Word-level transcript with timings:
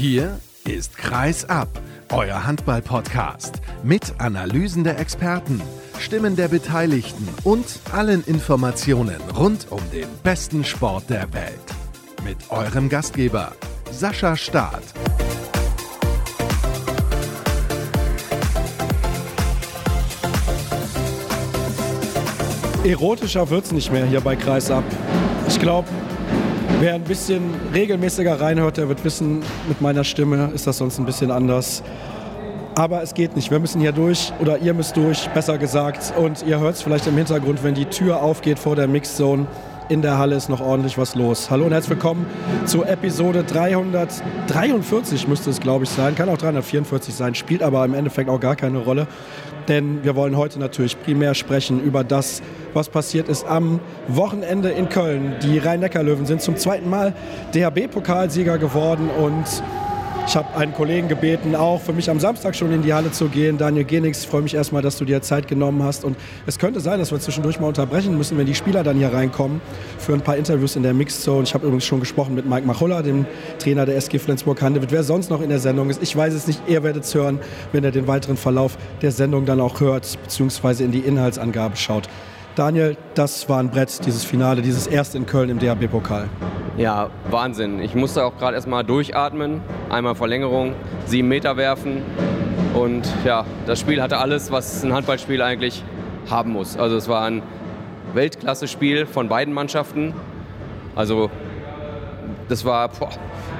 Hier 0.00 0.40
ist 0.66 0.96
Kreis 0.96 1.44
ab, 1.44 1.68
euer 2.08 2.46
Handball-Podcast 2.46 3.60
mit 3.82 4.14
Analysen 4.16 4.82
der 4.82 4.98
Experten, 4.98 5.60
Stimmen 5.98 6.36
der 6.36 6.48
Beteiligten 6.48 7.28
und 7.44 7.66
allen 7.92 8.24
Informationen 8.24 9.20
rund 9.36 9.66
um 9.68 9.82
den 9.92 10.08
besten 10.22 10.64
Sport 10.64 11.10
der 11.10 11.30
Welt. 11.34 11.52
Mit 12.24 12.38
eurem 12.48 12.88
Gastgeber 12.88 13.52
Sascha 13.90 14.38
Staat. 14.38 14.84
Erotischer 22.84 23.50
wird 23.50 23.66
es 23.66 23.72
nicht 23.72 23.92
mehr 23.92 24.06
hier 24.06 24.22
bei 24.22 24.34
Kreis 24.34 24.70
ab. 24.70 24.84
Ich 25.46 25.60
glaube, 25.60 25.90
wer 26.80 26.94
ein 26.94 27.02
bisschen 27.02 27.42
regelmäßiger 27.74 28.40
reinhört, 28.40 28.78
der 28.78 28.88
wird 28.88 29.04
wissen, 29.04 29.42
mit 29.68 29.80
meiner 29.80 30.02
Stimme 30.02 30.50
ist 30.54 30.66
das 30.66 30.78
sonst 30.78 30.98
ein 30.98 31.04
bisschen 31.04 31.30
anders. 31.30 31.82
Aber 32.74 33.02
es 33.02 33.12
geht 33.12 33.36
nicht. 33.36 33.50
Wir 33.50 33.58
müssen 33.58 33.80
hier 33.80 33.92
durch 33.92 34.32
oder 34.40 34.58
ihr 34.58 34.72
müsst 34.72 34.96
durch, 34.96 35.28
besser 35.30 35.58
gesagt. 35.58 36.14
Und 36.16 36.44
ihr 36.46 36.58
hört 36.58 36.76
es 36.76 36.82
vielleicht 36.82 37.06
im 37.06 37.16
Hintergrund, 37.16 37.62
wenn 37.62 37.74
die 37.74 37.84
Tür 37.84 38.22
aufgeht 38.22 38.58
vor 38.58 38.76
der 38.76 38.88
Mixzone. 38.88 39.46
In 39.90 40.02
der 40.02 40.18
Halle 40.18 40.36
ist 40.36 40.48
noch 40.48 40.60
ordentlich 40.60 40.96
was 40.96 41.16
los. 41.16 41.50
Hallo 41.50 41.66
und 41.66 41.72
herzlich 41.72 41.90
willkommen 41.90 42.24
zu 42.64 42.84
Episode 42.84 43.42
343 43.42 45.26
müsste 45.26 45.50
es, 45.50 45.60
glaube 45.60 45.84
ich, 45.84 45.90
sein. 45.90 46.14
Kann 46.14 46.28
auch 46.28 46.38
344 46.38 47.12
sein, 47.12 47.34
spielt 47.34 47.62
aber 47.62 47.84
im 47.84 47.94
Endeffekt 47.94 48.30
auch 48.30 48.38
gar 48.38 48.54
keine 48.54 48.78
Rolle. 48.78 49.08
Denn 49.70 50.02
wir 50.02 50.16
wollen 50.16 50.36
heute 50.36 50.58
natürlich 50.58 51.00
primär 51.00 51.34
sprechen 51.34 51.80
über 51.80 52.02
das, 52.02 52.42
was 52.74 52.88
passiert 52.88 53.28
ist 53.28 53.46
am 53.46 53.78
Wochenende 54.08 54.70
in 54.70 54.88
Köln. 54.88 55.36
Die 55.44 55.58
Rhein-Neckar-Löwen 55.58 56.26
sind 56.26 56.42
zum 56.42 56.56
zweiten 56.56 56.90
Mal 56.90 57.14
DHB-Pokalsieger 57.54 58.58
geworden 58.58 59.08
und 59.08 59.44
ich 60.30 60.36
habe 60.36 60.56
einen 60.56 60.72
Kollegen 60.72 61.08
gebeten, 61.08 61.56
auch 61.56 61.80
für 61.80 61.92
mich 61.92 62.08
am 62.08 62.20
Samstag 62.20 62.54
schon 62.54 62.70
in 62.72 62.82
die 62.82 62.94
Halle 62.94 63.10
zu 63.10 63.26
gehen. 63.26 63.58
Daniel 63.58 63.82
Genix, 63.82 64.24
freue 64.24 64.42
mich 64.42 64.54
erstmal, 64.54 64.80
dass 64.80 64.96
du 64.96 65.04
dir 65.04 65.20
Zeit 65.22 65.48
genommen 65.48 65.82
hast. 65.82 66.04
Und 66.04 66.16
es 66.46 66.56
könnte 66.56 66.78
sein, 66.78 67.00
dass 67.00 67.10
wir 67.10 67.18
zwischendurch 67.18 67.58
mal 67.58 67.66
unterbrechen 67.66 68.16
müssen, 68.16 68.38
wenn 68.38 68.46
die 68.46 68.54
Spieler 68.54 68.84
dann 68.84 68.96
hier 68.96 69.12
reinkommen, 69.12 69.60
für 69.98 70.12
ein 70.12 70.20
paar 70.20 70.36
Interviews 70.36 70.76
in 70.76 70.84
der 70.84 70.94
Mixzone. 70.94 71.42
Ich 71.42 71.52
habe 71.52 71.66
übrigens 71.66 71.84
schon 71.84 71.98
gesprochen 71.98 72.36
mit 72.36 72.48
Mike 72.48 72.64
Machulla, 72.64 73.02
dem 73.02 73.26
Trainer 73.58 73.86
der 73.86 73.96
SG 73.96 74.20
Flensburg-Handewitt. 74.20 74.92
Wer 74.92 75.02
sonst 75.02 75.30
noch 75.30 75.40
in 75.40 75.48
der 75.48 75.58
Sendung 75.58 75.90
ist, 75.90 76.00
ich 76.00 76.16
weiß 76.16 76.32
es 76.32 76.46
nicht. 76.46 76.62
Ihr 76.68 76.84
werdet 76.84 77.02
es 77.02 77.12
hören, 77.12 77.40
wenn 77.72 77.82
ihr 77.82 77.90
den 77.90 78.06
weiteren 78.06 78.36
Verlauf 78.36 78.78
der 79.02 79.10
Sendung 79.10 79.46
dann 79.46 79.60
auch 79.60 79.80
hört, 79.80 80.16
beziehungsweise 80.22 80.84
in 80.84 80.92
die 80.92 81.00
Inhaltsangabe 81.00 81.76
schaut. 81.76 82.08
Daniel, 82.60 82.94
das 83.14 83.48
war 83.48 83.58
ein 83.58 83.70
Brett, 83.70 84.04
dieses 84.04 84.22
Finale, 84.22 84.60
dieses 84.60 84.86
erste 84.86 85.16
in 85.16 85.24
Köln 85.24 85.48
im 85.48 85.58
DHB-Pokal. 85.58 86.28
Ja, 86.76 87.08
Wahnsinn. 87.30 87.80
Ich 87.80 87.94
musste 87.94 88.22
auch 88.22 88.36
gerade 88.36 88.54
erstmal 88.54 88.84
durchatmen, 88.84 89.62
einmal 89.88 90.14
Verlängerung, 90.14 90.74
sieben 91.06 91.28
Meter 91.28 91.56
werfen. 91.56 92.02
Und 92.74 93.08
ja, 93.24 93.46
das 93.64 93.80
Spiel 93.80 94.02
hatte 94.02 94.18
alles, 94.18 94.52
was 94.52 94.84
ein 94.84 94.92
Handballspiel 94.92 95.40
eigentlich 95.40 95.82
haben 96.28 96.52
muss. 96.52 96.76
Also 96.76 96.98
es 96.98 97.08
war 97.08 97.24
ein 97.24 97.42
Weltklasse-Spiel 98.12 99.06
von 99.06 99.30
beiden 99.30 99.54
Mannschaften. 99.54 100.12
Also 100.94 101.30
das 102.50 102.66
war, 102.66 102.90
boah, 102.90 103.08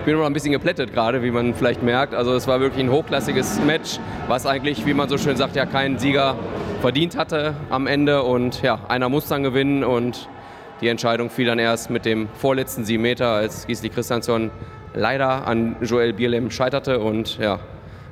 ich 0.00 0.06
bin 0.06 0.14
immer 0.14 0.22
noch 0.22 0.30
ein 0.30 0.32
bisschen 0.32 0.52
geplättet 0.52 0.94
gerade, 0.94 1.22
wie 1.22 1.30
man 1.30 1.52
vielleicht 1.54 1.82
merkt. 1.82 2.14
Also 2.14 2.32
es 2.32 2.46
war 2.46 2.58
wirklich 2.60 2.82
ein 2.82 2.90
hochklassiges 2.90 3.60
Match, 3.66 3.98
was 4.28 4.46
eigentlich, 4.46 4.86
wie 4.86 4.94
man 4.94 5.10
so 5.10 5.18
schön 5.18 5.36
sagt, 5.36 5.56
ja 5.56 5.66
kein 5.66 5.98
Sieger 5.98 6.36
verdient 6.80 7.18
hatte 7.18 7.52
am 7.68 7.86
Ende. 7.86 8.22
Und 8.22 8.62
ja, 8.62 8.80
einer 8.88 9.10
muss 9.10 9.28
dann 9.28 9.42
gewinnen 9.42 9.84
und 9.84 10.26
die 10.80 10.88
Entscheidung 10.88 11.28
fiel 11.28 11.44
dann 11.44 11.58
erst 11.58 11.90
mit 11.90 12.06
dem 12.06 12.28
vorletzten 12.32 12.86
sieben 12.86 13.02
Meter, 13.02 13.28
als 13.28 13.66
Gisli 13.66 13.90
Christiansson 13.90 14.50
leider 14.94 15.46
an 15.46 15.76
Joel 15.82 16.14
Bierlem 16.14 16.50
scheiterte 16.50 16.98
und 16.98 17.36
ja, 17.38 17.60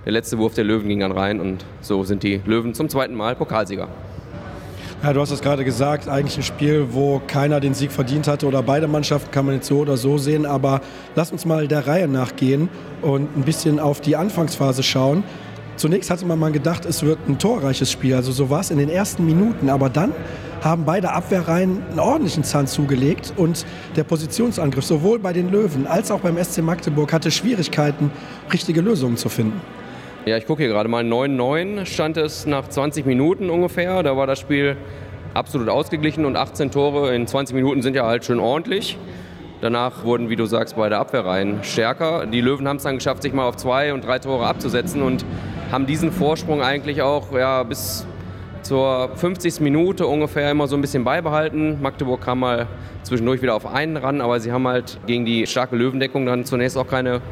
der 0.05 0.12
letzte 0.12 0.37
Wurf 0.37 0.53
der 0.53 0.65
Löwen 0.65 0.89
ging 0.89 1.01
dann 1.01 1.12
rein 1.12 1.41
und 1.41 1.65
so 1.81 2.05
sind 2.05 2.23
die 2.23 2.43
Löwen 2.45 2.75
zum 2.75 2.91
zweiten 2.91 3.15
Mal 3.15 3.35
Pokalsieger. 3.35 3.89
Ja, 5.01 5.13
du 5.13 5.21
hast 5.21 5.31
es 5.31 5.41
gerade 5.41 5.65
gesagt, 5.65 6.09
eigentlich 6.09 6.37
ein 6.39 6.43
Spiel, 6.43 6.89
wo 6.91 7.23
keiner 7.25 7.61
den 7.61 7.73
Sieg 7.73 7.93
verdient 7.93 8.27
hatte 8.27 8.49
oder 8.49 8.65
beide 8.65 8.89
Mannschaften 8.89 9.31
kann 9.31 9.47
man 9.47 9.55
jetzt 9.55 9.69
so 9.69 9.79
oder 9.79 9.97
so 9.97 10.19
sehen, 10.19 10.45
aber 10.45 10.81
lass 11.15 11.31
uns 11.31 11.45
mal 11.45 11.69
der 11.69 11.87
Reihe 11.87 12.09
nachgehen 12.09 12.69
und 13.01 13.37
ein 13.37 13.43
bisschen 13.43 13.79
auf 13.79 14.01
die 14.01 14.17
Anfangsphase 14.17 14.83
schauen. 14.83 15.23
Zunächst 15.77 16.11
hatte 16.11 16.27
man 16.27 16.41
mal 16.41 16.51
gedacht, 16.51 16.85
es 16.85 17.05
wird 17.05 17.21
ein 17.29 17.39
torreiches 17.39 17.93
Spiel. 17.93 18.17
Also 18.17 18.33
so 18.33 18.51
war 18.51 18.59
es 18.59 18.73
in 18.73 18.79
den 18.79 18.89
ersten 18.89 19.25
Minuten. 19.25 19.71
Aber 19.71 19.89
dann 19.89 20.13
haben 20.63 20.85
beide 20.85 21.13
Abwehrreihen 21.13 21.81
einen 21.91 22.01
ordentlichen 22.01 22.43
Zahn 22.43 22.67
zugelegt 22.67 23.33
und 23.37 23.65
der 23.95 24.03
Positionsangriff 24.03 24.85
sowohl 24.85 25.21
bei 25.21 25.33
den 25.33 25.53
Löwen 25.53 25.87
als 25.87 26.11
auch 26.11 26.19
beim 26.19 26.43
SC 26.43 26.63
Magdeburg 26.63 27.13
hatte 27.13 27.31
Schwierigkeiten, 27.31 28.11
richtige 28.53 28.81
Lösungen 28.81 29.17
zu 29.17 29.29
finden. 29.29 29.61
Ja, 30.28 30.37
ich 30.37 30.44
gucke 30.47 30.62
hier 30.62 30.71
gerade 30.71 30.91
mal. 30.91 31.05
9-9 31.05 31.87
stand 31.87 32.19
es 32.19 32.44
nach 32.44 32.69
20 32.69 33.06
Minuten 33.06 33.49
ungefähr. 33.49 34.03
Da 34.03 34.15
war 34.15 34.27
das 34.27 34.39
Spiel 34.39 34.77
absolut 35.33 35.71
ausgeglichen 35.71 36.27
und 36.27 36.37
18 36.37 36.71
Tore 36.71 37.15
in 37.15 37.27
20 37.27 37.56
Minuten 37.56 37.81
sind 37.81 37.97
ja 37.97 38.05
halt 38.05 38.27
schön 38.27 38.38
ordentlich. 38.38 38.99
Danach 39.62 40.05
wurden, 40.05 40.28
wie 40.28 40.37
du 40.37 40.44
sagst, 40.44 40.77
beide 40.77 40.99
Abwehrreihen 40.99 41.65
stärker. 41.65 42.27
Die 42.27 42.43
Löwen 42.43 42.69
haben 42.69 42.77
es 42.77 42.83
dann 42.83 42.97
geschafft, 42.97 43.22
sich 43.22 43.33
mal 43.33 43.49
auf 43.49 43.56
zwei 43.56 43.94
und 43.94 44.05
drei 44.05 44.19
Tore 44.19 44.47
abzusetzen 44.47 45.00
und 45.00 45.25
haben 45.72 45.87
diesen 45.87 46.12
Vorsprung 46.12 46.61
eigentlich 46.61 47.00
auch 47.00 47.33
ja, 47.33 47.62
bis 47.62 48.06
zur 48.61 49.09
50. 49.15 49.61
Minute 49.61 50.06
ungefähr 50.06 50.50
immer 50.50 50.67
so 50.67 50.77
ein 50.77 50.83
bisschen 50.83 51.05
beibehalten. 51.05 51.81
Magdeburg 51.81 52.21
kam 52.21 52.41
mal 52.41 52.67
zwischendurch 53.03 53.41
wieder 53.41 53.55
auf 53.55 53.65
einen 53.65 53.97
ran, 53.97 54.21
aber 54.21 54.41
sie 54.41 54.53
haben 54.53 54.69
halt 54.69 55.00
gegen 55.06 55.25
die 55.25 55.47
starke 55.47 55.75
Löwendeckung 55.75 56.27
dann 56.27 56.44
zunächst 56.44 56.77
auch 56.77 56.87
keine, 56.87 57.22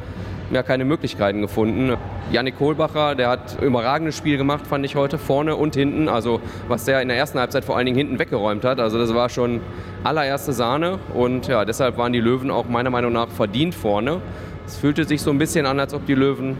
ja, 0.56 0.62
keine 0.62 0.86
Möglichkeiten 0.86 1.42
gefunden. 1.42 1.96
Yannick 2.32 2.58
Kohlbacher, 2.58 3.14
der 3.14 3.28
hat 3.28 3.60
überragendes 3.60 4.16
Spiel 4.16 4.38
gemacht, 4.38 4.66
fand 4.66 4.86
ich 4.86 4.96
heute, 4.96 5.18
vorne 5.18 5.54
und 5.54 5.76
hinten. 5.76 6.08
Also 6.08 6.40
was 6.66 6.86
der 6.86 7.02
in 7.02 7.08
der 7.08 7.16
ersten 7.18 7.38
Halbzeit 7.38 7.62
vor 7.62 7.76
allen 7.76 7.84
Dingen 7.84 7.98
hinten 7.98 8.18
weggeräumt 8.18 8.64
hat. 8.64 8.80
Also 8.80 8.98
das 8.98 9.14
war 9.14 9.28
schon 9.28 9.60
allererste 10.02 10.54
Sahne 10.54 10.98
und 11.14 11.46
ja, 11.46 11.66
deshalb 11.66 11.98
waren 11.98 12.14
die 12.14 12.20
Löwen 12.20 12.50
auch 12.50 12.66
meiner 12.68 12.88
Meinung 12.88 13.12
nach 13.12 13.28
verdient 13.28 13.74
vorne. 13.74 14.22
Es 14.66 14.78
fühlte 14.78 15.04
sich 15.04 15.20
so 15.20 15.30
ein 15.30 15.36
bisschen 15.36 15.66
an, 15.66 15.78
als 15.78 15.92
ob 15.92 16.06
die 16.06 16.14
Löwen 16.14 16.56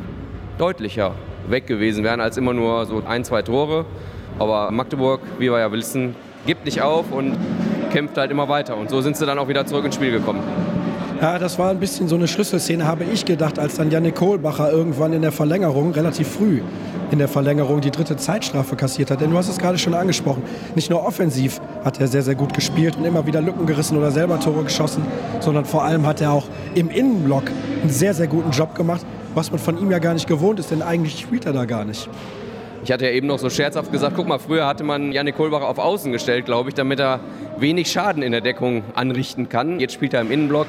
deutlicher 0.59 1.13
weg 1.49 1.67
gewesen 1.67 2.05
wären 2.05 2.21
als 2.21 2.37
immer 2.37 2.53
nur 2.53 2.85
so 2.85 3.03
ein, 3.07 3.25
zwei 3.25 3.41
Tore. 3.41 3.87
Aber 4.39 4.71
Magdeburg, 4.71 5.23
wie 5.39 5.51
wir 5.51 5.59
ja 5.59 5.73
wissen, 5.73 6.15
gibt 6.47 6.67
nicht 6.67 6.83
auf 6.83 7.11
und 7.11 7.35
kämpft 7.93 8.19
halt 8.19 8.31
immer 8.31 8.51
weiter. 8.51 8.77
Und 8.77 8.91
so 8.91 9.01
sind 9.01 9.17
sie 9.17 9.25
dann 9.25 9.39
auch 9.39 9.49
wieder 9.49 9.65
zurück 9.65 9.87
ins 9.87 9.95
Spiel 9.95 10.11
gekommen. 10.11 10.43
Ja, 11.21 11.39
das 11.39 11.59
war 11.59 11.71
ein 11.71 11.81
bisschen 11.81 12.09
so 12.09 12.17
eine 12.17 12.29
Schlüsselszene, 12.29 12.87
habe 12.87 13.05
ich 13.05 13.25
gedacht, 13.25 13.59
als 13.59 13.77
dann 13.77 13.91
Janik 13.91 14.17
Kohlbacher 14.17 14.71
irgendwann 14.71 15.13
in 15.13 15.23
der 15.23 15.33
Verlängerung, 15.33 15.93
relativ 15.93 16.29
früh 16.29 16.61
in 17.11 17.19
der 17.19 17.29
Verlängerung, 17.29 17.81
die 17.81 17.91
dritte 17.91 18.17
Zeitstrafe 18.17 18.75
kassiert 18.75 19.11
hat. 19.11 19.21
Denn 19.21 19.31
du 19.31 19.39
hast 19.39 19.49
es 19.49 19.59
gerade 19.59 19.79
schon 19.79 19.95
angesprochen. 19.95 20.43
Nicht 20.75 20.91
nur 20.91 21.07
offensiv 21.07 21.61
hat 21.85 22.01
er 22.01 22.09
sehr, 22.09 22.23
sehr 22.23 22.35
gut 22.35 22.53
gespielt 22.53 22.97
und 22.97 23.05
immer 23.05 23.27
wieder 23.27 23.41
Lücken 23.41 23.65
gerissen 23.65 23.97
oder 23.97 24.11
selber 24.11 24.41
Tore 24.41 24.65
geschossen, 24.65 25.05
sondern 25.41 25.65
vor 25.65 25.85
allem 25.85 26.05
hat 26.07 26.21
er 26.21 26.33
auch 26.33 26.47
im 26.75 26.91
Innenblock 26.91 27.45
einen 27.81 27.91
sehr, 27.91 28.13
sehr 28.13 28.27
guten 28.27 28.51
Job 28.51 28.75
gemacht 28.75 29.07
was 29.37 29.51
man 29.51 29.61
von 29.61 29.79
ihm 29.79 29.91
ja 29.91 29.99
gar 29.99 30.15
nicht 30.15 30.27
gewohnt 30.27 30.59
ist, 30.59 30.71
denn 30.71 30.81
eigentlich 30.81 31.21
spielt 31.21 31.45
er 31.45 31.53
da 31.53 31.67
gar 31.67 31.85
nicht. 31.85 32.09
Ich 32.83 32.91
hatte 32.91 33.05
ja 33.05 33.11
eben 33.11 33.27
noch 33.27 33.39
so 33.39 33.51
scherzhaft 33.51 33.93
gesagt, 33.93 34.17
guck 34.17 34.27
mal, 34.27 34.39
früher 34.39 34.67
hatte 34.67 34.83
man 34.83 35.13
Janik 35.13 35.37
Kohlbacher 35.37 35.69
auf 35.69 35.79
Außen 35.79 36.11
gestellt, 36.11 36.47
glaube 36.47 36.71
ich, 36.71 36.75
damit 36.75 37.01
er 37.01 37.21
wenig 37.59 37.91
Schaden 37.91 38.23
in 38.23 38.33
der 38.33 38.41
Deckung 38.41 38.83
anrichten 38.95 39.51
kann. 39.51 39.79
Jetzt 39.79 39.93
spielt 39.93 40.15
er 40.15 40.23
im 40.23 40.31
Innenblock 40.31 40.69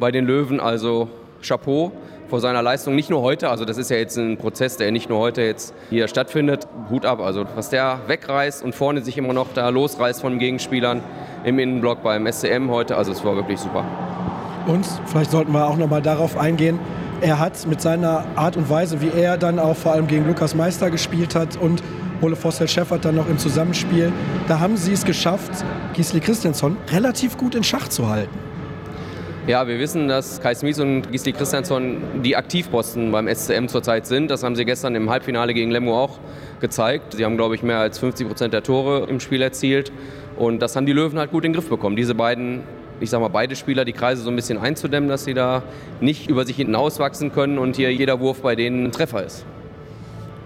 bei 0.00 0.10
den 0.10 0.26
Löwen, 0.26 0.58
also 0.58 1.08
Chapeau 1.42 1.92
vor 2.28 2.40
seiner 2.40 2.62
Leistung. 2.62 2.94
Nicht 2.94 3.10
nur 3.10 3.22
heute, 3.22 3.50
also 3.50 3.64
das 3.64 3.76
ist 3.76 3.90
ja 3.90 3.96
jetzt 3.96 4.16
ein 4.16 4.38
Prozess, 4.38 4.76
der 4.76 4.90
nicht 4.92 5.08
nur 5.08 5.18
heute 5.18 5.42
jetzt 5.42 5.74
hier 5.90 6.08
stattfindet. 6.08 6.66
Hut 6.88 7.04
ab, 7.04 7.20
also 7.20 7.44
was 7.54 7.70
der 7.70 8.00
wegreißt 8.06 8.64
und 8.64 8.74
vorne 8.74 9.02
sich 9.02 9.18
immer 9.18 9.32
noch 9.32 9.48
da 9.54 9.68
losreißt 9.68 10.20
von 10.20 10.38
Gegenspielern 10.38 11.02
im 11.44 11.58
Innenblock 11.58 12.02
beim 12.02 12.30
SCM 12.30 12.70
heute, 12.70 12.96
also 12.96 13.12
es 13.12 13.24
war 13.24 13.36
wirklich 13.36 13.58
super. 13.58 13.84
Und 14.66 14.86
vielleicht 15.06 15.30
sollten 15.30 15.52
wir 15.52 15.66
auch 15.66 15.76
noch 15.76 15.88
mal 15.88 16.02
darauf 16.02 16.36
eingehen, 16.36 16.78
er 17.20 17.38
hat 17.38 17.66
mit 17.66 17.82
seiner 17.82 18.24
Art 18.34 18.56
und 18.56 18.70
Weise, 18.70 19.02
wie 19.02 19.10
er 19.10 19.36
dann 19.36 19.58
auch 19.58 19.76
vor 19.76 19.92
allem 19.92 20.06
gegen 20.06 20.26
Lukas 20.26 20.54
Meister 20.54 20.90
gespielt 20.90 21.34
hat 21.34 21.56
und 21.56 21.82
Ole 22.22 22.36
Vossel 22.36 22.68
Scheffert 22.68 23.04
dann 23.04 23.16
noch 23.16 23.28
im 23.28 23.38
Zusammenspiel, 23.38 24.12
da 24.46 24.60
haben 24.60 24.76
sie 24.76 24.92
es 24.92 25.04
geschafft, 25.04 25.50
Gisli 25.94 26.20
Christiansson 26.20 26.76
relativ 26.92 27.36
gut 27.36 27.54
in 27.54 27.64
Schach 27.64 27.88
zu 27.88 28.08
halten. 28.08 28.49
Ja, 29.46 29.66
wir 29.66 29.78
wissen, 29.78 30.06
dass 30.06 30.40
Kai 30.40 30.54
Smith 30.54 30.78
und 30.80 31.10
Gisli 31.10 31.32
Christiansson 31.32 31.96
die 32.22 32.36
Aktivposten 32.36 33.10
beim 33.10 33.26
SCM 33.26 33.68
zurzeit 33.68 34.06
sind. 34.06 34.30
Das 34.30 34.42
haben 34.42 34.54
sie 34.54 34.64
gestern 34.64 34.94
im 34.94 35.08
Halbfinale 35.08 35.54
gegen 35.54 35.70
Lemmo 35.70 35.98
auch 35.98 36.18
gezeigt. 36.60 37.14
Sie 37.14 37.24
haben, 37.24 37.36
glaube 37.36 37.54
ich, 37.54 37.62
mehr 37.62 37.78
als 37.78 37.98
50 37.98 38.28
Prozent 38.28 38.52
der 38.52 38.62
Tore 38.62 39.06
im 39.08 39.18
Spiel 39.18 39.40
erzielt. 39.40 39.92
Und 40.36 40.60
das 40.60 40.76
haben 40.76 40.84
die 40.84 40.92
Löwen 40.92 41.18
halt 41.18 41.30
gut 41.30 41.44
in 41.44 41.52
den 41.52 41.56
Griff 41.56 41.70
bekommen. 41.70 41.96
Diese 41.96 42.14
beiden 42.14 42.62
ich 43.00 43.08
sage 43.08 43.22
mal, 43.22 43.28
beide 43.28 43.56
Spieler 43.56 43.84
die 43.84 43.92
Kreise 43.92 44.22
so 44.22 44.30
ein 44.30 44.36
bisschen 44.36 44.58
einzudämmen, 44.58 45.08
dass 45.08 45.24
sie 45.24 45.34
da 45.34 45.62
nicht 46.00 46.28
über 46.28 46.44
sich 46.44 46.56
hinten 46.56 46.74
auswachsen 46.74 47.32
können 47.32 47.58
und 47.58 47.76
hier 47.76 47.92
jeder 47.92 48.20
Wurf 48.20 48.42
bei 48.42 48.54
denen 48.54 48.84
ein 48.84 48.92
Treffer 48.92 49.24
ist. 49.24 49.46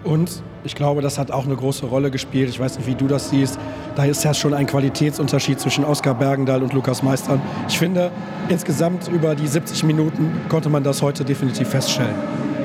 Und 0.03 0.41
ich 0.65 0.75
glaube, 0.75 1.01
das 1.01 1.19
hat 1.19 1.31
auch 1.31 1.45
eine 1.45 1.55
große 1.55 1.85
Rolle 1.85 2.09
gespielt. 2.09 2.49
Ich 2.49 2.59
weiß 2.59 2.77
nicht, 2.77 2.87
wie 2.87 2.95
du 2.95 3.07
das 3.07 3.29
siehst. 3.29 3.59
Da 3.95 4.03
ist 4.05 4.23
ja 4.23 4.33
schon 4.33 4.53
ein 4.53 4.65
Qualitätsunterschied 4.65 5.59
zwischen 5.59 5.85
Oskar 5.85 6.15
Bergendahl 6.15 6.63
und 6.63 6.73
Lukas 6.73 7.03
Meistern. 7.03 7.41
Ich 7.69 7.77
finde, 7.77 8.11
insgesamt 8.49 9.07
über 9.07 9.35
die 9.35 9.47
70 9.47 9.83
Minuten 9.83 10.31
konnte 10.49 10.69
man 10.69 10.83
das 10.83 11.01
heute 11.01 11.23
definitiv 11.23 11.69
feststellen. 11.69 12.15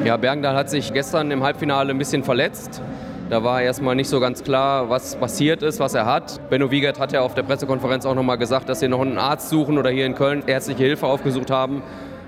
Ja, 0.04 0.16
Bergendal 0.16 0.56
hat 0.56 0.70
sich 0.70 0.92
gestern 0.92 1.30
im 1.30 1.42
Halbfinale 1.42 1.90
ein 1.90 1.98
bisschen 1.98 2.24
verletzt. 2.24 2.80
Da 3.28 3.44
war 3.44 3.62
erstmal 3.62 3.94
nicht 3.94 4.08
so 4.08 4.18
ganz 4.18 4.42
klar, 4.42 4.88
was 4.88 5.14
passiert 5.14 5.62
ist, 5.62 5.78
was 5.78 5.94
er 5.94 6.06
hat. 6.06 6.40
Benno 6.48 6.70
Wiegert 6.70 6.98
hat 6.98 7.12
ja 7.12 7.20
auf 7.20 7.34
der 7.34 7.42
Pressekonferenz 7.42 8.06
auch 8.06 8.14
nochmal 8.14 8.38
gesagt, 8.38 8.68
dass 8.68 8.80
sie 8.80 8.88
noch 8.88 9.02
einen 9.02 9.18
Arzt 9.18 9.50
suchen 9.50 9.78
oder 9.78 9.90
hier 9.90 10.06
in 10.06 10.14
Köln 10.14 10.42
ärztliche 10.46 10.82
Hilfe 10.82 11.06
aufgesucht 11.06 11.50
haben. 11.50 11.82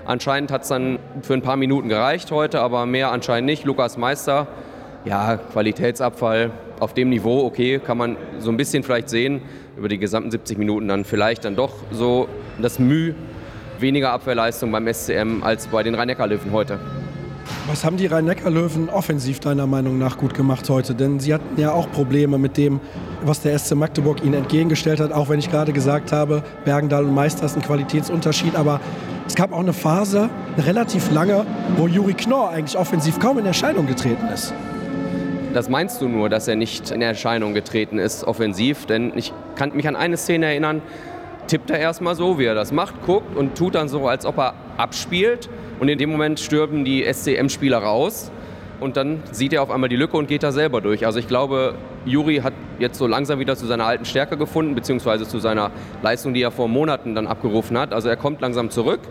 Anscheinend 0.05 0.51
hat 0.51 0.61
es 0.61 0.67
dann 0.67 0.99
für 1.21 1.33
ein 1.33 1.41
paar 1.41 1.57
Minuten 1.57 1.89
gereicht 1.89 2.31
heute, 2.31 2.61
aber 2.61 2.85
mehr 2.85 3.11
anscheinend 3.11 3.47
nicht. 3.47 3.65
Lukas 3.65 3.97
Meister, 3.97 4.47
ja, 5.05 5.37
Qualitätsabfall 5.37 6.51
auf 6.79 6.93
dem 6.93 7.09
Niveau, 7.09 7.45
okay, 7.45 7.79
kann 7.79 7.97
man 7.97 8.17
so 8.39 8.49
ein 8.49 8.57
bisschen 8.57 8.83
vielleicht 8.83 9.09
sehen. 9.09 9.41
Über 9.77 9.87
die 9.87 9.97
gesamten 9.97 10.31
70 10.31 10.57
Minuten 10.57 10.87
dann 10.87 11.03
vielleicht 11.03 11.45
dann 11.45 11.55
doch 11.55 11.73
so 11.91 12.27
das 12.61 12.79
Mühe 12.79 13.15
weniger 13.79 14.11
Abwehrleistung 14.11 14.71
beim 14.71 14.91
SCM 14.91 15.41
als 15.41 15.67
bei 15.67 15.83
den 15.83 15.95
Rhein-Neckar-Löwen 15.95 16.51
heute. 16.51 16.79
Was 17.67 17.83
haben 17.83 17.97
die 17.97 18.05
Rhein-Neckar-Löwen 18.05 18.89
offensiv 18.89 19.39
deiner 19.39 19.67
Meinung 19.67 19.97
nach 19.97 20.17
gut 20.17 20.33
gemacht 20.33 20.69
heute? 20.69 20.95
Denn 20.95 21.19
sie 21.19 21.33
hatten 21.33 21.59
ja 21.59 21.71
auch 21.71 21.89
Probleme 21.91 22.37
mit 22.37 22.57
dem, 22.57 22.79
was 23.23 23.41
der 23.41 23.57
SC 23.57 23.75
Magdeburg 23.75 24.23
ihnen 24.23 24.35
entgegengestellt 24.35 24.99
hat, 24.99 25.11
auch 25.11 25.29
wenn 25.29 25.39
ich 25.39 25.49
gerade 25.49 25.73
gesagt 25.73 26.11
habe, 26.11 26.43
Bergendal 26.65 27.05
und 27.05 27.13
Meister 27.13 27.45
ist 27.45 27.55
ein 27.55 27.61
Qualitätsunterschied. 27.61 28.55
Aber 28.55 28.79
es 29.27 29.35
gab 29.35 29.53
auch 29.53 29.59
eine 29.59 29.73
Phase, 29.73 30.29
eine 30.55 30.65
relativ 30.65 31.11
lange, 31.11 31.45
wo 31.77 31.87
Juri 31.87 32.13
Knorr 32.13 32.49
eigentlich 32.49 32.77
offensiv 32.77 33.19
kaum 33.19 33.39
in 33.39 33.45
Erscheinung 33.45 33.87
getreten 33.87 34.27
ist. 34.33 34.53
Das 35.53 35.69
meinst 35.69 36.01
du 36.01 36.07
nur, 36.07 36.29
dass 36.29 36.47
er 36.47 36.55
nicht 36.55 36.89
in 36.89 37.03
Erscheinung 37.03 37.53
getreten 37.53 37.99
ist, 37.99 38.23
offensiv? 38.23 38.87
Denn 38.87 39.13
ich 39.15 39.31
kann 39.55 39.75
mich 39.75 39.87
an 39.87 39.95
eine 39.95 40.17
Szene 40.17 40.47
erinnern, 40.47 40.81
tippt 41.45 41.69
er 41.69 41.77
erstmal 41.77 42.15
so, 42.15 42.39
wie 42.39 42.45
er 42.45 42.55
das 42.55 42.71
macht, 42.71 43.05
guckt 43.05 43.37
und 43.37 43.55
tut 43.55 43.75
dann 43.75 43.87
so, 43.87 44.07
als 44.07 44.25
ob 44.25 44.39
er 44.39 44.55
abspielt. 44.77 45.49
Und 45.79 45.89
in 45.89 45.99
dem 45.99 46.09
Moment 46.09 46.39
stürben 46.39 46.85
die 46.85 47.03
SCM-Spieler 47.03 47.77
raus. 47.77 48.31
Und 48.79 48.97
dann 48.97 49.21
sieht 49.31 49.53
er 49.53 49.61
auf 49.61 49.69
einmal 49.69 49.89
die 49.89 49.95
Lücke 49.95 50.17
und 50.17 50.27
geht 50.27 50.41
da 50.41 50.51
selber 50.51 50.81
durch. 50.81 51.05
Also 51.05 51.19
ich 51.19 51.27
glaube, 51.27 51.75
Juri 52.05 52.37
hat 52.37 52.53
jetzt 52.79 52.97
so 52.97 53.05
langsam 53.05 53.37
wieder 53.37 53.55
zu 53.55 53.67
seiner 53.67 53.85
alten 53.85 54.05
Stärke 54.05 54.37
gefunden, 54.37 54.73
beziehungsweise 54.73 55.27
zu 55.27 55.37
seiner 55.37 55.69
Leistung, 56.01 56.33
die 56.33 56.41
er 56.41 56.51
vor 56.51 56.67
Monaten 56.67 57.13
dann 57.13 57.27
abgerufen 57.27 57.77
hat. 57.77 57.93
Also 57.93 58.09
er 58.09 58.17
kommt 58.17 58.41
langsam 58.41 58.71
zurück, 58.71 59.01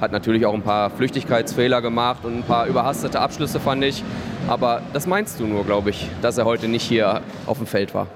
hat 0.00 0.12
natürlich 0.12 0.46
auch 0.46 0.54
ein 0.54 0.62
paar 0.62 0.90
Flüchtigkeitsfehler 0.90 1.80
gemacht 1.82 2.24
und 2.24 2.38
ein 2.38 2.42
paar 2.42 2.66
überhastete 2.66 3.20
Abschlüsse, 3.20 3.60
fand 3.60 3.84
ich. 3.84 4.02
Aber 4.48 4.82
das 4.92 5.06
meinst 5.06 5.40
du 5.40 5.46
nur, 5.46 5.64
glaube 5.64 5.90
ich, 5.90 6.08
dass 6.20 6.38
er 6.38 6.44
heute 6.44 6.68
nicht 6.68 6.82
hier 6.82 7.22
auf 7.46 7.58
dem 7.58 7.66
Feld 7.66 7.94
war. 7.94 8.06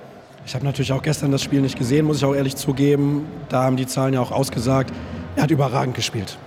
Ich 0.44 0.54
habe 0.54 0.64
natürlich 0.64 0.92
auch 0.92 1.02
gestern 1.02 1.30
das 1.30 1.42
Spiel 1.42 1.60
nicht 1.60 1.78
gesehen, 1.78 2.06
muss 2.06 2.18
ich 2.18 2.24
auch 2.24 2.34
ehrlich 2.34 2.56
zugeben. 2.56 3.26
Da 3.48 3.64
haben 3.64 3.76
die 3.76 3.86
Zahlen 3.86 4.14
ja 4.14 4.20
auch 4.20 4.32
ausgesagt. 4.32 4.92
Er 5.36 5.42
hat 5.42 5.50
überragend 5.50 5.94
gespielt. 5.94 6.38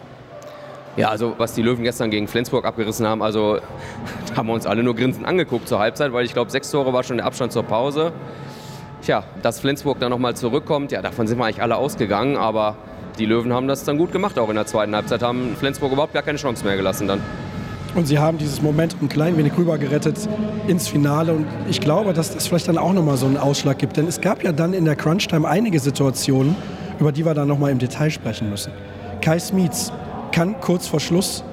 Ja, 0.97 1.09
also 1.09 1.35
was 1.37 1.53
die 1.53 1.61
Löwen 1.61 1.83
gestern 1.83 2.11
gegen 2.11 2.27
Flensburg 2.27 2.65
abgerissen 2.65 3.07
haben, 3.07 3.21
also 3.21 3.59
da 4.29 4.35
haben 4.35 4.47
wir 4.47 4.53
uns 4.53 4.65
alle 4.65 4.83
nur 4.83 4.95
grinsend 4.95 5.25
angeguckt 5.25 5.67
zur 5.67 5.79
Halbzeit, 5.79 6.11
weil 6.13 6.25
ich 6.25 6.33
glaube, 6.33 6.51
sechs 6.51 6.69
Tore 6.69 6.91
war 6.91 7.03
schon 7.03 7.17
der 7.17 7.25
Abstand 7.25 7.53
zur 7.53 7.63
Pause. 7.63 8.11
Tja, 9.01 9.23
dass 9.41 9.59
Flensburg 9.59 9.99
dann 9.99 10.09
nochmal 10.09 10.35
zurückkommt, 10.35 10.91
ja, 10.91 11.01
davon 11.01 11.27
sind 11.27 11.37
wir 11.37 11.45
eigentlich 11.45 11.61
alle 11.61 11.77
ausgegangen, 11.77 12.37
aber 12.37 12.75
die 13.17 13.25
Löwen 13.25 13.53
haben 13.53 13.67
das 13.67 13.83
dann 13.83 13.97
gut 13.97 14.11
gemacht, 14.11 14.37
auch 14.39 14.49
in 14.49 14.55
der 14.55 14.65
zweiten 14.65 14.95
Halbzeit, 14.95 15.21
haben 15.21 15.55
Flensburg 15.57 15.91
überhaupt 15.91 16.13
gar 16.13 16.23
keine 16.23 16.37
Chance 16.37 16.65
mehr 16.65 16.77
gelassen 16.77 17.07
dann. 17.07 17.21
Und 17.93 18.07
sie 18.07 18.19
haben 18.19 18.37
dieses 18.37 18.61
Moment 18.61 18.95
ein 19.01 19.09
klein 19.09 19.37
wenig 19.37 19.57
rüber 19.57 19.77
gerettet 19.77 20.17
ins 20.67 20.87
Finale. 20.87 21.33
Und 21.33 21.45
ich 21.69 21.81
glaube, 21.81 22.13
dass 22.13 22.33
das 22.33 22.47
vielleicht 22.47 22.69
dann 22.69 22.77
auch 22.77 22.93
nochmal 22.93 23.17
so 23.17 23.25
einen 23.25 23.37
Ausschlag 23.37 23.79
gibt. 23.79 23.97
Denn 23.97 24.07
es 24.07 24.21
gab 24.21 24.43
ja 24.43 24.53
dann 24.53 24.73
in 24.73 24.85
der 24.85 24.95
Crunch-Time 24.95 25.47
einige 25.47 25.77
Situationen, 25.79 26.55
über 26.99 27.11
die 27.11 27.25
wir 27.25 27.33
dann 27.33 27.49
nochmal 27.49 27.71
im 27.71 27.79
Detail 27.79 28.09
sprechen 28.09 28.49
müssen. 28.49 28.71
Kai 29.19 29.39
Smietz 29.39 29.91
kann 30.31 30.59
kurz 30.61 30.87
vor 30.87 31.01
Schluss 31.01 31.43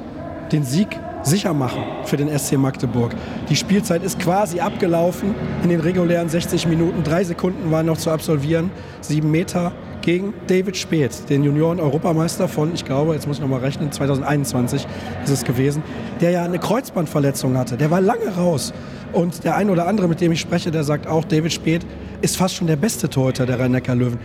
den 0.53 0.63
Sieg 0.63 0.89
sicher 1.25 1.53
machen 1.53 1.83
für 2.05 2.17
den 2.17 2.37
SC 2.39 2.57
Magdeburg. 2.57 3.13
Die 3.49 3.57
Spielzeit 3.57 4.05
ist 4.05 4.21
quasi 4.21 4.61
abgelaufen 4.61 5.35
in 5.65 5.71
den 5.71 5.81
regulären 5.81 6.29
60 6.29 6.69
Minuten. 6.69 7.03
Drei 7.03 7.25
Sekunden 7.25 7.71
waren 7.73 7.87
noch 7.87 7.99
zu 7.99 8.11
absolvieren. 8.11 8.71
Sieben 9.01 9.31
Meter 9.31 9.73
gegen 10.09 10.33
David 10.47 10.75
Speth, 10.75 11.29
den 11.29 11.45
Junioren-Europameister 11.45 12.49
von, 12.49 12.73
ich 12.73 12.83
glaube, 12.83 13.13
jetzt 13.13 13.27
muss 13.27 13.37
ich 13.37 13.43
nochmal 13.43 13.61
rechnen, 13.61 13.93
2021 13.93 14.87
ist 15.23 15.31
es 15.31 15.45
gewesen, 15.45 15.83
der 16.23 16.31
ja 16.31 16.45
eine 16.45 16.59
Kreuzbandverletzung 16.59 17.59
hatte. 17.59 17.77
Der 17.77 17.91
war 17.91 18.01
lange 18.01 18.35
raus. 18.35 18.73
Und 19.13 19.45
der 19.45 19.55
ein 19.57 19.69
oder 19.69 19.87
andere, 19.87 20.09
mit 20.09 20.23
dem 20.23 20.33
ich 20.33 20.41
spreche, 20.41 20.71
der 20.71 20.83
sagt 20.83 21.07
auch, 21.07 21.27
David 21.27 21.53
Speth 21.53 21.85
ist 22.23 22.39
fast 22.39 22.55
schon 22.55 22.67
der 22.67 22.77
beste 22.77 23.11
Torhüter 23.11 23.45
der 23.45 23.61
Rhein-Neckar-Löwen. 23.61 24.19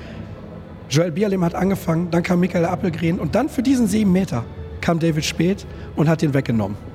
Joel 0.89 1.11
Bierlehm 1.11 1.43
hat 1.43 1.53
angefangen, 1.53 2.09
dann 2.11 2.23
kam 2.23 2.39
Michael 2.39 2.63
Appelgren 2.63 3.19
und 3.19 3.35
dann 3.35 3.49
für 3.49 3.61
diesen 3.61 3.87
sieben 3.87 4.13
Meter 4.13 4.45
kam 4.79 4.99
David 4.99 5.25
Speth 5.25 5.65
und 5.97 6.07
hat 6.07 6.23
ihn 6.23 6.33
weggenommen 6.33 6.92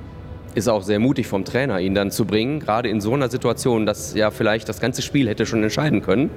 ist 0.59 0.67
auch 0.67 0.83
sehr 0.83 0.99
mutig 0.99 1.27
vom 1.27 1.43
Trainer, 1.45 1.79
ihn 1.79 1.95
dann 1.95 2.11
zu 2.11 2.25
bringen, 2.25 2.59
gerade 2.59 2.89
in 2.89 3.01
so 3.01 3.13
einer 3.13 3.29
Situation, 3.29 3.85
dass 3.85 4.13
ja 4.13 4.29
vielleicht 4.29 4.69
das 4.69 4.79
ganze 4.79 5.01
Spiel 5.01 5.27
hätte 5.27 5.45
schon 5.45 5.63
entscheiden 5.63 6.01
können. 6.03 6.29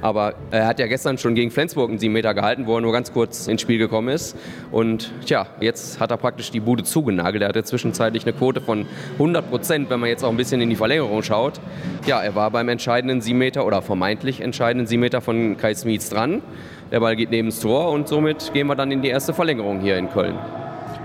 Aber 0.00 0.34
er 0.50 0.66
hat 0.66 0.78
ja 0.78 0.86
gestern 0.86 1.18
schon 1.18 1.34
gegen 1.34 1.50
Flensburg 1.50 1.88
einen 1.88 1.98
7 1.98 2.12
Meter 2.12 2.34
gehalten, 2.34 2.66
wo 2.66 2.76
er 2.76 2.80
nur 2.80 2.92
ganz 2.92 3.12
kurz 3.12 3.48
ins 3.48 3.62
Spiel 3.62 3.78
gekommen 3.78 4.08
ist. 4.08 4.36
Und 4.70 5.10
tja, 5.24 5.46
jetzt 5.60 5.98
hat 5.98 6.10
er 6.10 6.16
praktisch 6.18 6.50
die 6.50 6.60
Bude 6.60 6.84
zugenagelt. 6.84 7.42
Er 7.42 7.48
hatte 7.48 7.64
zwischenzeitlich 7.64 8.24
eine 8.24 8.32
Quote 8.32 8.60
von 8.60 8.86
100 9.14 9.48
Prozent, 9.48 9.90
wenn 9.90 9.98
man 9.98 10.08
jetzt 10.08 10.24
auch 10.24 10.30
ein 10.30 10.36
bisschen 10.36 10.60
in 10.60 10.70
die 10.70 10.76
Verlängerung 10.76 11.22
schaut. 11.22 11.60
Ja, 12.06 12.20
er 12.20 12.34
war 12.34 12.50
beim 12.50 12.68
entscheidenden 12.68 13.20
7 13.20 13.36
Meter 13.38 13.66
oder 13.66 13.82
vermeintlich 13.82 14.40
entscheidenden 14.40 14.86
7 14.86 15.00
Meter 15.00 15.20
von 15.20 15.56
Kai 15.56 15.74
Smietz 15.74 16.10
dran. 16.10 16.42
Der 16.92 17.00
Ball 17.00 17.16
geht 17.16 17.30
neben 17.30 17.48
das 17.48 17.60
Tor 17.60 17.90
und 17.90 18.08
somit 18.08 18.52
gehen 18.52 18.66
wir 18.66 18.76
dann 18.76 18.90
in 18.90 19.02
die 19.02 19.08
erste 19.08 19.34
Verlängerung 19.34 19.80
hier 19.80 19.98
in 19.98 20.10
Köln. 20.10 20.38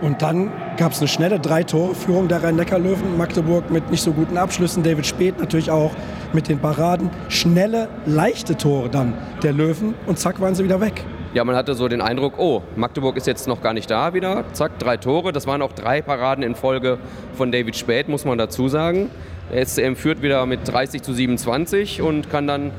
Und 0.04 0.22
dann 0.22 0.52
gab 0.76 0.92
es 0.92 1.00
eine 1.00 1.08
schnelle 1.08 1.40
Drei-Tore-Führung 1.40 2.28
der 2.28 2.44
Rhein-Neckar-Löwen. 2.44 3.18
Magdeburg 3.18 3.72
mit 3.72 3.90
nicht 3.90 4.04
so 4.04 4.12
guten 4.12 4.38
Abschlüssen, 4.38 4.84
David 4.84 5.06
Speth 5.06 5.40
natürlich 5.40 5.72
auch 5.72 5.92
mit 6.34 6.50
den 6.50 6.60
Paraden. 6.60 7.10
Schnelle, 7.30 7.88
leichte 8.06 8.58
Tore 8.58 8.90
dann 8.90 9.14
der 9.44 9.54
Löwen 9.54 9.94
und 10.06 10.20
zack 10.20 10.42
waren 10.42 10.56
sie 10.56 10.66
wieder 10.66 10.82
weg. 10.82 11.06
Ja, 11.34 11.46
man 11.46 11.56
hatte 11.56 11.74
so 11.74 11.88
den 11.88 12.02
Eindruck, 12.02 12.38
oh, 12.38 12.64
Magdeburg 12.76 13.16
ist 13.16 13.28
jetzt 13.28 13.48
noch 13.48 13.62
gar 13.62 13.74
nicht 13.74 13.90
da 13.90 14.14
wieder. 14.14 14.44
Zack, 14.52 14.78
drei 14.78 14.98
Tore. 14.98 15.32
Das 15.32 15.48
waren 15.48 15.62
auch 15.62 15.72
drei 15.72 16.02
Paraden 16.02 16.44
in 16.44 16.56
Folge 16.56 16.98
von 17.34 17.54
David 17.54 17.78
Spät, 17.78 18.10
muss 18.10 18.26
man 18.26 18.38
dazu 18.38 18.68
sagen. 18.68 19.10
Der 19.54 19.66
SCM 19.66 19.96
führt 19.96 20.22
wieder 20.22 20.46
mit 20.46 20.68
30 20.70 21.02
zu 21.02 21.14
27 21.14 22.02
und 22.02 22.30
kann 22.30 22.46
dann 22.46 22.72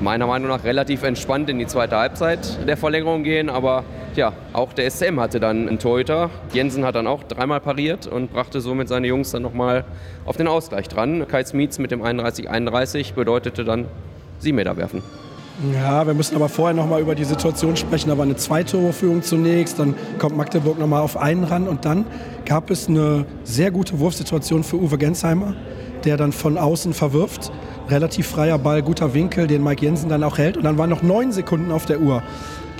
meiner 0.00 0.28
Meinung 0.28 0.48
nach 0.48 0.62
relativ 0.62 1.02
entspannt 1.02 1.50
in 1.50 1.58
die 1.58 1.66
zweite 1.66 1.96
Halbzeit 1.96 2.68
der 2.68 2.76
Verlängerung 2.76 3.24
gehen. 3.24 3.50
Aber 3.50 3.82
ja, 4.16 4.32
auch 4.52 4.72
der 4.72 4.90
SCM 4.90 5.20
hatte 5.20 5.40
dann 5.40 5.68
einen 5.68 5.78
Torhüter. 5.78 6.30
Jensen 6.52 6.84
hat 6.84 6.94
dann 6.94 7.06
auch 7.06 7.24
dreimal 7.24 7.60
pariert 7.60 8.06
und 8.06 8.32
brachte 8.32 8.60
somit 8.60 8.88
seine 8.88 9.06
Jungs 9.06 9.30
dann 9.30 9.42
nochmal 9.42 9.84
auf 10.24 10.36
den 10.36 10.48
Ausgleich 10.48 10.88
dran. 10.88 11.26
Kai 11.28 11.44
Smietz 11.44 11.78
mit 11.78 11.90
dem 11.90 12.02
31-31 12.02 13.14
bedeutete 13.14 13.64
dann 13.64 13.86
7 14.38 14.56
Meter 14.56 14.76
werfen. 14.76 15.02
Ja, 15.74 16.06
wir 16.06 16.14
müssen 16.14 16.36
aber 16.36 16.48
vorher 16.48 16.74
noch 16.74 16.88
mal 16.88 17.02
über 17.02 17.14
die 17.14 17.24
Situation 17.24 17.76
sprechen. 17.76 18.08
Da 18.08 18.16
war 18.16 18.24
eine 18.24 18.36
Zwei-Tore-Führung 18.36 19.22
zunächst, 19.22 19.78
dann 19.78 19.94
kommt 20.18 20.34
Magdeburg 20.34 20.78
noch 20.78 20.86
mal 20.86 21.00
auf 21.00 21.18
einen 21.18 21.44
ran 21.44 21.68
und 21.68 21.84
dann 21.84 22.06
gab 22.46 22.70
es 22.70 22.88
eine 22.88 23.26
sehr 23.44 23.70
gute 23.70 23.98
Wurfsituation 23.98 24.64
für 24.64 24.76
Uwe 24.76 24.96
Gensheimer, 24.96 25.54
der 26.04 26.16
dann 26.16 26.32
von 26.32 26.56
außen 26.56 26.94
verwirft. 26.94 27.52
Relativ 27.90 28.28
freier 28.28 28.58
Ball, 28.58 28.82
guter 28.82 29.12
Winkel, 29.12 29.46
den 29.46 29.62
Mike 29.62 29.84
Jensen 29.84 30.08
dann 30.08 30.24
auch 30.24 30.38
hält 30.38 30.56
und 30.56 30.64
dann 30.64 30.78
waren 30.78 30.88
noch 30.88 31.02
neun 31.02 31.30
Sekunden 31.30 31.72
auf 31.72 31.84
der 31.84 32.00
Uhr. 32.00 32.22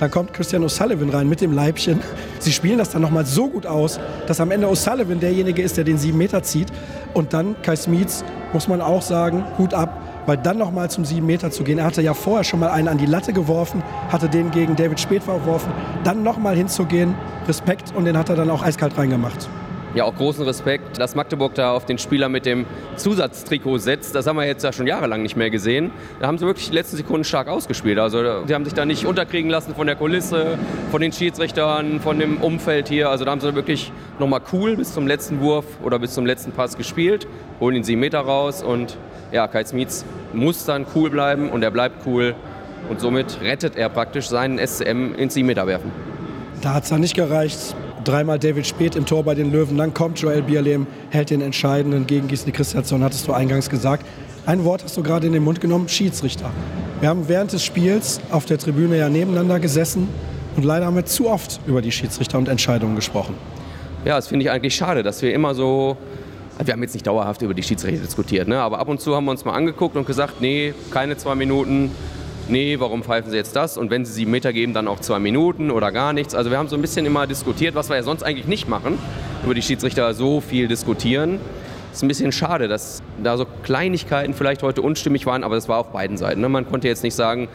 Dann 0.01 0.09
kommt 0.09 0.33
Christian 0.33 0.63
O'Sullivan 0.63 1.11
rein 1.11 1.29
mit 1.29 1.41
dem 1.41 1.53
Leibchen. 1.53 1.99
Sie 2.39 2.51
spielen 2.51 2.79
das 2.79 2.89
dann 2.89 3.03
nochmal 3.03 3.23
so 3.23 3.47
gut 3.47 3.67
aus, 3.67 3.99
dass 4.25 4.41
am 4.41 4.49
Ende 4.49 4.65
O'Sullivan 4.65 5.19
derjenige 5.19 5.61
ist, 5.61 5.77
der 5.77 5.83
den 5.83 5.99
sieben 5.99 6.17
Meter 6.17 6.41
zieht. 6.41 6.69
Und 7.13 7.33
dann 7.33 7.55
Kai 7.61 7.75
Smietz, 7.75 8.23
muss 8.51 8.67
man 8.67 8.81
auch 8.81 9.03
sagen, 9.03 9.43
Hut 9.59 9.75
ab, 9.75 10.01
weil 10.25 10.37
dann 10.37 10.57
nochmal 10.57 10.89
zum 10.89 11.05
sieben 11.05 11.27
Meter 11.27 11.51
zu 11.51 11.63
gehen. 11.63 11.77
Er 11.77 11.85
hatte 11.85 12.01
ja 12.01 12.15
vorher 12.15 12.43
schon 12.43 12.61
mal 12.61 12.71
einen 12.71 12.87
an 12.87 12.97
die 12.97 13.05
Latte 13.05 13.31
geworfen, 13.31 13.83
hatte 14.09 14.27
den 14.27 14.49
gegen 14.49 14.75
David 14.75 14.99
Speth 14.99 15.21
verworfen. 15.21 15.71
Dann 16.03 16.23
nochmal 16.23 16.55
hinzugehen, 16.55 17.13
Respekt 17.47 17.93
und 17.95 18.05
den 18.05 18.17
hat 18.17 18.29
er 18.29 18.35
dann 18.35 18.49
auch 18.49 18.63
eiskalt 18.63 18.97
reingemacht 18.97 19.47
ja 19.95 20.05
auch 20.05 20.15
großen 20.15 20.45
Respekt, 20.45 20.99
dass 20.99 21.15
Magdeburg 21.15 21.53
da 21.55 21.71
auf 21.71 21.85
den 21.85 21.97
Spieler 21.97 22.29
mit 22.29 22.45
dem 22.45 22.65
Zusatztrikot 22.95 23.79
setzt. 23.79 24.15
Das 24.15 24.27
haben 24.27 24.37
wir 24.37 24.45
jetzt 24.45 24.63
ja 24.63 24.71
schon 24.71 24.87
jahrelang 24.87 25.21
nicht 25.21 25.35
mehr 25.35 25.49
gesehen. 25.49 25.91
Da 26.19 26.27
haben 26.27 26.37
sie 26.37 26.45
wirklich 26.45 26.69
die 26.69 26.75
letzten 26.75 26.97
Sekunden 26.97 27.23
stark 27.23 27.47
ausgespielt. 27.47 27.99
Also 27.99 28.43
die 28.43 28.53
haben 28.53 28.65
sich 28.65 28.73
da 28.73 28.85
nicht 28.85 29.05
unterkriegen 29.05 29.49
lassen 29.49 29.75
von 29.75 29.87
der 29.87 29.95
Kulisse, 29.95 30.57
von 30.91 31.01
den 31.01 31.11
Schiedsrichtern, 31.11 31.99
von 31.99 32.19
dem 32.19 32.37
Umfeld 32.37 32.87
hier. 32.87 33.09
Also 33.09 33.25
da 33.25 33.31
haben 33.31 33.41
sie 33.41 33.53
wirklich 33.55 33.91
nochmal 34.19 34.41
cool 34.53 34.77
bis 34.77 34.93
zum 34.93 35.07
letzten 35.07 35.41
Wurf 35.41 35.65
oder 35.83 35.99
bis 35.99 36.13
zum 36.13 36.25
letzten 36.25 36.51
Pass 36.51 36.77
gespielt, 36.77 37.27
holen 37.59 37.75
ihn 37.75 37.83
sieben 37.83 38.01
Meter 38.01 38.19
raus 38.19 38.63
und 38.63 38.97
ja, 39.31 39.47
Kai 39.47 39.63
Smietz 39.63 40.05
muss 40.33 40.65
dann 40.65 40.85
cool 40.95 41.09
bleiben 41.09 41.49
und 41.49 41.63
er 41.63 41.71
bleibt 41.71 42.05
cool 42.05 42.35
und 42.89 42.99
somit 42.99 43.39
rettet 43.41 43.75
er 43.75 43.89
praktisch 43.89 44.27
seinen 44.27 44.57
SCM 44.57 45.15
ins 45.15 45.33
7 45.33 45.47
Meter 45.47 45.67
werfen. 45.67 45.91
Da 46.61 46.73
hat 46.75 46.83
es 46.83 46.89
dann 46.89 47.01
nicht 47.01 47.15
gereicht 47.15 47.75
dreimal 48.03 48.39
David 48.39 48.65
Speth 48.67 48.95
im 48.95 49.05
Tor 49.05 49.23
bei 49.23 49.35
den 49.35 49.51
Löwen, 49.51 49.77
dann 49.77 49.93
kommt 49.93 50.19
Joel 50.19 50.41
Bierlehm, 50.41 50.87
hält 51.09 51.29
den 51.29 51.41
entscheidenden 51.41 52.07
gegen 52.07 52.27
Gisli 52.27 52.51
Christiansson, 52.51 53.03
hattest 53.03 53.27
du 53.27 53.33
eingangs 53.33 53.69
gesagt. 53.69 54.05
Ein 54.45 54.63
Wort 54.63 54.83
hast 54.83 54.97
du 54.97 55.03
gerade 55.03 55.27
in 55.27 55.33
den 55.33 55.43
Mund 55.43 55.61
genommen, 55.61 55.87
Schiedsrichter. 55.87 56.49
Wir 56.99 57.09
haben 57.09 57.27
während 57.27 57.53
des 57.53 57.63
Spiels 57.63 58.19
auf 58.31 58.45
der 58.45 58.57
Tribüne 58.57 58.97
ja 58.97 59.09
nebeneinander 59.09 59.59
gesessen 59.59 60.07
und 60.55 60.65
leider 60.65 60.85
haben 60.85 60.95
wir 60.95 61.05
zu 61.05 61.29
oft 61.29 61.59
über 61.67 61.81
die 61.81 61.91
Schiedsrichter 61.91 62.37
und 62.37 62.49
Entscheidungen 62.49 62.95
gesprochen. 62.95 63.35
Ja, 64.03 64.15
das 64.15 64.27
finde 64.27 64.45
ich 64.45 64.51
eigentlich 64.51 64.75
schade, 64.75 65.03
dass 65.03 65.21
wir 65.21 65.33
immer 65.33 65.53
so 65.53 65.97
wir 66.63 66.73
haben 66.73 66.81
jetzt 66.83 66.93
nicht 66.93 67.07
dauerhaft 67.07 67.41
über 67.41 67.53
die 67.53 67.63
Schiedsrichter 67.63 68.01
diskutiert, 68.01 68.47
ne? 68.47 68.59
aber 68.59 68.79
ab 68.79 68.87
und 68.87 69.01
zu 69.01 69.15
haben 69.15 69.25
wir 69.25 69.31
uns 69.31 69.45
mal 69.45 69.53
angeguckt 69.53 69.95
und 69.95 70.05
gesagt, 70.05 70.41
nee, 70.41 70.73
keine 70.91 71.17
zwei 71.17 71.35
Minuten, 71.35 71.91
nee, 72.47 72.79
warum 72.79 73.03
pfeifen 73.03 73.31
sie 73.31 73.37
jetzt 73.37 73.55
das? 73.55 73.77
Und 73.77 73.89
wenn 73.89 74.05
sie 74.05 74.13
sieben 74.13 74.31
Meter 74.31 74.53
geben, 74.53 74.73
dann 74.73 74.87
auch 74.87 74.99
zwei 74.99 75.19
Minuten 75.19 75.71
oder 75.71 75.91
gar 75.91 76.13
nichts. 76.13 76.35
Also 76.35 76.51
wir 76.51 76.57
haben 76.57 76.67
so 76.67 76.75
ein 76.75 76.81
bisschen 76.81 77.05
immer 77.05 77.27
diskutiert, 77.27 77.75
was 77.75 77.89
wir 77.89 77.95
ja 77.95 78.03
sonst 78.03 78.23
eigentlich 78.23 78.47
nicht 78.47 78.67
machen, 78.67 78.97
über 79.43 79.53
die 79.53 79.61
Schiedsrichter 79.61 80.13
so 80.13 80.41
viel 80.41 80.67
diskutieren. 80.67 81.39
Es 81.91 81.97
ist 81.97 82.03
ein 82.03 82.07
bisschen 82.07 82.31
schade, 82.31 82.67
dass 82.67 83.03
da 83.21 83.37
so 83.37 83.45
Kleinigkeiten 83.63 84.33
vielleicht 84.33 84.63
heute 84.63 84.81
unstimmig 84.81 85.25
waren, 85.25 85.43
aber 85.43 85.55
das 85.55 85.67
war 85.67 85.79
auf 85.79 85.91
beiden 85.91 86.15
Seiten. 86.17 86.39
Ne? 86.39 86.47
Man 86.47 86.69
konnte 86.69 86.87
jetzt 86.87 87.03
nicht 87.03 87.15
sagen, 87.15 87.49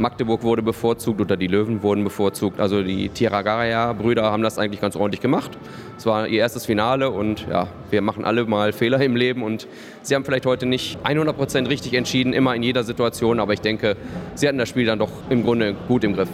Magdeburg 0.00 0.42
wurde 0.42 0.62
bevorzugt 0.62 1.20
oder 1.20 1.36
die 1.36 1.46
Löwen 1.46 1.82
wurden 1.82 2.02
bevorzugt. 2.04 2.58
Also 2.58 2.82
die 2.82 3.10
Tiragaria-Brüder 3.10 4.22
haben 4.24 4.42
das 4.42 4.58
eigentlich 4.58 4.80
ganz 4.80 4.96
ordentlich 4.96 5.20
gemacht. 5.20 5.58
Es 5.98 6.06
war 6.06 6.26
ihr 6.26 6.40
erstes 6.40 6.64
Finale 6.64 7.10
und 7.10 7.46
ja, 7.48 7.68
wir 7.90 8.00
machen 8.00 8.24
alle 8.24 8.46
mal 8.46 8.72
Fehler 8.72 9.00
im 9.02 9.14
Leben 9.14 9.42
und 9.42 9.68
sie 10.02 10.14
haben 10.14 10.24
vielleicht 10.24 10.46
heute 10.46 10.64
nicht 10.64 10.98
100% 11.04 11.68
richtig 11.68 11.92
entschieden, 11.92 12.32
immer 12.32 12.54
in 12.54 12.62
jeder 12.62 12.82
Situation, 12.82 13.38
aber 13.38 13.52
ich 13.52 13.60
denke, 13.60 13.96
sie 14.34 14.48
hatten 14.48 14.58
das 14.58 14.70
Spiel 14.70 14.86
dann 14.86 14.98
doch 14.98 15.10
im 15.28 15.44
Grunde 15.44 15.76
gut 15.86 16.02
im 16.02 16.14
Griff. 16.14 16.30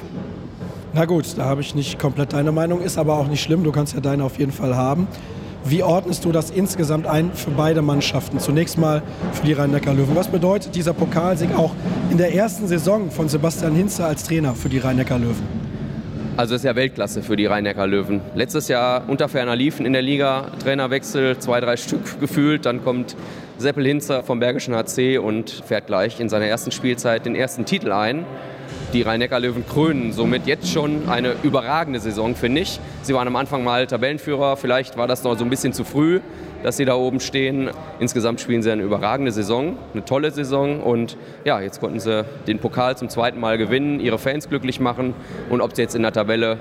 Na 0.95 1.05
gut, 1.05 1.27
da 1.37 1.47
habe 1.47 1.61
ich 1.61 1.75
nicht 1.75 1.99
komplett 1.99 2.33
deine 2.33 2.53
Meinung, 2.53 2.81
ist 2.81 2.97
aber 2.97 3.19
auch 3.19 3.27
nicht 3.27 3.43
schlimm, 3.43 3.65
du 3.65 3.73
kannst 3.73 3.95
ja 3.95 4.01
deine 4.01 4.23
auf 4.23 4.39
jeden 4.39 4.53
Fall 4.53 4.77
haben. 4.77 5.09
Wie 5.69 5.83
ordnest 5.83 6.25
du 6.25 6.31
das 6.31 6.51
insgesamt 6.51 7.09
ein 7.09 7.33
für 7.33 7.51
beide 7.51 7.83
Mannschaften? 7.83 8.39
Zunächst 8.39 8.79
mal 8.79 9.03
für 9.33 9.45
die 9.45 9.53
Rhein-Neckar-Löwen. 9.53 10.15
Was 10.15 10.29
bedeutet 10.29 10.77
dieser 10.77 10.93
Pokalsieg 10.93 11.53
auch 11.57 11.73
in 12.09 12.19
der 12.19 12.33
ersten 12.33 12.69
Saison 12.69 13.11
von 13.11 13.29
Sebastian 13.29 13.75
Hinze 13.75 14.05
als 14.05 14.23
Trainer 14.23 14.55
für 14.55 14.69
die 14.69 14.79
Rhein-Neckar-Löwen? 14.79 15.43
Also 16.37 16.55
es 16.55 16.61
ist 16.61 16.67
ja 16.67 16.77
Weltklasse 16.77 17.21
für 17.21 17.35
die 17.35 17.47
Rhein-Neckar-Löwen. 17.47 18.21
Letztes 18.37 18.69
Jahr 18.69 19.09
unter 19.09 19.29
ferner 19.29 19.57
liefen 19.57 19.85
in 19.85 19.93
der 19.93 20.03
Liga, 20.03 20.53
Trainerwechsel, 20.63 21.39
zwei, 21.39 21.59
drei 21.59 21.77
Stück 21.77 22.21
gefühlt. 22.21 22.65
Dann 22.65 22.85
kommt 22.85 23.17
Seppel 23.59 23.85
Hinzer 23.85 24.23
vom 24.23 24.39
Bergischen 24.39 24.77
HC 24.77 25.19
und 25.19 25.51
fährt 25.51 25.89
gleich 25.89 26.21
in 26.21 26.29
seiner 26.29 26.47
ersten 26.47 26.71
Spielzeit 26.71 27.27
den 27.27 27.35
ersten 27.35 27.65
Titel 27.65 27.91
ein 27.91 28.25
die 28.93 29.02
Rhein-Neckar-Löwen 29.02 29.64
krönen 29.66 30.12
somit 30.12 30.47
jetzt 30.47 30.71
schon 30.71 31.09
eine 31.09 31.35
überragende 31.43 32.00
Saison, 32.00 32.35
finde 32.35 32.62
ich. 32.62 32.81
Sie 33.02 33.14
waren 33.14 33.26
am 33.26 33.37
Anfang 33.37 33.64
mal 33.64 33.87
Tabellenführer, 33.87 34.57
vielleicht 34.57 34.97
war 34.97 35.07
das 35.07 35.25
noch 35.25 35.37
so 35.37 35.45
ein 35.45 35.50
bisschen 35.50 35.73
zu 35.73 35.85
früh, 35.85 36.21
dass 36.62 36.76
sie 36.76 36.85
da 36.85 36.95
oben 36.95 37.21
stehen. 37.21 37.71
Insgesamt 37.99 38.40
spielen 38.40 38.62
sie 38.62 38.71
eine 38.71 38.83
überragende 38.83 39.33
Saison, 39.33 39.76
eine 39.93 40.05
tolle 40.05 40.31
Saison 40.31 40.81
und 40.81 41.16
ja, 41.45 41.61
jetzt 41.61 41.81
konnten 41.81 42.00
sie 42.00 42.25
den 42.47 42.59
Pokal 42.59 42.97
zum 42.97 43.09
zweiten 43.09 43.40
Mal 43.40 43.59
gewinnen, 43.59 44.00
ihre 44.00 44.19
Fans 44.19 44.49
glücklich 44.49 44.81
machen 44.81 45.14
und 45.50 45.61
ob 45.61 45.75
sie 45.75 45.83
jetzt 45.83 45.95
in 45.95 46.02
der 46.02 46.12
Tabelle 46.12 46.59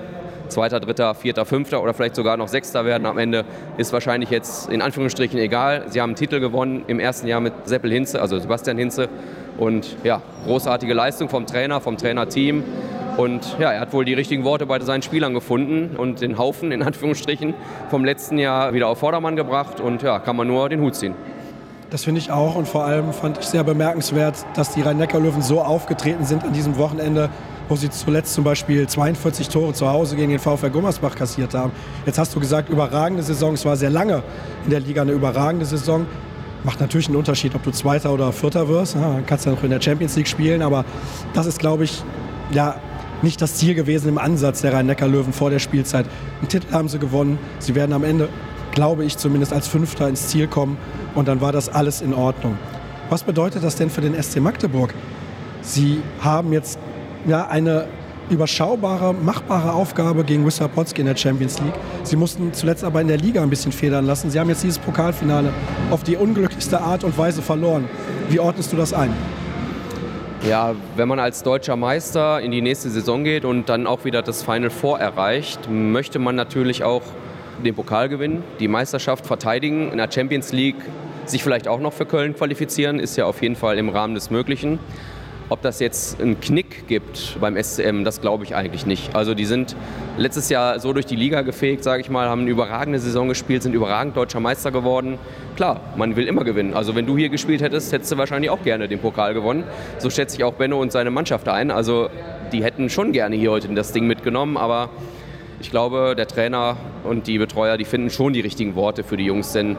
Zweiter, 0.48 0.78
Dritter, 0.78 1.14
Vierter, 1.14 1.44
Fünfter 1.44 1.82
oder 1.82 1.92
vielleicht 1.92 2.14
sogar 2.14 2.36
noch 2.36 2.48
Sechster 2.48 2.84
werden 2.84 3.06
am 3.06 3.18
Ende, 3.18 3.44
ist 3.78 3.92
wahrscheinlich 3.92 4.30
jetzt 4.30 4.70
in 4.70 4.80
Anführungsstrichen 4.80 5.38
egal. 5.40 5.86
Sie 5.88 6.00
haben 6.00 6.10
einen 6.10 6.16
Titel 6.16 6.38
gewonnen 6.40 6.84
im 6.86 7.00
ersten 7.00 7.26
Jahr 7.26 7.40
mit 7.40 7.52
Seppel 7.64 7.90
Hinze, 7.90 8.20
also 8.20 8.38
Sebastian 8.38 8.78
Hinze 8.78 9.08
und 9.58 9.96
ja, 10.04 10.22
großartige 10.44 10.94
Leistung 10.94 11.28
vom 11.28 11.46
Trainer, 11.46 11.80
vom 11.80 11.96
Trainerteam. 11.96 12.64
Und 13.16 13.56
ja, 13.58 13.72
er 13.72 13.80
hat 13.80 13.92
wohl 13.92 14.04
die 14.04 14.12
richtigen 14.14 14.44
Worte 14.44 14.66
bei 14.66 14.78
seinen 14.80 15.02
Spielern 15.02 15.32
gefunden 15.32 15.96
und 15.96 16.20
den 16.20 16.36
Haufen 16.36 16.70
in 16.70 16.82
Anführungsstrichen 16.82 17.54
vom 17.88 18.04
letzten 18.04 18.38
Jahr 18.38 18.74
wieder 18.74 18.88
auf 18.88 18.98
Vordermann 18.98 19.36
gebracht. 19.36 19.80
Und 19.80 20.02
ja, 20.02 20.18
kann 20.18 20.36
man 20.36 20.46
nur 20.46 20.68
den 20.68 20.80
Hut 20.80 20.94
ziehen. 20.94 21.14
Das 21.88 22.04
finde 22.04 22.20
ich 22.20 22.32
auch 22.32 22.56
und 22.56 22.66
vor 22.66 22.84
allem 22.84 23.12
fand 23.12 23.38
ich 23.38 23.46
sehr 23.46 23.62
bemerkenswert, 23.62 24.44
dass 24.54 24.74
die 24.74 24.82
Rhein-Neckar-Löwen 24.82 25.40
so 25.40 25.62
aufgetreten 25.62 26.24
sind 26.24 26.42
an 26.42 26.52
diesem 26.52 26.76
Wochenende, 26.78 27.30
wo 27.68 27.76
sie 27.76 27.90
zuletzt 27.90 28.34
zum 28.34 28.42
Beispiel 28.42 28.88
42 28.88 29.48
Tore 29.48 29.72
zu 29.72 29.88
Hause 29.88 30.16
gegen 30.16 30.30
den 30.30 30.40
VfR 30.40 30.68
Gummersbach 30.68 31.14
kassiert 31.14 31.54
haben. 31.54 31.70
Jetzt 32.04 32.18
hast 32.18 32.34
du 32.34 32.40
gesagt, 32.40 32.68
überragende 32.70 33.22
Saison. 33.22 33.54
Es 33.54 33.64
war 33.64 33.76
sehr 33.76 33.90
lange 33.90 34.24
in 34.64 34.70
der 34.70 34.80
Liga 34.80 35.02
eine 35.02 35.12
überragende 35.12 35.64
Saison. 35.64 36.06
Macht 36.64 36.80
natürlich 36.80 37.08
einen 37.08 37.16
Unterschied, 37.16 37.54
ob 37.54 37.62
du 37.62 37.70
Zweiter 37.70 38.12
oder 38.12 38.32
Vierter 38.32 38.68
wirst. 38.68 38.94
Ja, 38.94 39.12
dann 39.12 39.26
kannst 39.26 39.46
du 39.46 39.50
ja 39.50 39.56
noch 39.56 39.62
in 39.62 39.70
der 39.70 39.80
Champions 39.80 40.16
League 40.16 40.28
spielen, 40.28 40.62
aber 40.62 40.84
das 41.32 41.46
ist, 41.46 41.58
glaube 41.58 41.84
ich, 41.84 42.02
ja, 42.50 42.76
nicht 43.22 43.40
das 43.40 43.54
Ziel 43.54 43.74
gewesen 43.74 44.08
im 44.08 44.18
Ansatz 44.18 44.60
der 44.60 44.72
Rhein-Neckar-Löwen 44.72 45.32
vor 45.32 45.50
der 45.50 45.58
Spielzeit. 45.58 46.06
Einen 46.40 46.48
Titel 46.48 46.72
haben 46.72 46.88
sie 46.88 46.98
gewonnen. 46.98 47.38
Sie 47.58 47.74
werden 47.74 47.92
am 47.92 48.04
Ende, 48.04 48.28
glaube 48.72 49.04
ich, 49.04 49.16
zumindest 49.16 49.52
als 49.52 49.68
Fünfter 49.68 50.08
ins 50.08 50.28
Ziel 50.28 50.46
kommen 50.46 50.76
und 51.14 51.28
dann 51.28 51.40
war 51.40 51.52
das 51.52 51.68
alles 51.68 52.02
in 52.02 52.12
Ordnung. 52.12 52.58
Was 53.08 53.22
bedeutet 53.22 53.62
das 53.62 53.76
denn 53.76 53.88
für 53.88 54.00
den 54.00 54.20
SC 54.20 54.40
Magdeburg? 54.40 54.92
Sie 55.62 56.00
haben 56.20 56.52
jetzt 56.52 56.78
ja, 57.26 57.46
eine 57.46 57.86
überschaubare, 58.30 59.14
machbare 59.14 59.72
Aufgabe 59.72 60.24
gegen 60.24 60.44
Wissapotsky 60.46 61.00
in 61.00 61.06
der 61.06 61.16
Champions 61.16 61.60
League. 61.60 61.74
Sie 62.02 62.16
mussten 62.16 62.52
zuletzt 62.52 62.84
aber 62.84 63.00
in 63.00 63.08
der 63.08 63.18
Liga 63.18 63.42
ein 63.42 63.50
bisschen 63.50 63.72
federn 63.72 64.06
lassen. 64.06 64.30
Sie 64.30 64.40
haben 64.40 64.48
jetzt 64.48 64.62
dieses 64.62 64.78
Pokalfinale 64.78 65.52
auf 65.90 66.02
die 66.02 66.16
unglücklichste 66.16 66.80
Art 66.80 67.04
und 67.04 67.16
Weise 67.16 67.42
verloren. 67.42 67.88
Wie 68.28 68.40
ordnest 68.40 68.72
du 68.72 68.76
das 68.76 68.92
ein? 68.92 69.12
Ja, 70.48 70.74
wenn 70.94 71.08
man 71.08 71.18
als 71.18 71.42
deutscher 71.42 71.76
Meister 71.76 72.40
in 72.40 72.52
die 72.52 72.62
nächste 72.62 72.88
Saison 72.90 73.24
geht 73.24 73.44
und 73.44 73.68
dann 73.68 73.86
auch 73.86 74.04
wieder 74.04 74.22
das 74.22 74.42
Final 74.42 74.70
Four 74.70 75.00
erreicht, 75.00 75.68
möchte 75.68 76.18
man 76.18 76.36
natürlich 76.36 76.84
auch 76.84 77.02
den 77.64 77.74
Pokal 77.74 78.08
gewinnen, 78.08 78.44
die 78.60 78.68
Meisterschaft 78.68 79.26
verteidigen, 79.26 79.90
in 79.90 79.98
der 79.98 80.10
Champions 80.10 80.52
League 80.52 80.76
sich 81.24 81.42
vielleicht 81.42 81.66
auch 81.66 81.80
noch 81.80 81.92
für 81.92 82.06
Köln 82.06 82.34
qualifizieren, 82.36 83.00
ist 83.00 83.16
ja 83.16 83.24
auf 83.26 83.42
jeden 83.42 83.56
Fall 83.56 83.78
im 83.78 83.88
Rahmen 83.88 84.14
des 84.14 84.30
Möglichen. 84.30 84.78
Ob 85.48 85.62
das 85.62 85.78
jetzt 85.78 86.20
einen 86.20 86.40
Knick 86.40 86.88
gibt 86.88 87.38
beim 87.40 87.56
SCM, 87.56 88.02
das 88.02 88.20
glaube 88.20 88.42
ich 88.42 88.56
eigentlich 88.56 88.84
nicht. 88.84 89.14
Also 89.14 89.32
die 89.34 89.44
sind 89.44 89.76
letztes 90.18 90.48
Jahr 90.48 90.80
so 90.80 90.92
durch 90.92 91.06
die 91.06 91.14
Liga 91.14 91.42
gefegt, 91.42 91.84
sage 91.84 92.00
ich 92.00 92.10
mal, 92.10 92.28
haben 92.28 92.40
eine 92.40 92.50
überragende 92.50 92.98
Saison 92.98 93.28
gespielt, 93.28 93.62
sind 93.62 93.72
überragend 93.72 94.16
deutscher 94.16 94.40
Meister 94.40 94.72
geworden. 94.72 95.18
Klar, 95.54 95.80
man 95.96 96.16
will 96.16 96.26
immer 96.26 96.42
gewinnen. 96.42 96.74
Also 96.74 96.96
wenn 96.96 97.06
du 97.06 97.16
hier 97.16 97.28
gespielt 97.28 97.62
hättest, 97.62 97.92
hättest 97.92 98.10
du 98.10 98.18
wahrscheinlich 98.18 98.50
auch 98.50 98.62
gerne 98.64 98.88
den 98.88 98.98
Pokal 98.98 99.34
gewonnen. 99.34 99.62
So 99.98 100.10
schätze 100.10 100.36
ich 100.36 100.42
auch 100.42 100.54
Benno 100.54 100.80
und 100.80 100.90
seine 100.90 101.12
Mannschaft 101.12 101.48
ein. 101.48 101.70
Also 101.70 102.08
die 102.50 102.64
hätten 102.64 102.90
schon 102.90 103.12
gerne 103.12 103.36
hier 103.36 103.52
heute 103.52 103.68
das 103.68 103.92
Ding 103.92 104.08
mitgenommen, 104.08 104.56
aber 104.56 104.90
ich 105.60 105.70
glaube, 105.70 106.14
der 106.16 106.26
Trainer 106.26 106.76
und 107.04 107.28
die 107.28 107.38
Betreuer, 107.38 107.76
die 107.76 107.84
finden 107.84 108.10
schon 108.10 108.32
die 108.32 108.40
richtigen 108.40 108.74
Worte 108.74 109.04
für 109.04 109.16
die 109.16 109.24
Jungs, 109.24 109.52
denn 109.52 109.76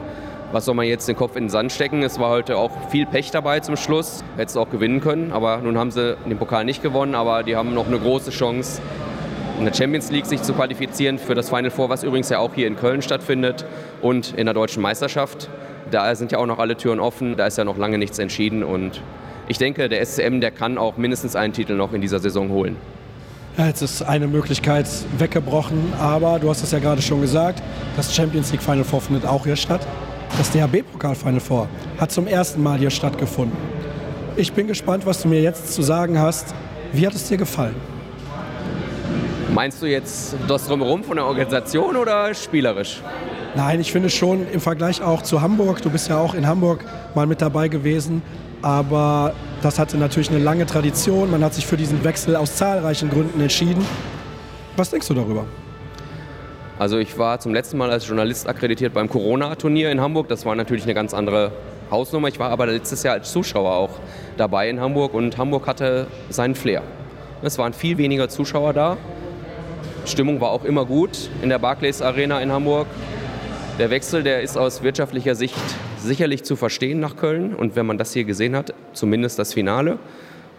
was 0.52 0.64
soll 0.64 0.74
man 0.74 0.86
jetzt 0.86 1.06
den 1.08 1.16
Kopf 1.16 1.36
in 1.36 1.44
den 1.44 1.50
Sand 1.50 1.72
stecken? 1.72 2.02
Es 2.02 2.18
war 2.18 2.30
heute 2.30 2.56
auch 2.56 2.70
viel 2.90 3.06
Pech 3.06 3.30
dabei 3.30 3.60
zum 3.60 3.76
Schluss. 3.76 4.24
Hätte 4.36 4.50
es 4.50 4.56
auch 4.56 4.70
gewinnen 4.70 5.00
können, 5.00 5.32
aber 5.32 5.58
nun 5.58 5.76
haben 5.76 5.90
sie 5.90 6.16
den 6.28 6.38
Pokal 6.38 6.64
nicht 6.64 6.82
gewonnen, 6.82 7.14
aber 7.14 7.42
die 7.42 7.56
haben 7.56 7.74
noch 7.74 7.86
eine 7.86 7.98
große 7.98 8.30
Chance, 8.30 8.80
in 9.58 9.64
der 9.64 9.74
Champions 9.74 10.10
League 10.10 10.26
sich 10.26 10.40
zu 10.42 10.54
qualifizieren 10.54 11.18
für 11.18 11.34
das 11.34 11.48
Final 11.48 11.70
Four, 11.70 11.88
was 11.88 12.04
übrigens 12.04 12.28
ja 12.28 12.38
auch 12.38 12.54
hier 12.54 12.66
in 12.66 12.76
Köln 12.76 13.02
stattfindet 13.02 13.64
und 14.00 14.34
in 14.34 14.46
der 14.46 14.54
deutschen 14.54 14.82
Meisterschaft. 14.82 15.48
Da 15.90 16.14
sind 16.14 16.32
ja 16.32 16.38
auch 16.38 16.46
noch 16.46 16.58
alle 16.58 16.76
Türen 16.76 17.00
offen, 17.00 17.36
da 17.36 17.46
ist 17.46 17.58
ja 17.58 17.64
noch 17.64 17.76
lange 17.76 17.98
nichts 17.98 18.18
entschieden 18.18 18.62
und 18.62 19.02
ich 19.48 19.58
denke, 19.58 19.88
der 19.88 20.04
SCM, 20.04 20.40
der 20.40 20.50
kann 20.50 20.78
auch 20.78 20.96
mindestens 20.96 21.34
einen 21.34 21.52
Titel 21.54 21.74
noch 21.74 21.92
in 21.92 22.00
dieser 22.00 22.20
Saison 22.20 22.50
holen. 22.50 22.76
Ja, 23.56 23.66
jetzt 23.66 23.82
ist 23.82 24.02
eine 24.02 24.28
Möglichkeit 24.28 24.86
weggebrochen, 25.18 25.92
aber 25.98 26.38
du 26.38 26.48
hast 26.48 26.62
es 26.62 26.70
ja 26.70 26.78
gerade 26.78 27.02
schon 27.02 27.20
gesagt, 27.20 27.62
das 27.96 28.14
Champions 28.14 28.52
League 28.52 28.62
Final 28.62 28.84
Four 28.84 29.00
findet 29.00 29.26
auch 29.26 29.44
hier 29.44 29.56
statt. 29.56 29.80
Das 30.36 30.50
DHB-Pokal 30.50 31.14
Final 31.14 31.40
Four 31.40 31.68
hat 31.98 32.12
zum 32.12 32.26
ersten 32.26 32.62
Mal 32.62 32.78
hier 32.78 32.90
stattgefunden. 32.90 33.56
Ich 34.36 34.52
bin 34.52 34.66
gespannt, 34.68 35.04
was 35.06 35.22
du 35.22 35.28
mir 35.28 35.40
jetzt 35.40 35.72
zu 35.72 35.82
sagen 35.82 36.18
hast. 36.18 36.54
Wie 36.92 37.06
hat 37.06 37.14
es 37.14 37.26
dir 37.28 37.36
gefallen? 37.36 37.74
Meinst 39.52 39.82
du 39.82 39.86
jetzt 39.86 40.36
das 40.46 40.66
drumherum 40.66 41.02
von 41.02 41.16
der 41.16 41.26
Organisation 41.26 41.96
oder 41.96 42.32
spielerisch? 42.34 43.02
Nein, 43.56 43.80
ich 43.80 43.90
finde 43.90 44.10
schon 44.10 44.46
im 44.52 44.60
Vergleich 44.60 45.02
auch 45.02 45.22
zu 45.22 45.40
Hamburg, 45.40 45.82
du 45.82 45.90
bist 45.90 46.08
ja 46.08 46.18
auch 46.18 46.34
in 46.34 46.46
Hamburg 46.46 46.84
mal 47.14 47.26
mit 47.26 47.40
dabei 47.40 47.68
gewesen, 47.68 48.22
aber 48.62 49.32
das 49.62 49.78
hatte 49.78 49.96
natürlich 49.96 50.30
eine 50.30 50.38
lange 50.38 50.66
Tradition. 50.66 51.30
Man 51.30 51.42
hat 51.42 51.54
sich 51.54 51.66
für 51.66 51.76
diesen 51.76 52.04
Wechsel 52.04 52.36
aus 52.36 52.54
zahlreichen 52.56 53.10
Gründen 53.10 53.40
entschieden. 53.40 53.84
Was 54.76 54.90
denkst 54.90 55.08
du 55.08 55.14
darüber? 55.14 55.46
Also 56.78 56.98
ich 56.98 57.18
war 57.18 57.40
zum 57.40 57.52
letzten 57.52 57.76
Mal 57.76 57.90
als 57.90 58.06
Journalist 58.06 58.48
akkreditiert 58.48 58.94
beim 58.94 59.08
Corona-Turnier 59.08 59.90
in 59.90 60.00
Hamburg. 60.00 60.28
Das 60.28 60.46
war 60.46 60.54
natürlich 60.54 60.84
eine 60.84 60.94
ganz 60.94 61.12
andere 61.12 61.50
Hausnummer. 61.90 62.28
Ich 62.28 62.38
war 62.38 62.50
aber 62.50 62.66
letztes 62.66 63.02
Jahr 63.02 63.14
als 63.14 63.32
Zuschauer 63.32 63.72
auch 63.72 63.90
dabei 64.36 64.70
in 64.70 64.78
Hamburg 64.78 65.12
und 65.12 65.36
Hamburg 65.38 65.66
hatte 65.66 66.06
seinen 66.30 66.54
Flair. 66.54 66.82
Es 67.42 67.58
waren 67.58 67.72
viel 67.72 67.98
weniger 67.98 68.28
Zuschauer 68.28 68.74
da. 68.74 68.96
Stimmung 70.06 70.40
war 70.40 70.50
auch 70.50 70.64
immer 70.64 70.84
gut 70.84 71.30
in 71.42 71.48
der 71.48 71.58
Barclays 71.58 72.00
Arena 72.00 72.40
in 72.40 72.52
Hamburg. 72.52 72.86
Der 73.80 73.90
Wechsel, 73.90 74.22
der 74.22 74.42
ist 74.42 74.56
aus 74.56 74.84
wirtschaftlicher 74.84 75.34
Sicht 75.34 75.56
sicherlich 75.98 76.44
zu 76.44 76.54
verstehen 76.54 77.00
nach 77.00 77.16
Köln. 77.16 77.56
Und 77.56 77.74
wenn 77.74 77.86
man 77.86 77.98
das 77.98 78.12
hier 78.12 78.24
gesehen 78.24 78.54
hat, 78.54 78.72
zumindest 78.92 79.36
das 79.40 79.52
Finale, 79.52 79.98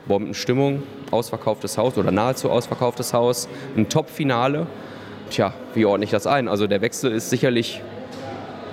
Bombenstimmung, 0.06 0.84
ausverkauftes 1.12 1.78
Haus 1.78 1.98
oder 1.98 2.12
nahezu 2.12 2.50
ausverkauftes 2.50 3.14
Haus, 3.14 3.48
ein 3.78 3.88
Top-Finale 3.88 4.68
tja, 5.30 5.54
wie 5.74 5.86
ordne 5.86 6.06
ich 6.06 6.12
das 6.12 6.28
ein? 6.28 6.48
Also 6.48 6.68
der 6.68 6.82
Wechsel 6.82 7.12
ist 7.12 7.30
sicherlich 7.30 7.82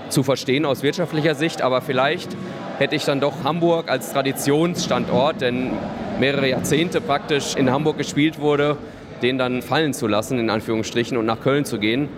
zu 0.08 0.22
verstehen 0.22 0.64
aus 0.64 0.82
wirtschaftlicher 0.82 1.34
Sicht, 1.34 1.62
aber 1.62 1.80
vielleicht 1.80 2.36
hätte 2.78 2.94
ich 2.94 3.04
dann 3.04 3.20
doch 3.20 3.44
Hamburg 3.44 3.90
als 3.90 4.12
Traditionsstandort, 4.12 5.40
denn 5.40 5.72
mehrere 6.20 6.48
Jahrzehnte 6.48 7.00
praktisch 7.00 7.56
in 7.56 7.70
Hamburg 7.70 7.98
gespielt 7.98 8.38
wurde, 8.38 8.76
den 9.22 9.38
dann 9.38 9.62
fallen 9.62 9.94
zu 9.94 10.06
lassen, 10.06 10.38
in 10.38 10.50
Anführungsstrichen, 10.50 11.16
und 11.16 11.26
nach 11.26 11.40
Köln 11.40 11.64
zu 11.64 11.78
gehen. 11.78 12.08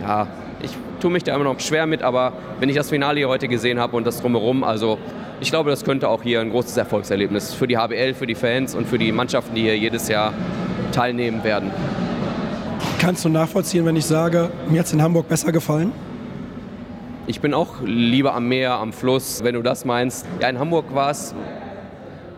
Ja, 0.00 0.26
Ich 0.62 0.72
tue 1.00 1.10
mich 1.10 1.24
da 1.24 1.34
immer 1.34 1.44
noch 1.44 1.58
schwer 1.60 1.86
mit, 1.86 2.02
aber 2.02 2.34
wenn 2.58 2.68
ich 2.68 2.76
das 2.76 2.90
Finale 2.90 3.18
hier 3.18 3.28
heute 3.28 3.48
gesehen 3.48 3.78
habe 3.78 3.96
und 3.96 4.06
das 4.06 4.20
drumherum, 4.20 4.62
also 4.62 4.98
ich 5.40 5.50
glaube, 5.50 5.70
das 5.70 5.84
könnte 5.84 6.08
auch 6.08 6.22
hier 6.22 6.40
ein 6.42 6.50
großes 6.50 6.76
Erfolgserlebnis 6.76 7.54
für 7.54 7.66
die 7.66 7.78
HBL, 7.78 8.12
für 8.12 8.26
die 8.26 8.34
Fans 8.34 8.74
und 8.74 8.86
für 8.86 8.98
die 8.98 9.10
Mannschaften, 9.10 9.54
die 9.54 9.62
hier 9.62 9.78
jedes 9.78 10.08
Jahr 10.08 10.34
teilnehmen 10.92 11.42
werden. 11.44 11.70
Kannst 13.00 13.24
du 13.24 13.30
nachvollziehen, 13.30 13.86
wenn 13.86 13.96
ich 13.96 14.04
sage, 14.04 14.50
mir 14.68 14.80
hat 14.80 14.86
es 14.86 14.92
in 14.92 15.00
Hamburg 15.00 15.26
besser 15.26 15.52
gefallen? 15.52 15.90
Ich 17.26 17.40
bin 17.40 17.54
auch 17.54 17.76
lieber 17.82 18.34
am 18.34 18.46
Meer, 18.46 18.74
am 18.74 18.92
Fluss, 18.92 19.42
wenn 19.42 19.54
du 19.54 19.62
das 19.62 19.86
meinst. 19.86 20.26
Ja, 20.38 20.50
in 20.50 20.58
Hamburg 20.58 20.94
war 20.94 21.10
es, 21.10 21.34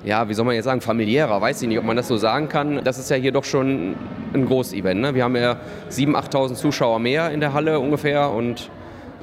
ja, 0.05 0.29
wie 0.29 0.35
soll 0.35 0.45
man 0.45 0.55
jetzt 0.55 0.67
sagen, 0.67 0.81
familiärer, 0.81 1.41
weiß 1.41 1.63
ich 1.63 1.69
nicht, 1.69 1.81
ob 1.81 1.85
man 1.85 1.97
das 1.97 2.07
so 2.07 2.17
sagen 2.17 2.49
kann. 2.49 2.81
Das 2.85 3.01
ist 3.01 3.11
ja 3.11 3.17
hier 3.17 3.33
doch 3.33 3.43
schon 3.43 3.97
ein 4.35 4.47
Großevent. 4.47 5.01
Ne? 5.01 5.17
Wir 5.17 5.25
haben 5.25 5.35
ja 5.35 5.57
7.000, 5.91 6.31
8.000 6.31 6.55
Zuschauer 6.55 7.01
mehr 7.01 7.33
in 7.33 7.41
der 7.41 7.55
Halle 7.55 7.81
ungefähr 7.81 8.31
und 8.31 8.71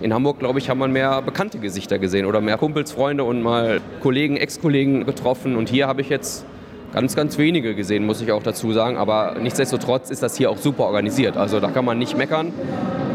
in 0.01 0.13
Hamburg, 0.13 0.39
glaube 0.39 0.59
ich, 0.59 0.69
haben 0.69 0.79
man 0.79 0.91
mehr 0.91 1.21
bekannte 1.21 1.59
Gesichter 1.59 1.99
gesehen 1.99 2.25
oder 2.25 2.41
mehr 2.41 2.57
Kumpels, 2.57 2.91
Freunde 2.91 3.23
und 3.23 3.41
mal 3.43 3.79
Kollegen, 4.01 4.35
Ex-Kollegen 4.35 5.05
getroffen. 5.05 5.55
Und 5.55 5.69
hier 5.69 5.87
habe 5.87 6.01
ich 6.01 6.09
jetzt 6.09 6.45
ganz, 6.93 7.15
ganz 7.15 7.37
wenige 7.37 7.75
gesehen, 7.75 8.05
muss 8.05 8.21
ich 8.21 8.31
auch 8.31 8.43
dazu 8.43 8.71
sagen. 8.73 8.97
Aber 8.97 9.35
nichtsdestotrotz 9.39 10.09
ist 10.09 10.23
das 10.23 10.35
hier 10.35 10.49
auch 10.49 10.57
super 10.57 10.85
organisiert. 10.85 11.37
Also 11.37 11.59
da 11.59 11.69
kann 11.69 11.85
man 11.85 11.97
nicht 11.97 12.17
meckern. 12.17 12.53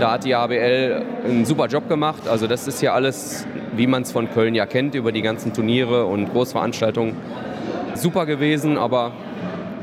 Da 0.01 0.13
hat 0.13 0.25
die 0.25 0.35
ABL 0.35 1.03
einen 1.25 1.45
super 1.45 1.67
Job 1.67 1.89
gemacht. 1.89 2.29
Also 2.29 2.47
das 2.47 2.67
ist 2.67 2.81
hier 2.81 2.95
alles, 2.95 3.47
wie 3.77 3.87
man 3.87 4.03
es 4.03 4.13
von 4.13 4.31
Köln 4.31 4.55
ja 4.55 4.67
kennt, 4.67 4.95
über 4.95 5.13
die 5.13 5.23
ganzen 5.23 5.53
Turniere 5.53 6.07
und 6.07 6.33
Großveranstaltungen. 6.33 7.15
Super 7.95 8.27
gewesen, 8.27 8.77
aber 8.77 9.13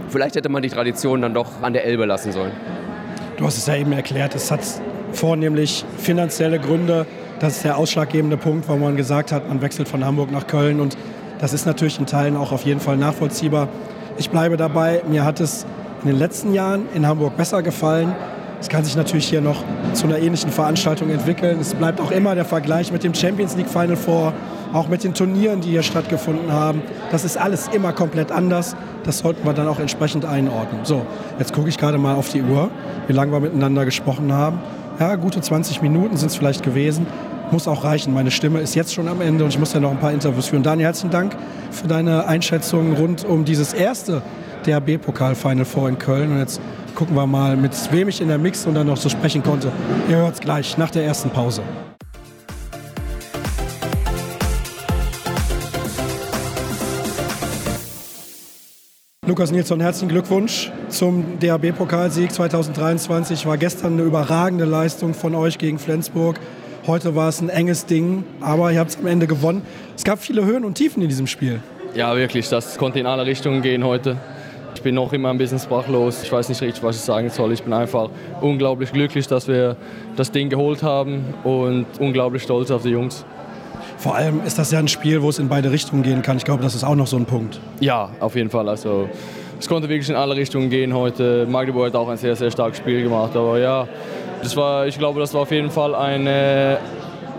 vielleicht 0.09 0.35
hätte 0.35 0.49
man 0.49 0.61
die 0.61 0.69
Tradition 0.69 1.21
dann 1.21 1.33
doch 1.33 1.61
an 1.61 1.73
der 1.73 1.85
Elbe 1.85 2.05
lassen 2.05 2.31
sollen. 2.31 2.51
Du 3.37 3.45
hast 3.45 3.57
es 3.57 3.65
ja 3.67 3.75
eben 3.75 3.93
erklärt, 3.93 4.35
es 4.35 4.51
hat 4.51 4.59
vornehmlich 5.13 5.85
finanzielle 5.97 6.59
Gründe. 6.59 7.05
Das 7.39 7.57
ist 7.57 7.63
der 7.63 7.77
ausschlaggebende 7.77 8.37
Punkt, 8.37 8.67
warum 8.67 8.81
man 8.81 8.97
gesagt 8.97 9.31
hat, 9.31 9.47
man 9.47 9.61
wechselt 9.61 9.87
von 9.87 10.05
Hamburg 10.05 10.31
nach 10.31 10.45
Köln. 10.45 10.79
Und 10.79 10.97
das 11.41 11.53
ist 11.53 11.65
natürlich 11.65 11.99
in 11.99 12.05
Teilen 12.05 12.37
auch 12.37 12.51
auf 12.51 12.63
jeden 12.63 12.79
Fall 12.79 12.97
nachvollziehbar. 12.97 13.67
Ich 14.17 14.29
bleibe 14.29 14.57
dabei, 14.57 15.01
mir 15.09 15.25
hat 15.25 15.39
es 15.39 15.65
in 16.03 16.07
den 16.07 16.17
letzten 16.17 16.53
Jahren 16.53 16.85
in 16.93 17.07
Hamburg 17.07 17.35
besser 17.35 17.63
gefallen. 17.63 18.15
Es 18.59 18.69
kann 18.69 18.83
sich 18.83 18.95
natürlich 18.95 19.27
hier 19.27 19.41
noch 19.41 19.63
zu 19.93 20.05
einer 20.05 20.19
ähnlichen 20.19 20.51
Veranstaltung 20.51 21.09
entwickeln. 21.09 21.59
Es 21.59 21.73
bleibt 21.73 21.99
auch 21.99 22.11
immer 22.11 22.35
der 22.35 22.45
Vergleich 22.45 22.91
mit 22.91 23.03
dem 23.03 23.15
Champions 23.15 23.57
League 23.57 23.69
Final 23.69 23.95
Four, 23.95 24.33
auch 24.71 24.87
mit 24.87 25.03
den 25.03 25.15
Turnieren, 25.15 25.61
die 25.61 25.69
hier 25.69 25.81
stattgefunden 25.81 26.51
haben. 26.51 26.83
Das 27.09 27.25
ist 27.25 27.37
alles 27.37 27.69
immer 27.69 27.91
komplett 27.91 28.31
anders. 28.31 28.75
Das 29.03 29.17
sollten 29.19 29.43
wir 29.43 29.53
dann 29.53 29.67
auch 29.67 29.79
entsprechend 29.79 30.25
einordnen. 30.25 30.81
So, 30.83 31.07
jetzt 31.39 31.53
gucke 31.53 31.69
ich 31.69 31.79
gerade 31.79 31.97
mal 31.97 32.13
auf 32.13 32.29
die 32.29 32.43
Uhr, 32.43 32.69
wie 33.07 33.13
lange 33.13 33.31
wir 33.31 33.39
miteinander 33.39 33.83
gesprochen 33.83 34.31
haben. 34.31 34.59
Ja, 34.99 35.15
gute 35.15 35.41
20 35.41 35.81
Minuten 35.81 36.15
sind 36.17 36.29
es 36.29 36.35
vielleicht 36.35 36.61
gewesen. 36.61 37.07
Muss 37.51 37.67
auch 37.67 37.83
reichen. 37.83 38.13
Meine 38.13 38.31
Stimme 38.31 38.61
ist 38.61 38.75
jetzt 38.75 38.93
schon 38.93 39.09
am 39.09 39.19
Ende 39.19 39.43
und 39.43 39.49
ich 39.49 39.59
muss 39.59 39.73
ja 39.73 39.81
noch 39.81 39.91
ein 39.91 39.99
paar 39.99 40.13
Interviews 40.13 40.47
führen. 40.47 40.63
Daniel, 40.63 40.85
herzlichen 40.85 41.11
Dank 41.11 41.35
für 41.69 41.85
deine 41.85 42.25
Einschätzung 42.25 42.93
rund 42.93 43.25
um 43.25 43.43
dieses 43.43 43.73
erste 43.73 44.21
DRB-Pokal 44.65 45.35
Final 45.35 45.65
Four 45.65 45.89
in 45.89 45.99
Köln. 45.99 46.31
Und 46.31 46.39
jetzt 46.39 46.61
gucken 46.95 47.13
wir 47.13 47.27
mal, 47.27 47.57
mit 47.57 47.73
wem 47.91 48.07
ich 48.07 48.21
in 48.21 48.29
der 48.29 48.37
Mix 48.37 48.65
und 48.65 48.75
dann 48.75 48.87
noch 48.87 48.95
so 48.95 49.09
sprechen 49.09 49.43
konnte. 49.43 49.69
Ihr 50.09 50.15
hört 50.15 50.35
es 50.35 50.39
gleich 50.39 50.77
nach 50.77 50.91
der 50.91 51.03
ersten 51.03 51.29
Pause. 51.29 51.61
Lukas 59.27 59.51
Nilsson, 59.51 59.81
herzlichen 59.81 60.09
Glückwunsch 60.09 60.71
zum 60.87 61.37
DHB-Pokalsieg 61.39 62.31
2023. 62.31 63.45
War 63.45 63.57
gestern 63.57 63.93
eine 63.93 64.03
überragende 64.03 64.63
Leistung 64.65 65.13
von 65.13 65.35
euch 65.35 65.57
gegen 65.57 65.79
Flensburg. 65.79 66.39
Heute 66.87 67.15
war 67.15 67.29
es 67.29 67.39
ein 67.41 67.49
enges 67.49 67.85
Ding, 67.85 68.23
aber 68.39 68.71
ihr 68.71 68.79
habt 68.79 68.89
es 68.89 68.97
am 68.97 69.05
Ende 69.05 69.27
gewonnen. 69.27 69.61
Es 69.95 70.03
gab 70.03 70.17
viele 70.17 70.45
Höhen 70.45 70.65
und 70.65 70.73
Tiefen 70.73 71.03
in 71.03 71.09
diesem 71.09 71.27
Spiel. 71.27 71.59
Ja, 71.93 72.15
wirklich. 72.15 72.49
Das 72.49 72.75
konnte 72.79 72.99
in 72.99 73.05
alle 73.05 73.23
Richtungen 73.23 73.61
gehen 73.61 73.83
heute. 73.83 74.17
Ich 74.73 74.81
bin 74.81 74.95
noch 74.95 75.13
immer 75.13 75.29
ein 75.29 75.37
bisschen 75.37 75.59
sprachlos. 75.59 76.23
Ich 76.23 76.31
weiß 76.31 76.49
nicht 76.49 76.59
richtig, 76.59 76.81
was 76.81 76.95
ich 76.95 77.03
sagen 77.03 77.29
soll. 77.29 77.51
Ich 77.51 77.61
bin 77.61 77.71
einfach 77.71 78.09
unglaublich 78.41 78.91
glücklich, 78.91 79.27
dass 79.27 79.47
wir 79.47 79.75
das 80.15 80.31
Ding 80.31 80.49
geholt 80.49 80.81
haben 80.81 81.23
und 81.43 81.85
unglaublich 81.99 82.41
stolz 82.41 82.71
auf 82.71 82.81
die 82.81 82.89
Jungs. 82.89 83.25
Vor 83.97 84.15
allem 84.15 84.41
ist 84.43 84.57
das 84.57 84.71
ja 84.71 84.79
ein 84.79 84.87
Spiel, 84.87 85.21
wo 85.21 85.29
es 85.29 85.37
in 85.37 85.49
beide 85.49 85.71
Richtungen 85.71 86.01
gehen 86.01 86.23
kann. 86.23 86.37
Ich 86.37 86.45
glaube, 86.45 86.63
das 86.63 86.73
ist 86.73 86.83
auch 86.83 86.95
noch 86.95 87.05
so 87.05 87.15
ein 87.15 87.25
Punkt. 87.25 87.59
Ja, 87.79 88.09
auf 88.19 88.35
jeden 88.35 88.49
Fall. 88.49 88.67
Also, 88.67 89.07
es 89.59 89.67
konnte 89.67 89.87
wirklich 89.87 90.09
in 90.09 90.15
alle 90.15 90.35
Richtungen 90.35 90.71
gehen 90.71 90.95
heute. 90.95 91.45
Magdeburg 91.47 91.87
hat 91.87 91.95
auch 91.95 92.09
ein 92.09 92.17
sehr, 92.17 92.35
sehr 92.35 92.49
starkes 92.49 92.79
Spiel 92.79 93.03
gemacht. 93.03 93.35
Aber 93.35 93.59
ja, 93.59 93.87
das 94.43 94.55
war, 94.55 94.87
ich 94.87 94.97
glaube, 94.97 95.19
das 95.19 95.33
war 95.33 95.41
auf 95.41 95.51
jeden 95.51 95.71
Fall 95.71 95.95
eine. 95.95 96.77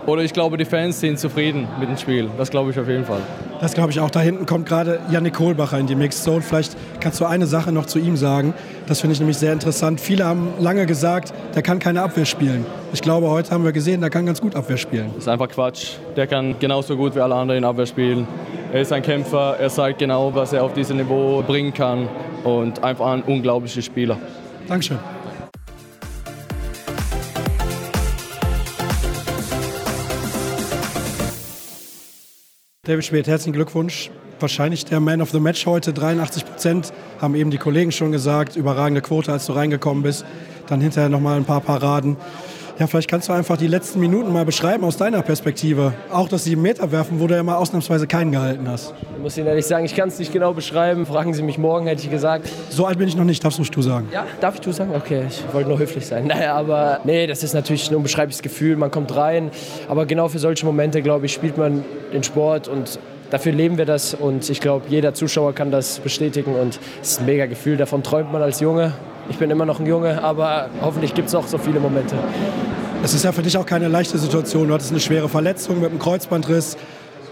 Oder 0.05 0.21
ich 0.23 0.33
glaube, 0.33 0.57
die 0.57 0.65
Fans 0.65 0.99
sind 0.99 1.17
zufrieden 1.17 1.65
mit 1.79 1.87
dem 1.87 1.95
Spiel. 1.95 2.29
Das 2.37 2.49
glaube 2.49 2.71
ich 2.71 2.79
auf 2.79 2.89
jeden 2.89 3.05
Fall. 3.05 3.21
Das 3.61 3.73
glaube 3.73 3.91
ich 3.91 4.01
auch. 4.01 4.09
Da 4.09 4.19
hinten 4.19 4.45
kommt 4.45 4.67
gerade 4.67 4.99
Yannick 5.09 5.35
Kohlbacher 5.35 5.79
in 5.79 5.87
die 5.87 5.95
Mixed 5.95 6.21
Zone. 6.21 6.41
Vielleicht 6.41 6.75
kannst 6.99 7.21
du 7.21 7.25
eine 7.25 7.45
Sache 7.45 7.71
noch 7.71 7.85
zu 7.85 7.99
ihm 7.99 8.17
sagen. 8.17 8.53
Das 8.87 8.99
finde 8.99 9.13
ich 9.13 9.19
nämlich 9.21 9.37
sehr 9.37 9.53
interessant. 9.53 10.01
Viele 10.01 10.25
haben 10.25 10.49
lange 10.59 10.85
gesagt, 10.85 11.33
der 11.55 11.61
kann 11.61 11.79
keine 11.79 12.01
Abwehr 12.01 12.25
spielen. 12.25 12.65
Ich 12.91 13.01
glaube, 13.01 13.29
heute 13.29 13.51
haben 13.51 13.63
wir 13.63 13.71
gesehen, 13.71 14.01
der 14.01 14.09
kann 14.09 14.25
ganz 14.25 14.41
gut 14.41 14.57
Abwehr 14.57 14.75
spielen. 14.75 15.11
Das 15.13 15.23
ist 15.23 15.29
einfach 15.29 15.47
Quatsch. 15.47 15.93
Der 16.17 16.27
kann 16.27 16.55
genauso 16.59 16.97
gut 16.97 17.15
wie 17.15 17.21
alle 17.21 17.35
anderen 17.35 17.59
in 17.59 17.63
Abwehr 17.63 17.85
spielen. 17.85 18.27
Er 18.73 18.81
ist 18.81 18.91
ein 18.91 19.01
Kämpfer. 19.01 19.55
Er 19.57 19.69
zeigt 19.69 19.99
genau, 19.99 20.35
was 20.35 20.51
er 20.51 20.65
auf 20.65 20.73
diesem 20.73 20.97
Niveau 20.97 21.41
bringen 21.47 21.73
kann. 21.73 22.09
Und 22.43 22.83
einfach 22.83 23.05
ein 23.13 23.21
unglaublicher 23.21 23.81
Spieler. 23.81 24.17
Dankeschön. 24.67 24.99
David 32.85 33.05
Schmidt, 33.05 33.27
herzlichen 33.27 33.53
Glückwunsch. 33.53 34.11
Wahrscheinlich 34.41 34.83
der 34.83 34.99
Man 34.99 35.21
of 35.21 35.31
the 35.31 35.39
Match 35.39 35.65
heute. 35.65 35.93
83 35.93 36.43
Prozent 36.43 36.91
haben 37.21 37.33
eben 37.33 37.49
die 37.49 37.57
Kollegen 37.57 37.93
schon 37.93 38.11
gesagt. 38.11 38.57
Überragende 38.57 38.99
Quote, 38.99 39.31
als 39.31 39.45
du 39.45 39.53
reingekommen 39.53 40.03
bist. 40.03 40.25
Dann 40.67 40.81
hinterher 40.81 41.07
nochmal 41.07 41.37
ein 41.37 41.45
paar 41.45 41.61
Paraden. 41.61 42.17
Ja, 42.83 42.87
vielleicht 42.87 43.09
kannst 43.09 43.29
du 43.29 43.33
einfach 43.33 43.55
die 43.55 43.67
letzten 43.67 44.01
Minuten 44.01 44.33
mal 44.33 44.43
beschreiben 44.43 44.83
aus 44.83 44.97
deiner 44.97 45.21
Perspektive. 45.21 45.93
Auch 46.11 46.27
das 46.27 46.43
7 46.43 46.61
Meter 46.61 46.91
werfen, 46.91 47.21
wo 47.21 47.27
du 47.27 47.33
ja 47.33 47.41
mal 47.41 47.55
ausnahmsweise 47.55 48.07
keinen 48.07 48.33
gehalten 48.33 48.67
hast. 48.67 48.93
Ich 49.15 49.23
muss 49.23 49.37
Ihnen 49.37 49.47
ehrlich 49.47 49.65
sagen, 49.65 49.85
ich 49.85 49.95
kann 49.95 50.09
es 50.09 50.19
nicht 50.19 50.33
genau 50.33 50.53
beschreiben. 50.53 51.05
Fragen 51.05 51.33
Sie 51.33 51.43
mich 51.43 51.57
morgen, 51.57 51.87
hätte 51.87 52.03
ich 52.03 52.11
gesagt. 52.11 52.49
So 52.67 52.85
alt 52.85 52.97
bin 52.97 53.07
ich 53.07 53.15
noch 53.15 53.23
nicht, 53.23 53.41
darfst 53.41 53.57
du 53.57 53.63
du 53.63 53.81
sagen? 53.81 54.09
Ja, 54.11 54.25
darf 54.41 54.55
ich 54.55 54.59
du 54.59 54.73
sagen? 54.73 54.91
Okay, 54.93 55.23
ich 55.29 55.45
wollte 55.53 55.69
nur 55.69 55.79
höflich 55.79 56.05
sein. 56.05 56.27
Naja, 56.33 56.55
aber 56.55 56.99
nee, 57.05 57.25
das 57.25 57.41
ist 57.41 57.53
natürlich 57.53 57.89
ein 57.89 57.95
unbeschreibliches 57.95 58.41
Gefühl. 58.41 58.75
Man 58.75 58.91
kommt 58.91 59.15
rein. 59.15 59.49
Aber 59.87 60.05
genau 60.05 60.27
für 60.27 60.39
solche 60.39 60.65
Momente, 60.65 61.01
glaube 61.01 61.27
ich, 61.27 61.31
spielt 61.31 61.57
man 61.57 61.85
den 62.11 62.23
Sport 62.23 62.67
und 62.67 62.99
dafür 63.29 63.53
leben 63.53 63.77
wir 63.77 63.85
das 63.85 64.13
und 64.13 64.49
ich 64.49 64.59
glaube, 64.59 64.87
jeder 64.89 65.13
Zuschauer 65.13 65.55
kann 65.55 65.71
das 65.71 65.99
bestätigen 65.99 66.53
und 66.55 66.81
es 67.01 67.11
ist 67.11 67.19
ein 67.21 67.27
mega 67.27 67.45
Gefühl, 67.45 67.77
davon 67.77 68.03
träumt 68.03 68.33
man 68.33 68.41
als 68.41 68.59
Junge. 68.59 68.91
Ich 69.29 69.37
bin 69.37 69.49
immer 69.49 69.65
noch 69.65 69.79
ein 69.79 69.85
Junge, 69.85 70.23
aber 70.23 70.69
hoffentlich 70.81 71.13
gibt 71.13 71.29
es 71.29 71.35
auch 71.35 71.47
so 71.47 71.57
viele 71.57 71.79
Momente. 71.79 72.15
Es 73.03 73.13
ist 73.13 73.23
ja 73.23 73.31
für 73.31 73.41
dich 73.41 73.57
auch 73.57 73.65
keine 73.65 73.87
leichte 73.87 74.17
Situation. 74.17 74.67
Du 74.67 74.73
hattest 74.73 74.91
eine 74.91 74.99
schwere 74.99 75.29
Verletzung 75.29 75.79
mit 75.79 75.89
einem 75.89 75.99
Kreuzbandriss. 75.99 76.77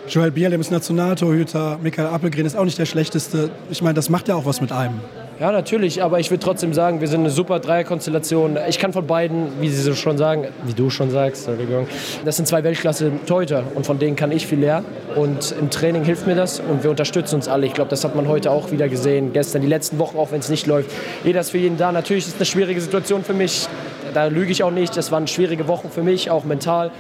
Joel 0.08 0.32
Bierlem 0.32 0.60
ist 0.60 0.72
Nationaltorhüter, 0.72 1.80
Michael 1.82 2.08
Appelgren 2.08 2.46
ist 2.46 2.58
auch 2.58 2.66
nicht 2.66 2.78
der 2.78 2.86
schlechteste. 2.86 3.52
Ich 3.70 3.82
meine, 3.82 3.94
das 3.94 4.10
macht 4.10 4.28
ja 4.28 4.36
auch 4.36 4.46
was 4.46 4.62
mit 4.62 4.72
einem. 4.72 5.00
Ja, 5.42 5.52
natürlich, 5.52 6.04
aber 6.04 6.20
ich 6.20 6.30
würde 6.30 6.44
trotzdem 6.44 6.72
sagen, 6.72 7.02
wir 7.02 7.08
sind 7.08 7.22
eine 7.22 7.32
super 7.32 7.60
Dreierkonstellation. 7.60 8.60
Ich 8.70 8.78
kann 8.78 8.94
von 8.94 9.08
beiden, 9.08 9.60
wie 9.60 9.70
Sie 9.70 9.82
so 9.82 9.96
schon 9.96 10.16
sagen, 10.16 10.46
wie 10.66 10.74
du 10.76 10.92
schon 10.92 11.10
sagst, 11.10 11.48
Entschuldigung, 11.48 11.88
das 12.24 12.38
sind 12.38 12.48
zwei 12.48 12.64
Weltklasse-Torhüter 12.64 13.64
und 13.74 13.88
von 13.88 13.98
denen 13.98 14.16
kann 14.16 14.32
ich 14.32 14.46
viel 14.46 14.60
lernen. 14.60 14.86
Und 15.16 15.56
im 15.60 15.72
Training 15.72 16.04
hilft 16.04 16.28
mir 16.28 16.36
das 16.36 16.60
und 16.60 16.84
wir 16.84 16.92
unterstützen 16.92 17.38
uns 17.38 17.48
alle. 17.48 17.66
Ich 17.66 17.74
glaube, 17.74 17.90
das 17.90 18.04
hat 18.04 18.16
man 18.16 18.28
heute 18.28 18.52
auch 18.52 18.70
wieder 18.70 18.88
gesehen. 18.88 19.34
Gestern, 19.34 19.64
die 19.64 19.68
letzten 19.68 19.98
Wochen, 19.98 20.16
auch 20.16 20.32
wenn 20.32 20.42
es 20.42 20.50
nicht 20.50 20.68
läuft. 20.68 20.92
Jeder 21.24 21.40
ist 21.40 21.50
für 21.50 21.58
jeden 21.58 21.76
da. 21.76 21.92
Natürlich 21.92 22.28
ist 22.28 22.36
es 22.36 22.40
eine 22.40 22.46
schwierige 22.46 22.80
Situation 22.80 23.24
für 23.24 23.34
mich. 23.34 23.68
Da 24.14 24.28
lüge 24.28 24.52
ich 24.52 24.62
auch 24.62 24.70
nicht. 24.70 24.96
Das 24.96 25.12
waren 25.12 25.26
schwierige 25.26 25.68
Wochen 25.68 25.90
für 25.90 26.04
mich, 26.04 26.30
auch 26.30 26.44
mental. 26.44 26.92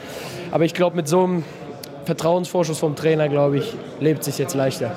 Aber 0.49 0.65
ich 0.65 0.73
glaube, 0.73 0.95
mit 0.95 1.07
so 1.07 1.25
einem 1.25 1.43
Vertrauensvorschuss 2.05 2.79
vom 2.79 2.95
Trainer, 2.95 3.29
glaube 3.29 3.59
ich, 3.59 3.75
lebt 3.99 4.23
sich 4.23 4.39
jetzt 4.39 4.55
leichter. 4.55 4.95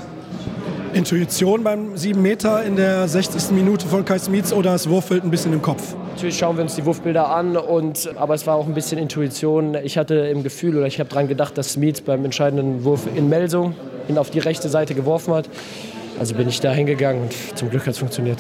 Intuition 0.94 1.64
beim 1.64 1.96
7 1.96 2.22
Meter 2.22 2.62
in 2.62 2.76
der 2.76 3.08
60. 3.08 3.50
Minute 3.50 3.86
von 3.86 4.04
Kai 4.04 4.16
Smits 4.18 4.52
oder 4.52 4.70
das 4.72 4.88
Wurfbild 4.88 5.24
ein 5.24 5.30
bisschen 5.30 5.52
im 5.52 5.60
Kopf? 5.60 5.96
Natürlich 6.12 6.38
schauen 6.38 6.56
wir 6.56 6.62
uns 6.62 6.76
die 6.76 6.84
Wurfbilder 6.86 7.34
an, 7.34 7.56
und, 7.56 8.10
aber 8.16 8.34
es 8.34 8.46
war 8.46 8.54
auch 8.54 8.66
ein 8.66 8.74
bisschen 8.74 8.98
Intuition. 8.98 9.76
Ich 9.82 9.98
hatte 9.98 10.14
im 10.14 10.44
Gefühl 10.44 10.76
oder 10.76 10.86
ich 10.86 11.00
habe 11.00 11.10
daran 11.10 11.26
gedacht, 11.26 11.58
dass 11.58 11.72
Smits 11.72 12.00
beim 12.00 12.24
entscheidenden 12.24 12.84
Wurf 12.84 13.08
in 13.12 13.28
Melsung 13.28 13.74
ihn 14.08 14.18
auf 14.18 14.30
die 14.30 14.38
rechte 14.38 14.68
Seite 14.68 14.94
geworfen 14.94 15.34
hat. 15.34 15.48
Also 16.20 16.36
bin 16.36 16.48
ich 16.48 16.60
da 16.60 16.70
hingegangen 16.70 17.22
und 17.22 17.58
zum 17.58 17.70
Glück 17.70 17.82
hat 17.82 17.94
es 17.94 17.98
funktioniert. 17.98 18.38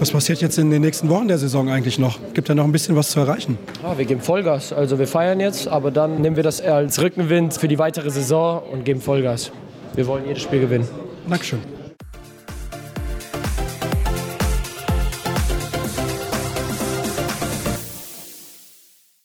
Was 0.00 0.10
passiert 0.10 0.40
jetzt 0.40 0.58
in 0.58 0.70
den 0.70 0.82
nächsten 0.82 1.08
Wochen 1.08 1.28
der 1.28 1.38
Saison 1.38 1.70
eigentlich 1.70 2.00
noch? 2.00 2.18
Gibt 2.34 2.48
ja 2.48 2.54
noch 2.56 2.64
ein 2.64 2.72
bisschen 2.72 2.96
was 2.96 3.10
zu 3.10 3.20
erreichen? 3.20 3.58
Ja, 3.84 3.96
wir 3.96 4.04
geben 4.06 4.20
Vollgas. 4.20 4.72
Also 4.72 4.98
wir 4.98 5.06
feiern 5.06 5.38
jetzt, 5.38 5.68
aber 5.68 5.92
dann 5.92 6.20
nehmen 6.20 6.34
wir 6.34 6.42
das 6.42 6.60
als 6.60 7.00
Rückenwind 7.00 7.54
für 7.54 7.68
die 7.68 7.78
weitere 7.78 8.10
Saison 8.10 8.60
und 8.72 8.84
geben 8.84 9.00
Vollgas. 9.00 9.52
Wir 9.94 10.08
wollen 10.08 10.26
jedes 10.26 10.42
Spiel 10.42 10.60
gewinnen. 10.60 10.88
Dankeschön. 11.28 11.60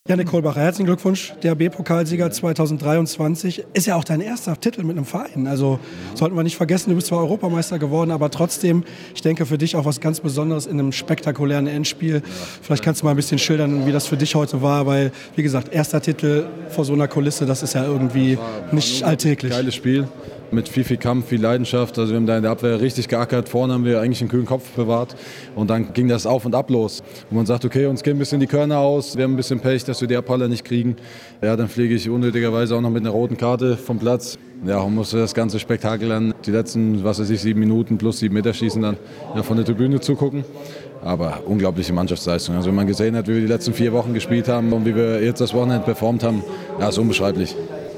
Janik 0.07 0.27
Kohlbacher, 0.27 0.61
herzlichen 0.61 0.85
Glückwunsch, 0.85 1.33
der 1.41 1.55
B-Pokalsieger 1.55 2.29
2023. 2.29 3.65
Ist 3.73 3.87
ja 3.87 3.95
auch 3.95 4.03
dein 4.03 4.21
erster 4.21 4.55
Titel 4.59 4.83
mit 4.83 4.95
einem 4.95 5.05
Verein. 5.05 5.47
Also 5.47 5.79
sollten 6.13 6.35
wir 6.35 6.43
nicht 6.43 6.57
vergessen, 6.57 6.91
du 6.91 6.95
bist 6.95 7.07
zwar 7.07 7.17
Europameister 7.17 7.79
geworden, 7.79 8.11
aber 8.11 8.29
trotzdem, 8.29 8.83
ich 9.15 9.23
denke 9.23 9.47
für 9.47 9.57
dich 9.57 9.75
auch 9.75 9.85
was 9.85 10.01
ganz 10.01 10.19
Besonderes 10.19 10.67
in 10.67 10.79
einem 10.79 10.91
spektakulären 10.91 11.65
Endspiel. 11.65 12.21
Vielleicht 12.61 12.83
kannst 12.83 13.01
du 13.01 13.05
mal 13.05 13.13
ein 13.13 13.15
bisschen 13.15 13.39
schildern, 13.39 13.87
wie 13.87 13.91
das 13.91 14.05
für 14.05 14.15
dich 14.15 14.35
heute 14.35 14.61
war, 14.61 14.85
weil, 14.85 15.11
wie 15.35 15.41
gesagt, 15.41 15.73
erster 15.73 15.99
Titel 15.99 16.45
vor 16.69 16.85
so 16.85 16.93
einer 16.93 17.07
Kulisse, 17.07 17.47
das 17.47 17.63
ist 17.63 17.73
ja 17.73 17.83
irgendwie 17.83 18.37
nicht 18.71 19.03
alltäglich. 19.03 19.53
Geiles 19.53 19.73
Spiel 19.73 20.07
mit 20.55 20.69
viel, 20.69 20.83
viel 20.83 20.97
Kampf, 20.97 21.27
viel 21.27 21.41
Leidenschaft. 21.41 21.99
Also 21.99 22.13
wir 22.13 22.17
haben 22.17 22.25
da 22.25 22.37
in 22.37 22.43
der 22.43 22.51
Abwehr 22.51 22.81
richtig 22.81 23.07
geackert. 23.07 23.49
Vorne 23.49 23.73
haben 23.73 23.85
wir 23.85 24.01
eigentlich 24.01 24.21
einen 24.21 24.29
kühlen 24.29 24.45
Kopf 24.45 24.69
bewahrt. 24.71 25.15
Und 25.55 25.69
dann 25.69 25.93
ging 25.93 26.07
das 26.07 26.25
auf 26.25 26.45
und 26.45 26.55
ab 26.55 26.69
los. 26.71 27.03
Und 27.29 27.37
man 27.37 27.45
sagt, 27.45 27.65
okay, 27.65 27.85
uns 27.85 28.01
gehen 28.01 28.15
ein 28.15 28.19
bisschen 28.19 28.39
die 28.39 28.47
Körner 28.47 28.79
aus. 28.79 29.15
Wir 29.15 29.25
haben 29.25 29.33
ein 29.33 29.37
bisschen 29.37 29.59
Pech, 29.59 29.83
dass 29.83 30.01
wir 30.01 30.07
die 30.07 30.15
Abhaller 30.15 30.47
nicht 30.47 30.65
kriegen. 30.65 30.95
Ja, 31.41 31.55
dann 31.55 31.67
fliege 31.67 31.93
ich 31.93 32.09
unnötigerweise 32.09 32.75
auch 32.75 32.81
noch 32.81 32.89
mit 32.89 33.03
einer 33.03 33.11
roten 33.11 33.37
Karte 33.37 33.77
vom 33.77 33.99
Platz. 33.99 34.39
Ja, 34.65 34.79
und 34.79 34.95
musste 34.95 35.17
das 35.17 35.35
ganze 35.35 35.59
Spektakel 35.59 36.09
dann 36.09 36.33
die 36.45 36.51
letzten, 36.51 37.03
was 37.03 37.19
weiß 37.19 37.29
ich, 37.29 37.41
sieben 37.41 37.59
Minuten 37.59 37.97
plus 37.97 38.19
sieben 38.19 38.33
Meter 38.33 38.53
schießen 38.53 38.81
dann 38.81 38.97
ja, 39.35 39.43
von 39.43 39.57
der 39.57 39.65
Tribüne 39.65 39.99
zugucken. 39.99 40.43
Aber 41.03 41.43
unglaubliche 41.45 41.93
Mannschaftsleistung. 41.93 42.55
Also 42.55 42.69
wenn 42.69 42.75
man 42.75 42.87
gesehen 42.87 43.15
hat, 43.15 43.27
wie 43.27 43.33
wir 43.33 43.41
die 43.41 43.47
letzten 43.47 43.73
vier 43.73 43.93
Wochen 43.93 44.13
gespielt 44.13 44.47
haben 44.47 44.73
und 44.73 44.85
wie 44.85 44.95
wir 44.95 45.21
jetzt 45.21 45.41
das 45.41 45.53
Wochenende 45.53 45.85
performt 45.85 46.23
haben, 46.23 46.43
ja, 46.79 46.89
ist 46.89 46.97
unbeschreiblich. 46.97 47.55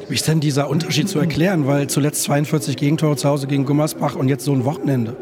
Wie 0.10 0.16
ist 0.16 0.26
denn 0.26 0.40
dieser 0.40 0.70
Unterschied 0.70 1.10
zu 1.10 1.20
erklären? 1.20 1.68
Weil 1.68 1.88
zuletzt 1.88 2.24
42 2.24 2.78
Gegentore 2.78 3.18
zu 3.18 3.28
Hause 3.28 3.46
gegen 3.46 3.66
Gummersbach 3.66 4.16
und 4.16 4.30
jetzt 4.30 4.46
so 4.46 4.54
ein 4.54 4.64
Wochenende. 4.64 5.18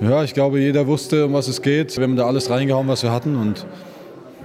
Ja, 0.00 0.22
ich 0.22 0.32
glaube, 0.32 0.60
jeder 0.60 0.86
wusste, 0.86 1.26
um 1.26 1.32
was 1.32 1.48
es 1.48 1.60
geht. 1.60 1.96
Wir 1.96 2.04
haben 2.04 2.14
da 2.14 2.24
alles 2.26 2.50
reingehauen, 2.50 2.86
was 2.86 3.02
wir 3.02 3.10
hatten. 3.10 3.34
Und 3.34 3.66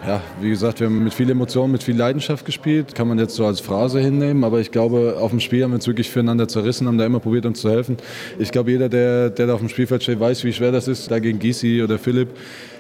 ja, 0.08 0.20
wie 0.42 0.50
gesagt, 0.50 0.80
wir 0.80 0.88
haben 0.88 1.04
mit 1.04 1.14
viel 1.14 1.30
Emotion, 1.30 1.72
mit 1.72 1.84
viel 1.84 1.96
Leidenschaft 1.96 2.44
gespielt. 2.44 2.96
Kann 2.96 3.08
man 3.08 3.20
jetzt 3.20 3.36
so 3.36 3.46
als 3.46 3.60
Phrase 3.60 4.00
hinnehmen. 4.00 4.44
Aber 4.44 4.62
ich 4.62 4.72
glaube, 4.72 5.18
auf 5.20 5.30
dem 5.30 5.42
Spiel 5.42 5.64
haben 5.64 5.72
wir 5.72 5.76
uns 5.76 5.86
wirklich 5.86 6.10
füreinander 6.10 6.48
zerrissen, 6.48 6.88
haben 6.88 6.98
da 6.98 7.06
immer 7.06 7.20
probiert, 7.20 7.46
uns 7.46 7.62
zu 7.62 7.70
helfen. 7.70 7.98
Ich 8.40 8.52
glaube, 8.52 8.72
jeder, 8.72 8.90
der, 8.90 9.30
der 9.30 9.46
da 9.46 9.54
auf 9.54 9.60
dem 9.60 9.70
Spielfeld 9.70 10.02
steht, 10.02 10.20
weiß, 10.20 10.44
wie 10.44 10.54
schwer 10.54 10.72
das 10.72 10.88
ist, 10.88 11.12
da 11.12 11.20
gegen 11.20 11.38
Gysi 11.38 11.84
oder 11.84 12.00
Philipp 12.00 12.30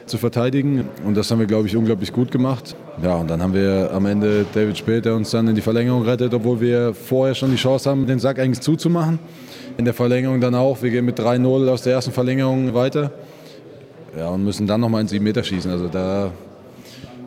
zu 0.09 0.17
verteidigen. 0.17 0.85
Und 1.05 1.15
das 1.15 1.31
haben 1.31 1.39
wir, 1.39 1.45
glaube 1.45 1.67
ich, 1.67 1.77
unglaublich 1.77 2.11
gut 2.11 2.31
gemacht. 2.31 2.75
Ja, 3.01 3.15
und 3.15 3.29
dann 3.29 3.41
haben 3.41 3.53
wir 3.53 3.91
am 3.93 4.05
Ende 4.05 4.45
David 4.53 4.77
Spät, 4.77 5.05
der 5.05 5.15
uns 5.15 5.31
dann 5.31 5.47
in 5.47 5.55
die 5.55 5.61
Verlängerung 5.61 6.03
rettet, 6.03 6.33
obwohl 6.33 6.59
wir 6.59 6.93
vorher 6.93 7.35
schon 7.35 7.51
die 7.51 7.57
Chance 7.57 7.89
haben, 7.89 8.05
den 8.07 8.19
Sack 8.19 8.39
eigentlich 8.39 8.61
zuzumachen. 8.61 9.19
In 9.77 9.85
der 9.85 9.93
Verlängerung 9.93 10.41
dann 10.41 10.55
auch. 10.55 10.81
Wir 10.81 10.89
gehen 10.89 11.05
mit 11.05 11.19
3-0 11.19 11.69
aus 11.69 11.83
der 11.83 11.93
ersten 11.93 12.11
Verlängerung 12.11 12.73
weiter. 12.73 13.11
Ja, 14.17 14.29
und 14.29 14.43
müssen 14.43 14.67
dann 14.67 14.81
nochmal 14.81 15.01
in 15.01 15.07
sieben 15.07 15.23
Meter 15.23 15.43
schießen. 15.43 15.71
Also 15.71 15.87
da, 15.87 16.31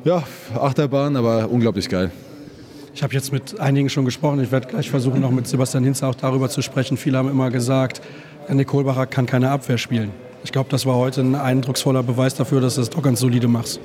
ja, 0.05 0.23
Achterbahn, 0.55 1.17
aber 1.17 1.49
unglaublich 1.49 1.89
geil. 1.89 2.11
Ich 2.95 3.03
habe 3.03 3.15
jetzt 3.15 3.33
mit 3.33 3.59
einigen 3.59 3.89
schon 3.89 4.05
gesprochen. 4.05 4.43
Ich 4.43 4.53
werde 4.53 4.69
gleich 4.69 4.91
versuchen, 4.91 5.21
noch 5.21 5.31
mit 5.31 5.47
Sebastian 5.47 5.85
Hinze 5.85 6.07
auch 6.07 6.15
darüber 6.15 6.51
zu 6.51 6.61
sprechen. 6.61 6.99
Viele 6.99 7.17
haben 7.17 7.31
immer 7.31 7.51
gesagt, 7.51 8.03
Andy 8.49 8.65
Kohlbacher 8.65 9.07
kann 9.07 9.25
keine 9.25 9.51
Abwehr 9.51 9.79
spielen. 9.79 10.11
Ich 10.45 10.53
glaube, 10.53 10.69
das 10.71 10.87
war 10.87 10.97
heute 10.97 11.21
ein 11.21 11.35
eindrucksvoller 11.35 12.03
Beweis 12.03 12.35
dafür, 12.35 12.61
dass 12.61 12.75
du 12.75 12.83
es 12.83 12.91
doch 12.91 13.03
ganz 13.03 13.21
solide 13.21 13.49
machst. 13.49 13.81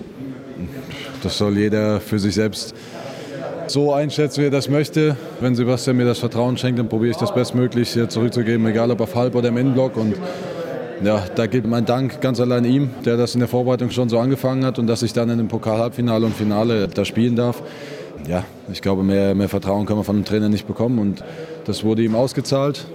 Das 1.21 1.37
soll 1.37 1.57
jeder 1.57 1.99
für 1.99 2.19
sich 2.19 2.35
selbst 2.35 2.73
so 3.67 3.93
einschätzen, 3.93 4.41
wie 4.41 4.47
er 4.47 4.51
das 4.51 4.69
möchte. 4.69 5.17
Wenn 5.39 5.55
Sebastian 5.55 5.97
mir 5.97 6.05
das 6.05 6.19
Vertrauen 6.19 6.57
schenkt, 6.57 6.79
dann 6.79 6.89
probiere 6.89 7.11
ich 7.11 7.17
das 7.17 7.33
bestmöglich 7.33 7.97
zurückzugeben, 8.07 8.65
egal 8.67 8.91
ob 8.91 9.01
auf 9.01 9.15
Halb 9.15 9.35
oder 9.35 9.49
im 9.49 9.57
Innenblock. 9.57 9.97
Und 9.97 10.15
ja, 11.03 11.23
da 11.35 11.45
geht 11.45 11.67
mein 11.67 11.85
Dank 11.85 12.21
ganz 12.21 12.39
allein 12.39 12.65
ihm, 12.65 12.89
der 13.05 13.17
das 13.17 13.35
in 13.35 13.39
der 13.39 13.49
Vorbereitung 13.49 13.91
schon 13.91 14.09
so 14.09 14.17
angefangen 14.19 14.65
hat 14.65 14.79
und 14.79 14.87
dass 14.87 15.03
ich 15.03 15.13
dann 15.13 15.29
in 15.29 15.37
dem 15.37 15.47
Pokal-Halbfinale 15.47 16.25
und 16.25 16.35
Finale 16.35 16.87
da 16.87 17.05
spielen 17.05 17.35
darf. 17.35 17.61
Ja, 18.27 18.43
ich 18.71 18.81
glaube, 18.81 19.03
mehr, 19.03 19.35
mehr 19.35 19.49
Vertrauen 19.49 19.85
kann 19.85 19.95
man 19.95 20.05
von 20.05 20.15
dem 20.15 20.25
Trainer 20.25 20.49
nicht 20.49 20.65
bekommen 20.65 20.97
und 20.97 21.23
das 21.65 21.83
wurde 21.83 22.01
ihm 22.01 22.15
ausgezahlt. 22.15 22.87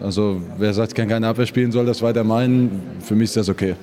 Also 0.00 0.40
wer 0.58 0.72
sagt, 0.72 0.94
kann 0.94 1.08
keine 1.08 1.28
Abwehr 1.28 1.46
spielen, 1.46 1.72
soll 1.72 1.86
das 1.86 2.02
weiter 2.02 2.24
meinen. 2.24 2.82
Für 3.00 3.14
mich 3.14 3.24
ist 3.30 3.36
das 3.36 3.48
okay. 3.48 3.74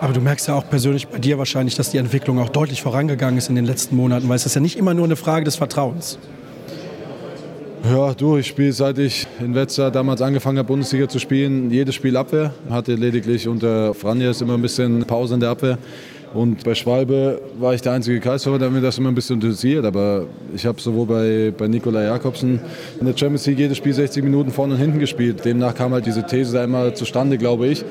Aber 0.00 0.12
du 0.12 0.20
merkst 0.20 0.48
ja 0.48 0.54
auch 0.54 0.68
persönlich 0.68 1.08
bei 1.08 1.18
dir 1.18 1.38
wahrscheinlich, 1.38 1.74
dass 1.74 1.90
die 1.90 1.98
Entwicklung 1.98 2.38
auch 2.38 2.48
deutlich 2.48 2.82
vorangegangen 2.82 3.38
ist 3.38 3.48
in 3.48 3.54
den 3.54 3.64
letzten 3.64 3.96
Monaten, 3.96 4.28
weil 4.28 4.36
es 4.36 4.46
ist 4.46 4.54
ja 4.54 4.60
nicht 4.60 4.76
immer 4.76 4.94
nur 4.94 5.04
eine 5.04 5.16
Frage 5.16 5.44
des 5.44 5.56
Vertrauens. 5.56 6.18
Ja, 7.84 8.14
du, 8.14 8.36
ich 8.36 8.48
spiele 8.48 8.72
seit 8.72 8.98
ich 8.98 9.28
in 9.38 9.54
Wetzlar 9.54 9.92
damals 9.92 10.20
angefangen 10.20 10.58
habe, 10.58 10.66
Bundesliga 10.66 11.08
zu 11.08 11.20
spielen, 11.20 11.70
jedes 11.70 11.94
Spiel 11.94 12.16
Abwehr. 12.16 12.52
Hatte 12.68 12.94
lediglich 12.94 13.46
unter 13.46 13.94
Franjes 13.94 14.40
immer 14.40 14.54
ein 14.54 14.62
bisschen 14.62 15.04
Pause 15.04 15.34
in 15.34 15.40
der 15.40 15.50
Abwehr. 15.50 15.78
Und 16.34 16.64
bei 16.64 16.74
Schwalbe 16.74 17.40
war 17.58 17.74
ich 17.74 17.82
der 17.82 17.92
einzige 17.92 18.20
Kreisfahrer, 18.20 18.58
der 18.58 18.70
mir 18.70 18.80
das 18.80 18.98
immer 18.98 19.10
ein 19.10 19.14
bisschen 19.14 19.36
interessiert. 19.36 19.84
Aber 19.84 20.26
ich 20.54 20.66
habe 20.66 20.80
sowohl 20.80 21.06
bei, 21.06 21.54
bei 21.56 21.68
Nikola 21.68 22.02
Jakobsen 22.02 22.60
in 23.00 23.06
der 23.06 23.16
Champions 23.16 23.46
League 23.46 23.58
jedes 23.58 23.78
Spiel 23.78 23.94
60 23.94 24.22
Minuten 24.22 24.50
vorne 24.50 24.74
und 24.74 24.80
hinten 24.80 24.98
gespielt. 24.98 25.44
Demnach 25.44 25.74
kam 25.74 25.92
halt 25.92 26.04
diese 26.06 26.26
These 26.26 26.52
da 26.52 26.64
immer 26.64 26.94
zustande, 26.94 27.38
glaube 27.38 27.68
ich. 27.68 27.84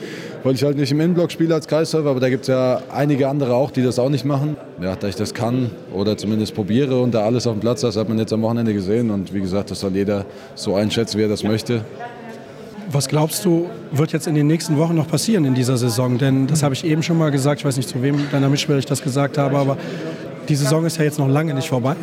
Weil 0.44 0.54
ich 0.54 0.64
halt 0.64 0.78
nicht 0.78 0.92
im 0.92 1.00
Innenblock 1.00 1.32
spiele 1.32 1.56
als 1.56 1.68
Kreisläufer, 1.68 2.10
aber 2.10 2.20
da 2.20 2.30
gibt 2.30 2.44
es 2.44 2.50
ja 2.50 2.82
einige 2.94 3.28
andere 3.28 3.56
auch, 3.56 3.72
die 3.72 3.82
das 3.82 3.98
auch 3.98 4.10
nicht 4.10 4.26
machen. 4.26 4.58
Ja, 4.80 4.96
da 4.96 5.08
ich 5.08 5.16
das 5.16 5.34
kann 5.34 5.72
oder 5.92 6.18
zumindest 6.18 6.54
probiere 6.54 7.02
und 7.02 7.16
da 7.16 7.24
alles 7.24 7.48
auf 7.48 7.56
dem 7.56 7.62
Platz 7.62 7.82
ist, 7.82 7.98
hat 7.98 8.10
man 8.10 8.20
jetzt 8.20 8.32
am 8.32 8.44
Wochenende 8.44 8.74
gesehen. 8.74 9.10
Und 9.10 9.34
wie 9.34 9.42
gesagt, 9.42 9.72
das 9.72 9.80
soll 9.80 9.96
jeder 9.96 10.26
so 10.54 10.76
einschätzen, 10.76 11.18
wie 11.18 11.24
er 11.24 11.30
das 11.30 11.44
möchte. 11.44 11.82
Was 12.92 13.08
glaubst 13.08 13.44
du, 13.46 13.70
wird 13.92 14.12
jetzt 14.12 14.28
in 14.28 14.36
den 14.36 14.48
nächsten 14.48 14.78
Wochen 14.78 14.96
noch 14.96 15.08
passieren 15.08 15.46
in 15.46 15.56
dieser 15.56 15.78
Saison? 15.78 16.18
Denn 16.18 16.48
das 16.48 16.64
habe 16.64 16.74
ich 16.74 16.86
eben 16.86 17.04
schon 17.04 17.18
mal 17.18 17.32
gesagt, 17.32 17.62
ich 17.62 17.66
weiß 17.66 17.78
nicht, 17.78 17.90
zu 17.90 18.02
wem 18.02 18.30
deiner 18.32 18.50
Mitspieler 18.50 18.78
ich 18.78 18.86
das 18.86 19.02
gesagt 19.02 19.38
habe, 19.38 19.58
aber 19.58 19.78
die 20.48 20.56
Saison 20.56 20.86
ist 20.86 20.98
ja 20.98 21.04
jetzt 21.04 21.18
noch 21.18 21.28
lange 21.28 21.54
nicht 21.54 21.68
vorbei. 21.68 21.96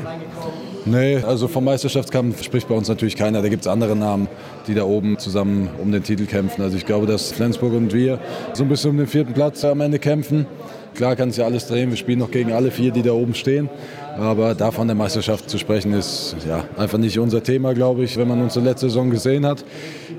Nee, 0.84 1.18
also 1.18 1.46
vom 1.46 1.64
Meisterschaftskampf 1.64 2.42
spricht 2.42 2.68
bei 2.68 2.74
uns 2.74 2.88
natürlich 2.88 3.16
keiner. 3.16 3.40
Da 3.40 3.48
gibt 3.48 3.62
es 3.62 3.68
andere 3.68 3.94
Namen, 3.94 4.26
die 4.66 4.74
da 4.74 4.82
oben 4.82 5.16
zusammen 5.18 5.70
um 5.80 5.92
den 5.92 6.02
Titel 6.02 6.26
kämpfen. 6.26 6.62
Also 6.62 6.76
ich 6.76 6.84
glaube, 6.84 7.06
dass 7.06 7.30
Flensburg 7.30 7.72
und 7.74 7.92
wir 7.92 8.18
so 8.52 8.64
ein 8.64 8.68
bisschen 8.68 8.90
um 8.90 8.96
den 8.96 9.06
vierten 9.06 9.32
Platz 9.32 9.64
am 9.64 9.80
Ende 9.80 10.00
kämpfen. 10.00 10.46
Klar 10.94 11.16
kann 11.16 11.30
sich 11.30 11.38
ja 11.38 11.46
alles 11.46 11.66
drehen. 11.66 11.90
Wir 11.90 11.96
spielen 11.96 12.18
noch 12.18 12.30
gegen 12.30 12.52
alle 12.52 12.70
vier, 12.70 12.92
die 12.92 13.02
da 13.02 13.12
oben 13.12 13.34
stehen. 13.34 13.70
Aber 14.18 14.54
davon 14.54 14.88
der 14.88 14.94
Meisterschaft 14.94 15.48
zu 15.48 15.58
sprechen, 15.58 15.94
ist 15.94 16.36
ja, 16.46 16.64
einfach 16.76 16.98
nicht 16.98 17.18
unser 17.18 17.42
Thema, 17.42 17.72
glaube 17.72 18.04
ich. 18.04 18.16
Wenn 18.16 18.28
man 18.28 18.42
unsere 18.42 18.64
letzte 18.64 18.88
Saison 18.88 19.10
gesehen 19.10 19.46
hat, 19.46 19.64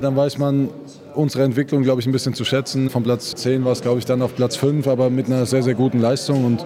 dann 0.01 0.15
weiß 0.15 0.39
man 0.39 0.69
unsere 1.13 1.43
Entwicklung, 1.43 1.83
glaube 1.83 2.01
ich, 2.01 2.07
ein 2.07 2.11
bisschen 2.11 2.33
zu 2.33 2.43
schätzen. 2.43 2.89
Von 2.89 3.03
Platz 3.03 3.35
10 3.35 3.63
war 3.65 3.71
es, 3.71 3.81
glaube 3.81 3.99
ich, 3.99 4.05
dann 4.05 4.21
auf 4.23 4.35
Platz 4.35 4.55
5, 4.55 4.87
aber 4.87 5.11
mit 5.11 5.27
einer 5.27 5.45
sehr, 5.45 5.61
sehr 5.61 5.75
guten 5.75 5.99
Leistung. 5.99 6.43
Und 6.43 6.65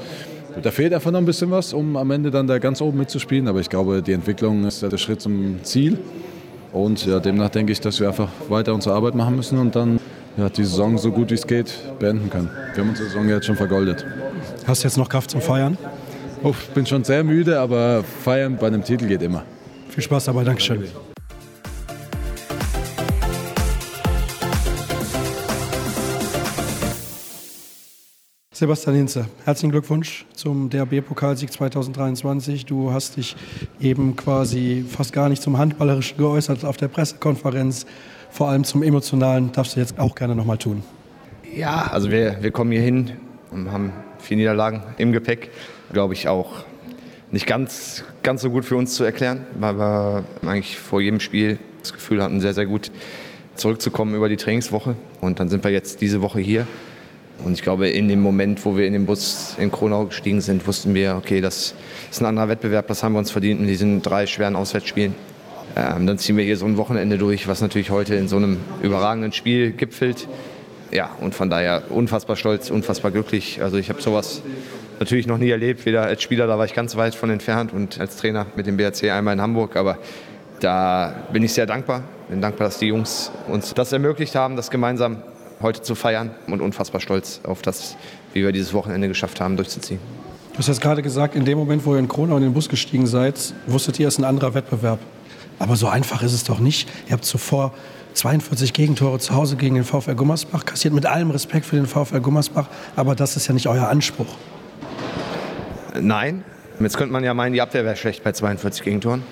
da 0.62 0.72
fehlt 0.72 0.94
einfach 0.94 1.12
noch 1.12 1.20
ein 1.20 1.26
bisschen 1.26 1.52
was, 1.52 1.74
um 1.74 1.98
am 1.98 2.10
Ende 2.12 2.32
dann 2.32 2.48
da 2.48 2.60
ganz 2.60 2.82
oben 2.82 2.98
mitzuspielen. 2.98 3.50
Aber 3.50 3.60
ich 3.60 3.70
glaube, 3.70 4.02
die 4.02 4.14
Entwicklung 4.14 4.66
ist 4.66 4.82
der 4.82 4.98
Schritt 4.98 5.20
zum 5.20 5.60
Ziel. 5.64 6.00
Und 6.72 7.06
ja, 7.06 7.20
demnach 7.20 7.50
denke 7.50 7.72
ich, 7.74 7.82
dass 7.82 8.00
wir 8.00 8.08
einfach 8.08 8.30
weiter 8.50 8.74
unsere 8.74 8.96
Arbeit 8.96 9.16
machen 9.16 9.36
müssen 9.36 9.58
und 9.58 9.76
dann 9.76 10.00
ja, 10.38 10.50
die 10.50 10.64
Saison 10.64 10.98
so 10.98 11.12
gut 11.12 11.32
wie 11.32 11.36
es 11.36 11.46
geht 11.46 11.74
beenden 12.00 12.30
können. 12.30 12.50
Wir 12.74 12.84
haben 12.84 12.90
unsere 12.90 13.10
Saison 13.10 13.28
jetzt 13.28 13.46
schon 13.46 13.58
vergoldet. 13.58 14.06
Hast 14.66 14.84
du 14.84 14.88
jetzt 14.88 14.98
noch 14.98 15.10
Kraft 15.10 15.32
zum 15.32 15.42
Feiern? 15.42 15.78
Ich 16.44 16.70
bin 16.70 16.86
schon 16.86 17.04
sehr 17.04 17.24
müde, 17.24 17.60
aber 17.60 18.04
feiern 18.24 18.58
bei 18.58 18.68
einem 18.68 18.84
Titel 18.84 19.08
geht 19.08 19.24
immer. 19.24 19.44
Viel 19.90 20.04
Spaß 20.04 20.26
dabei, 20.26 20.44
Dankeschön. 20.44 20.82
Danke 20.82 21.08
Sebastian 28.58 28.96
Hinze, 28.96 29.28
herzlichen 29.46 29.72
Glückwunsch 29.72 30.26
zum 30.34 30.72
DRB-Pokalsieg 30.72 31.52
2023. 31.52 32.66
Du 32.66 32.92
hast 32.92 33.18
dich 33.18 33.36
eben 33.80 34.16
quasi 34.16 34.84
fast 34.90 35.14
gar 35.14 35.30
nicht 35.30 35.44
zum 35.44 35.60
Handballerischen 35.60 36.18
geäußert 36.18 36.66
auf 36.66 36.76
der 36.76 36.88
Pressekonferenz. 36.88 37.86
Vor 38.38 38.50
allem 38.50 38.64
zum 38.66 38.84
Emotionalen 38.84 39.52
darfst 39.52 39.76
du 39.76 39.80
jetzt 39.80 39.98
auch 39.98 40.14
gerne 40.14 40.36
nochmal 40.36 40.60
tun. 40.60 40.84
Ja, 41.56 41.90
also 41.92 42.12
wir, 42.12 42.38
wir 42.40 42.52
kommen 42.52 42.72
hier 42.72 42.82
hin 42.82 43.14
und 43.50 43.72
haben 43.72 43.92
vier 44.20 44.38
Niederlagen 44.38 44.84
im 45.00 45.12
Gepäck. 45.12 45.50
Glaube 45.92 46.14
ich 46.14 46.28
auch 46.28 46.64
nicht 47.32 47.48
ganz, 47.48 48.04
ganz 48.22 48.44
so 48.44 48.52
gut 48.52 48.64
für 48.64 48.76
uns 48.76 48.94
zu 48.94 49.04
erklären, 49.04 49.48
weil 49.60 49.80
wir 49.80 50.24
eigentlich 50.44 50.78
vor 50.78 51.02
jedem 51.02 51.20
Spiel 51.20 51.58
das 51.82 51.94
Gefühl 51.94 52.22
hatten, 52.22 52.40
sehr, 52.40 52.54
sehr 52.54 52.68
gut 52.68 52.92
zurückzukommen 53.56 54.14
über 54.14 54.30
die 54.30 54.38
Trainingswoche. 54.38 54.96
Und 55.20 55.40
dann 55.40 55.50
sind 55.50 55.64
wir 55.64 55.72
jetzt 55.72 56.02
diese 56.02 56.22
Woche 56.22 56.40
hier 56.40 56.68
und 57.44 57.54
ich 57.54 57.64
glaube, 57.64 57.90
in 57.90 58.08
dem 58.08 58.22
Moment, 58.22 58.64
wo 58.66 58.78
wir 58.78 58.86
in 58.86 58.94
den 58.94 59.08
Bus 59.08 59.56
in 59.58 59.72
Kronau 59.72 60.06
gestiegen 60.06 60.42
sind, 60.42 60.68
wussten 60.68 60.94
wir, 60.94 61.16
okay, 61.16 61.42
das 61.42 61.74
ist 62.12 62.22
ein 62.22 62.28
anderer 62.28 62.50
Wettbewerb, 62.50 62.86
das 62.86 63.02
haben 63.02 63.14
wir 63.14 63.20
uns 63.20 63.32
verdient 63.32 63.62
in 63.62 63.68
diesen 63.68 64.04
drei 64.04 64.28
schweren 64.28 64.56
Auswärtsspielen. 64.56 65.16
Ähm, 65.76 66.08
dann 66.08 66.18
ziehen 66.18 66.38
wir 66.38 66.44
hier 66.44 66.58
so 66.58 66.66
ein 66.66 66.78
Wochenende 66.78 67.18
durch, 67.18 67.48
was 67.48 67.62
natürlich 67.62 67.90
heute 67.90 68.16
in 68.16 68.28
so 68.28 68.38
einem 68.38 68.58
überragenden 68.82 69.32
Spiel 69.32 69.72
gipfelt. 69.72 70.28
Ja, 70.92 71.10
und 71.20 71.36
von 71.36 71.50
daher 71.50 71.84
unfassbar 71.90 72.36
stolz, 72.36 72.70
unfassbar 72.70 73.12
glücklich. 73.12 73.62
Also 73.62 73.78
ich 73.78 73.90
habe 73.90 74.02
sowas 74.02 74.42
natürlich 75.00 75.28
noch 75.28 75.38
nie 75.38 75.50
erlebt. 75.50 75.86
Weder 75.86 76.04
als 76.04 76.22
Spieler, 76.22 76.48
da 76.48 76.58
war 76.58 76.66
ich 76.66 76.74
ganz 76.74 76.96
weit 76.96 77.14
von 77.14 77.30
entfernt 77.30 77.74
und 77.74 78.00
als 78.00 78.18
Trainer 78.18 78.46
mit 78.56 78.68
dem 78.68 78.78
BRC 78.78 79.12
einmal 79.12 79.34
in 79.34 79.42
Hamburg. 79.42 79.76
Aber 79.76 79.98
da 80.60 81.28
bin 81.34 81.44
ich 81.44 81.54
sehr 81.54 81.66
dankbar. 81.66 82.04
Bin 82.30 82.42
dankbar, 82.42 82.68
dass 82.68 82.80
die 82.80 82.88
Jungs 82.88 83.32
uns 83.48 83.74
das 83.74 83.92
ermöglicht 83.92 84.36
haben, 84.36 84.56
das 84.56 84.72
gemeinsam 84.72 85.18
heute 85.62 85.82
zu 85.82 85.96
feiern 85.96 86.32
und 86.48 86.62
unfassbar 86.62 87.02
stolz 87.02 87.42
auf 87.44 87.62
das, 87.62 87.96
wie 88.34 88.44
wir 88.44 88.52
dieses 88.52 88.74
Wochenende 88.74 89.08
geschafft 89.08 89.42
haben, 89.42 89.58
durchzuziehen. 89.58 90.00
Du 90.54 90.60
hast 90.60 90.68
jetzt 90.68 90.82
gerade 90.82 91.02
gesagt, 91.02 91.36
in 91.36 91.46
dem 91.46 91.58
Moment, 91.58 91.86
wo 91.86 91.94
ihr 91.94 92.00
in 92.00 92.08
Kronau 92.08 92.38
in 92.38 92.44
den 92.44 92.54
Bus 92.54 92.68
gestiegen 92.68 93.06
seid, 93.06 93.54
wusstet 93.68 94.00
ihr, 94.00 94.08
es 94.08 94.16
ist 94.16 94.20
ein 94.20 94.24
anderer 94.24 94.54
Wettbewerb. 94.54 95.00
Aber 95.60 95.76
so 95.76 95.88
einfach 95.88 96.22
ist 96.24 96.34
es 96.34 96.44
doch 96.44 96.60
nicht. 96.60 96.90
Ihr 97.08 97.14
habt 97.14 97.26
zuvor 97.26 97.74
42 98.14 98.74
Gegentore 98.74 99.20
zu 99.20 99.36
Hause 99.36 99.58
gegen 99.58 99.76
den 99.76 99.84
VfL 99.84 100.16
Gummersbach 100.16 100.66
kassiert, 100.66 100.94
mit 100.94 101.06
allem 101.06 101.30
Respekt 101.30 101.66
für 101.66 101.76
den 101.76 101.86
VfL 101.86 102.20
Gummersbach, 102.20 102.68
aber 102.96 103.16
das 103.16 103.38
ist 103.38 103.48
ja 103.48 103.54
nicht 103.54 103.68
euer 103.68 103.88
Anspruch. 103.88 104.28
Nein, 106.00 106.44
jetzt 106.80 106.98
könnte 106.98 107.14
man 107.14 107.24
ja 107.24 107.34
meinen, 107.36 107.54
die 107.54 107.62
Abwehr 107.62 107.86
wäre 107.86 107.96
schlecht 107.96 108.24
bei 108.24 108.32
42 108.32 108.84
Gegentoren. 108.84 109.24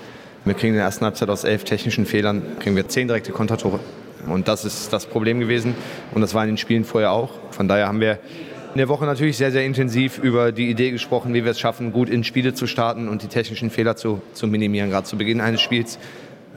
Wir 0.44 0.54
kriegen 0.54 0.74
in 0.74 0.76
der 0.76 0.84
ersten 0.84 1.04
Halbzeit 1.04 1.28
aus 1.28 1.42
elf 1.42 1.64
technischen 1.64 2.06
Fehlern, 2.06 2.42
kriegen 2.60 2.76
wir 2.76 2.86
zehn 2.86 3.08
direkte 3.08 3.32
Kontertore. 3.32 3.80
Und 4.28 4.46
das 4.46 4.64
ist 4.64 4.92
das 4.92 5.06
Problem 5.06 5.40
gewesen 5.40 5.74
und 6.14 6.20
das 6.20 6.34
war 6.34 6.44
in 6.44 6.50
den 6.50 6.56
Spielen 6.56 6.84
vorher 6.84 7.10
auch. 7.10 7.30
Von 7.50 7.66
daher 7.66 7.88
haben 7.88 8.00
wir 8.00 8.20
in 8.76 8.78
der 8.78 8.90
Woche 8.90 9.06
natürlich 9.06 9.38
sehr, 9.38 9.50
sehr 9.52 9.64
intensiv 9.64 10.18
über 10.18 10.52
die 10.52 10.68
Idee 10.68 10.90
gesprochen, 10.90 11.32
wie 11.32 11.44
wir 11.44 11.52
es 11.52 11.58
schaffen, 11.58 11.92
gut 11.92 12.10
in 12.10 12.24
Spiele 12.24 12.52
zu 12.52 12.66
starten 12.66 13.08
und 13.08 13.22
die 13.22 13.28
technischen 13.28 13.70
Fehler 13.70 13.96
zu, 13.96 14.20
zu 14.34 14.46
minimieren, 14.46 14.90
gerade 14.90 15.06
zu 15.06 15.16
Beginn 15.16 15.40
eines 15.40 15.62
Spiels, 15.62 15.98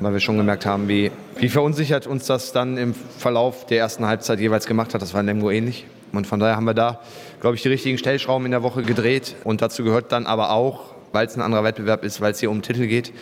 weil 0.02 0.12
wir 0.12 0.20
schon 0.20 0.36
gemerkt 0.36 0.66
haben, 0.66 0.90
wie, 0.90 1.12
wie 1.38 1.48
verunsichert 1.48 2.08
uns 2.08 2.26
das 2.26 2.52
dann 2.52 2.78
im 2.78 2.94
Verlauf 2.94 3.68
der 3.68 3.78
ersten 3.78 4.06
Halbzeit 4.06 4.42
jeweils 4.42 4.66
gemacht 4.66 4.94
hat. 4.94 5.02
Das 5.02 5.14
war 5.14 5.22
in 5.22 5.28
Lemgo 5.28 5.50
ähnlich. 5.50 5.86
Und 6.12 6.28
von 6.28 6.42
daher 6.42 6.58
haben 6.58 6.66
wir 6.66 6.74
da, 6.74 7.00
glaube 7.40 7.56
ich, 7.56 7.62
die 7.62 7.70
richtigen 7.70 7.98
Stellschrauben 7.98 8.44
in 8.44 8.52
der 8.52 8.64
Woche 8.64 8.84
gedreht. 8.84 9.38
Und 9.46 9.62
dazu 9.62 9.86
gehört 9.86 10.12
dann 10.12 10.26
aber 10.26 10.52
auch, 10.52 10.96
weil 11.14 11.26
es 11.26 11.38
ein 11.38 11.42
anderer 11.42 11.64
Wettbewerb 11.64 12.04
ist, 12.04 12.20
weil 12.20 12.34
es 12.34 12.42
hier 12.42 12.52
um 12.52 12.62
Titel 12.62 12.88
geht, 12.88 13.14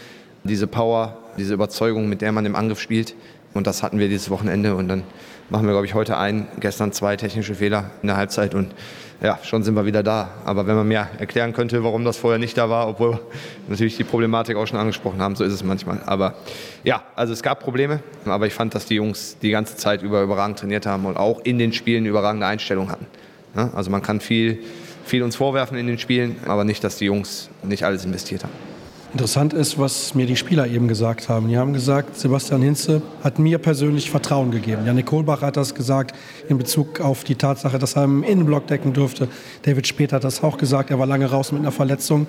diese 0.44 0.66
Power, 0.66 1.20
diese 1.38 1.54
Überzeugung, 1.54 2.10
mit 2.10 2.22
der 2.22 2.32
man 2.32 2.48
im 2.48 2.56
Angriff 2.56 2.82
spielt. 2.82 3.14
Und 3.54 3.68
das 3.68 3.84
hatten 3.84 4.00
wir 4.00 4.10
dieses 4.10 4.32
Wochenende. 4.32 4.74
Und 4.74 4.88
dann 4.88 5.04
machen 5.50 5.66
wir, 5.66 5.72
glaube 5.72 5.86
ich, 5.86 5.94
heute 5.94 6.18
ein, 6.18 6.48
gestern 6.60 6.92
zwei 6.92 7.16
technische 7.16 7.56
Fehler 7.56 7.92
in 8.02 8.08
der 8.08 8.18
Halbzeit 8.18 8.54
und 8.54 8.74
ja, 9.22 9.40
schon 9.44 9.64
sind 9.64 9.74
wir 9.74 9.86
wieder 9.86 10.04
da. 10.04 10.30
Aber 10.46 10.68
wenn 10.68 10.76
man 10.76 10.88
mir 10.88 11.08
erklären 11.18 11.54
könnte, 11.54 11.84
warum 11.84 12.06
das 12.06 12.18
vorher 12.18 12.38
nicht 12.38 12.58
da 12.58 12.70
war, 12.70 12.88
obwohl 12.88 13.14
wir 13.14 13.20
natürlich 13.68 13.98
die 13.98 14.04
Problematik 14.04 14.56
auch 14.58 14.68
schon 14.68 14.80
angesprochen 14.80 15.22
haben, 15.22 15.36
so 15.36 15.44
ist 15.44 15.54
es 15.54 15.64
manchmal. 15.64 16.02
Aber 16.06 16.36
ja, 16.84 17.04
also 17.16 17.34
es 17.34 17.42
gab 17.42 17.60
Probleme, 17.60 18.02
aber 18.26 18.46
ich 18.46 18.54
fand, 18.54 18.76
dass 18.76 18.86
die 18.86 18.96
Jungs 18.96 19.38
die 19.42 19.50
ganze 19.50 19.76
Zeit 19.76 20.04
über 20.04 20.22
überragend 20.22 20.60
trainiert 20.60 20.86
haben 20.86 21.06
und 21.06 21.18
auch 21.18 21.40
in 21.44 21.58
den 21.58 21.74
Spielen 21.74 22.06
überragende 22.06 22.46
Einstellungen 22.46 22.92
hatten. 22.92 23.08
Ja, 23.56 23.72
also 23.74 23.90
man 23.90 24.04
kann 24.04 24.20
viel, 24.20 24.60
viel 25.06 25.24
uns 25.24 25.36
vorwerfen 25.36 25.78
in 25.78 25.88
den 25.88 25.98
Spielen, 25.98 26.36
aber 26.46 26.64
nicht, 26.64 26.84
dass 26.84 26.98
die 26.98 27.06
Jungs 27.06 27.50
nicht 27.64 27.84
alles 27.84 28.06
investiert 28.06 28.44
haben. 28.44 28.77
Interessant 29.18 29.52
ist, 29.54 29.80
was 29.80 30.14
mir 30.14 30.28
die 30.28 30.36
Spieler 30.36 30.68
eben 30.68 30.88
gesagt 30.88 31.28
haben. 31.28 31.48
Die 31.48 31.58
haben 31.58 31.74
gesagt, 31.74 32.16
Sebastian 32.20 32.62
Hinze 32.62 33.02
hat 33.24 33.40
mir 33.40 33.58
persönlich 33.58 34.12
Vertrauen 34.12 34.52
gegeben. 34.52 34.86
Janik 34.86 35.08
Kohlbach 35.08 35.42
hat 35.42 35.58
das 35.58 35.74
gesagt 35.74 36.16
in 36.50 36.60
Bezug 36.60 37.02
auf 37.02 37.24
die 37.24 37.34
Tatsache, 37.34 37.80
dass 37.80 37.96
er 37.96 38.04
im 38.04 38.22
Innenblock 38.22 38.68
decken 38.68 38.94
durfte. 38.94 39.28
David 39.64 39.88
Später 39.88 40.18
hat 40.18 40.24
das 40.24 40.44
auch 40.44 40.60
gesagt. 40.60 40.92
Er 40.92 41.00
war 41.00 41.08
lange 41.08 41.26
raus 41.26 41.52
mit 41.52 41.62
einer 41.62 41.72
Verletzung. 41.72 42.28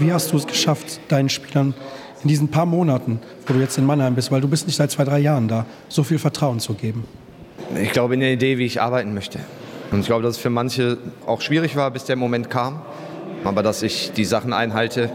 Wie 0.00 0.12
hast 0.12 0.32
du 0.32 0.36
es 0.36 0.48
geschafft, 0.48 0.98
deinen 1.06 1.28
Spielern 1.28 1.72
in 2.24 2.28
diesen 2.28 2.48
paar 2.48 2.66
Monaten, 2.66 3.20
wo 3.46 3.54
du 3.54 3.60
jetzt 3.60 3.78
in 3.78 3.86
Mannheim 3.86 4.16
bist, 4.16 4.32
weil 4.32 4.40
du 4.40 4.48
bist 4.48 4.66
nicht 4.66 4.74
seit 4.74 4.90
zwei, 4.90 5.04
drei 5.04 5.20
Jahren 5.20 5.46
da, 5.46 5.66
so 5.88 6.02
viel 6.02 6.18
Vertrauen 6.18 6.58
zu 6.58 6.74
geben? 6.74 7.04
Ich 7.80 7.92
glaube 7.92 8.14
in 8.14 8.18
der 8.18 8.32
Idee, 8.32 8.58
wie 8.58 8.66
ich 8.66 8.82
arbeiten 8.82 9.14
möchte. 9.14 9.38
Und 9.92 10.00
ich 10.00 10.06
glaube, 10.06 10.24
dass 10.24 10.34
es 10.34 10.42
für 10.42 10.50
manche 10.50 10.98
auch 11.26 11.42
schwierig 11.42 11.76
war, 11.76 11.92
bis 11.92 12.06
der 12.06 12.16
Moment 12.16 12.50
kam. 12.50 12.82
Aber 13.44 13.62
dass 13.62 13.84
ich 13.84 14.10
die 14.10 14.24
Sachen 14.24 14.52
einhalte, 14.52 15.10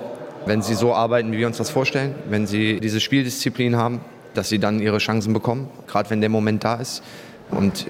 wenn 0.45 0.61
sie 0.61 0.75
so 0.75 0.93
arbeiten, 0.93 1.31
wie 1.31 1.37
wir 1.39 1.47
uns 1.47 1.57
das 1.57 1.69
vorstellen, 1.69 2.15
wenn 2.29 2.47
sie 2.47 2.79
diese 2.79 2.99
Spieldisziplin 2.99 3.75
haben, 3.75 4.01
dass 4.33 4.49
sie 4.49 4.59
dann 4.59 4.79
ihre 4.79 4.99
Chancen 4.99 5.33
bekommen, 5.33 5.69
gerade 5.87 6.09
wenn 6.09 6.21
der 6.21 6.29
Moment 6.29 6.63
da 6.63 6.75
ist. 6.75 7.03
Und 7.51 7.87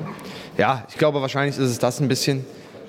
ja, 0.57 0.85
ich 0.89 0.97
glaube, 0.97 1.21
wahrscheinlich 1.21 1.57
ist 1.57 1.69
es 1.69 1.79
das 1.79 1.99
ein 1.99 2.07
bisschen 2.07 2.45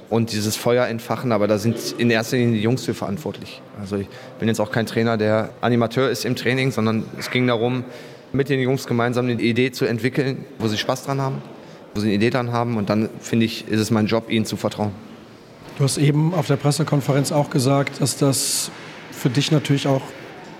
und 0.09 0.33
dieses 0.33 0.57
Feuer 0.57 0.87
entfachen, 0.87 1.31
aber 1.31 1.47
da 1.47 1.59
sind 1.59 1.95
in 1.99 2.11
erster 2.11 2.37
Linie 2.37 2.57
die 2.57 2.63
Jungs 2.63 2.85
für 2.85 2.95
verantwortlich. 2.95 3.63
Also 3.81 3.97
ich 3.97 4.09
bin 4.39 4.49
jetzt 4.49 4.61
auch 4.61 4.73
kein 4.73 4.87
Trainer, 4.87 5.17
der 5.17 5.51
Animateur 5.61 6.11
ist 6.11 6.25
im 6.25 6.37
Training, 6.37 6.73
sondern 6.73 7.05
es 7.19 7.31
ging 7.31 7.47
darum, 7.47 7.85
mit 8.33 8.49
den 8.49 8.61
Jungs 8.61 8.87
gemeinsam 8.87 9.27
eine 9.27 9.41
Idee 9.41 9.71
zu 9.73 9.85
entwickeln, 9.85 10.45
wo 10.59 10.69
sie 10.69 10.79
Spaß 10.79 11.05
dran 11.05 11.21
haben, 11.21 11.43
wo 11.95 12.01
sie 12.01 12.09
eine 12.09 12.17
Idee 12.17 12.31
dran 12.31 12.53
haben 12.53 12.77
und 12.77 12.91
dann 12.91 13.09
finde 13.21 13.47
ich, 13.47 13.69
ist 13.69 13.81
es 13.81 13.91
mein 13.91 14.07
Job, 14.07 14.31
ihnen 14.31 14.45
zu 14.45 14.57
vertrauen. 14.57 14.93
Du 15.79 15.85
hast 15.85 15.97
eben 15.97 16.35
auf 16.35 16.47
der 16.47 16.57
Pressekonferenz 16.57 17.33
auch 17.33 17.51
gesagt, 17.51 18.01
dass 18.01 18.17
das 18.17 18.71
für 19.21 19.31
dich 19.31 19.53
natürlich 19.53 19.87
auch 19.87 20.01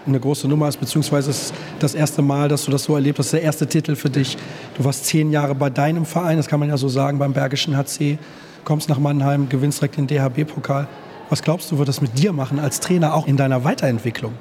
eine 0.07 0.21
große 0.21 0.47
Nummer 0.47 0.69
ist, 0.69 0.79
beziehungsweise 0.79 1.31
ist 1.31 1.55
das 1.79 1.95
erste 1.95 2.23
Mal, 2.23 2.49
dass 2.49 2.65
du 2.65 2.71
das 2.71 2.85
so 2.85 2.95
erlebt 2.95 3.19
hast, 3.19 3.33
der 3.33 3.43
erste 3.43 3.67
Titel 3.67 3.97
für 3.97 4.11
dich. 4.11 4.37
Du 4.77 4.85
warst 4.85 5.07
zehn 5.07 5.31
Jahre 5.31 5.55
bei 5.55 5.71
deinem 5.71 6.05
Verein, 6.05 6.37
das 6.37 6.47
kann 6.47 6.61
man 6.61 6.69
ja 6.69 6.77
so 6.77 6.89
sagen, 6.89 7.19
beim 7.19 7.33
Bergischen 7.33 7.77
HC, 7.77 8.19
kommst 8.65 8.89
nach 8.89 8.99
Mannheim, 8.99 9.49
gewinnst 9.49 9.81
direkt 9.81 9.97
den 9.97 10.07
DHB-Pokal. 10.07 10.89
Was 11.29 11.43
glaubst 11.43 11.71
du, 11.71 11.79
wird 11.79 11.89
das 11.89 12.01
mit 12.01 12.19
dir 12.19 12.33
machen 12.33 12.59
als 12.59 12.81
Trainer, 12.81 13.15
auch 13.15 13.27
in 13.27 13.37
deiner 13.37 13.65
Weiterentwicklung? 13.65 14.35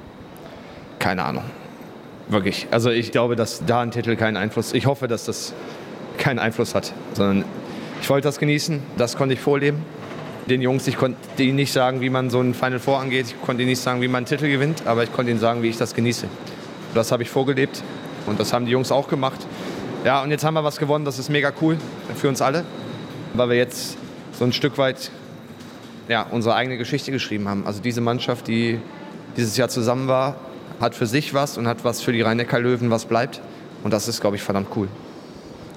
Keine 0.98 1.22
Ahnung. 1.22 1.44
Wirklich. 2.28 2.66
Also 2.70 2.90
ich 2.90 3.12
glaube, 3.12 3.36
dass 3.36 3.62
da 3.64 3.80
ein 3.80 3.90
Titel 3.90 4.16
keinen 4.16 4.36
Einfluss, 4.36 4.72
ich 4.72 4.86
hoffe, 4.86 5.08
dass 5.08 5.24
das 5.24 5.54
keinen 6.18 6.38
Einfluss 6.38 6.74
hat, 6.74 6.92
sondern 7.14 7.44
ich 8.02 8.10
wollte 8.10 8.28
das 8.28 8.38
genießen, 8.38 8.82
das 8.96 9.16
konnte 9.16 9.34
ich 9.34 9.40
vorleben 9.40 9.82
den 10.50 10.62
Jungs, 10.62 10.86
ich 10.86 10.96
konnte 10.96 11.42
ihnen 11.42 11.56
nicht 11.56 11.72
sagen, 11.72 12.00
wie 12.00 12.10
man 12.10 12.28
so 12.28 12.40
ein 12.40 12.54
Final 12.54 12.80
Four 12.80 12.98
angeht. 13.00 13.26
Ich 13.28 13.40
konnte 13.40 13.62
ihnen 13.62 13.70
nicht 13.70 13.80
sagen, 13.80 14.02
wie 14.02 14.08
man 14.08 14.18
einen 14.18 14.26
Titel 14.26 14.48
gewinnt, 14.48 14.86
aber 14.86 15.04
ich 15.04 15.12
konnte 15.12 15.30
ihnen 15.30 15.40
sagen, 15.40 15.62
wie 15.62 15.68
ich 15.68 15.78
das 15.78 15.94
genieße. 15.94 16.26
Das 16.94 17.12
habe 17.12 17.22
ich 17.22 17.30
vorgelebt 17.30 17.82
und 18.26 18.40
das 18.40 18.52
haben 18.52 18.66
die 18.66 18.72
Jungs 18.72 18.90
auch 18.90 19.08
gemacht. 19.08 19.46
Ja, 20.04 20.22
und 20.22 20.30
jetzt 20.30 20.44
haben 20.44 20.54
wir 20.54 20.64
was 20.64 20.78
gewonnen, 20.78 21.04
das 21.04 21.18
ist 21.18 21.28
mega 21.28 21.52
cool 21.60 21.78
für 22.16 22.28
uns 22.28 22.42
alle, 22.42 22.64
weil 23.34 23.50
wir 23.50 23.56
jetzt 23.56 23.96
so 24.32 24.44
ein 24.44 24.52
Stück 24.52 24.76
weit 24.76 25.10
ja, 26.08 26.26
unsere 26.30 26.56
eigene 26.56 26.76
Geschichte 26.76 27.12
geschrieben 27.12 27.48
haben. 27.48 27.66
Also 27.66 27.80
diese 27.80 28.00
Mannschaft, 28.00 28.48
die 28.48 28.80
dieses 29.36 29.56
Jahr 29.56 29.68
zusammen 29.68 30.08
war, 30.08 30.36
hat 30.80 30.94
für 30.94 31.06
sich 31.06 31.32
was 31.34 31.58
und 31.58 31.68
hat 31.68 31.84
was 31.84 32.00
für 32.00 32.12
die 32.12 32.22
Rhein-Neckar-Löwen, 32.22 32.90
was 32.90 33.04
bleibt. 33.04 33.40
Und 33.84 33.92
das 33.92 34.08
ist, 34.08 34.20
glaube 34.20 34.36
ich, 34.36 34.42
verdammt 34.42 34.68
cool. 34.74 34.88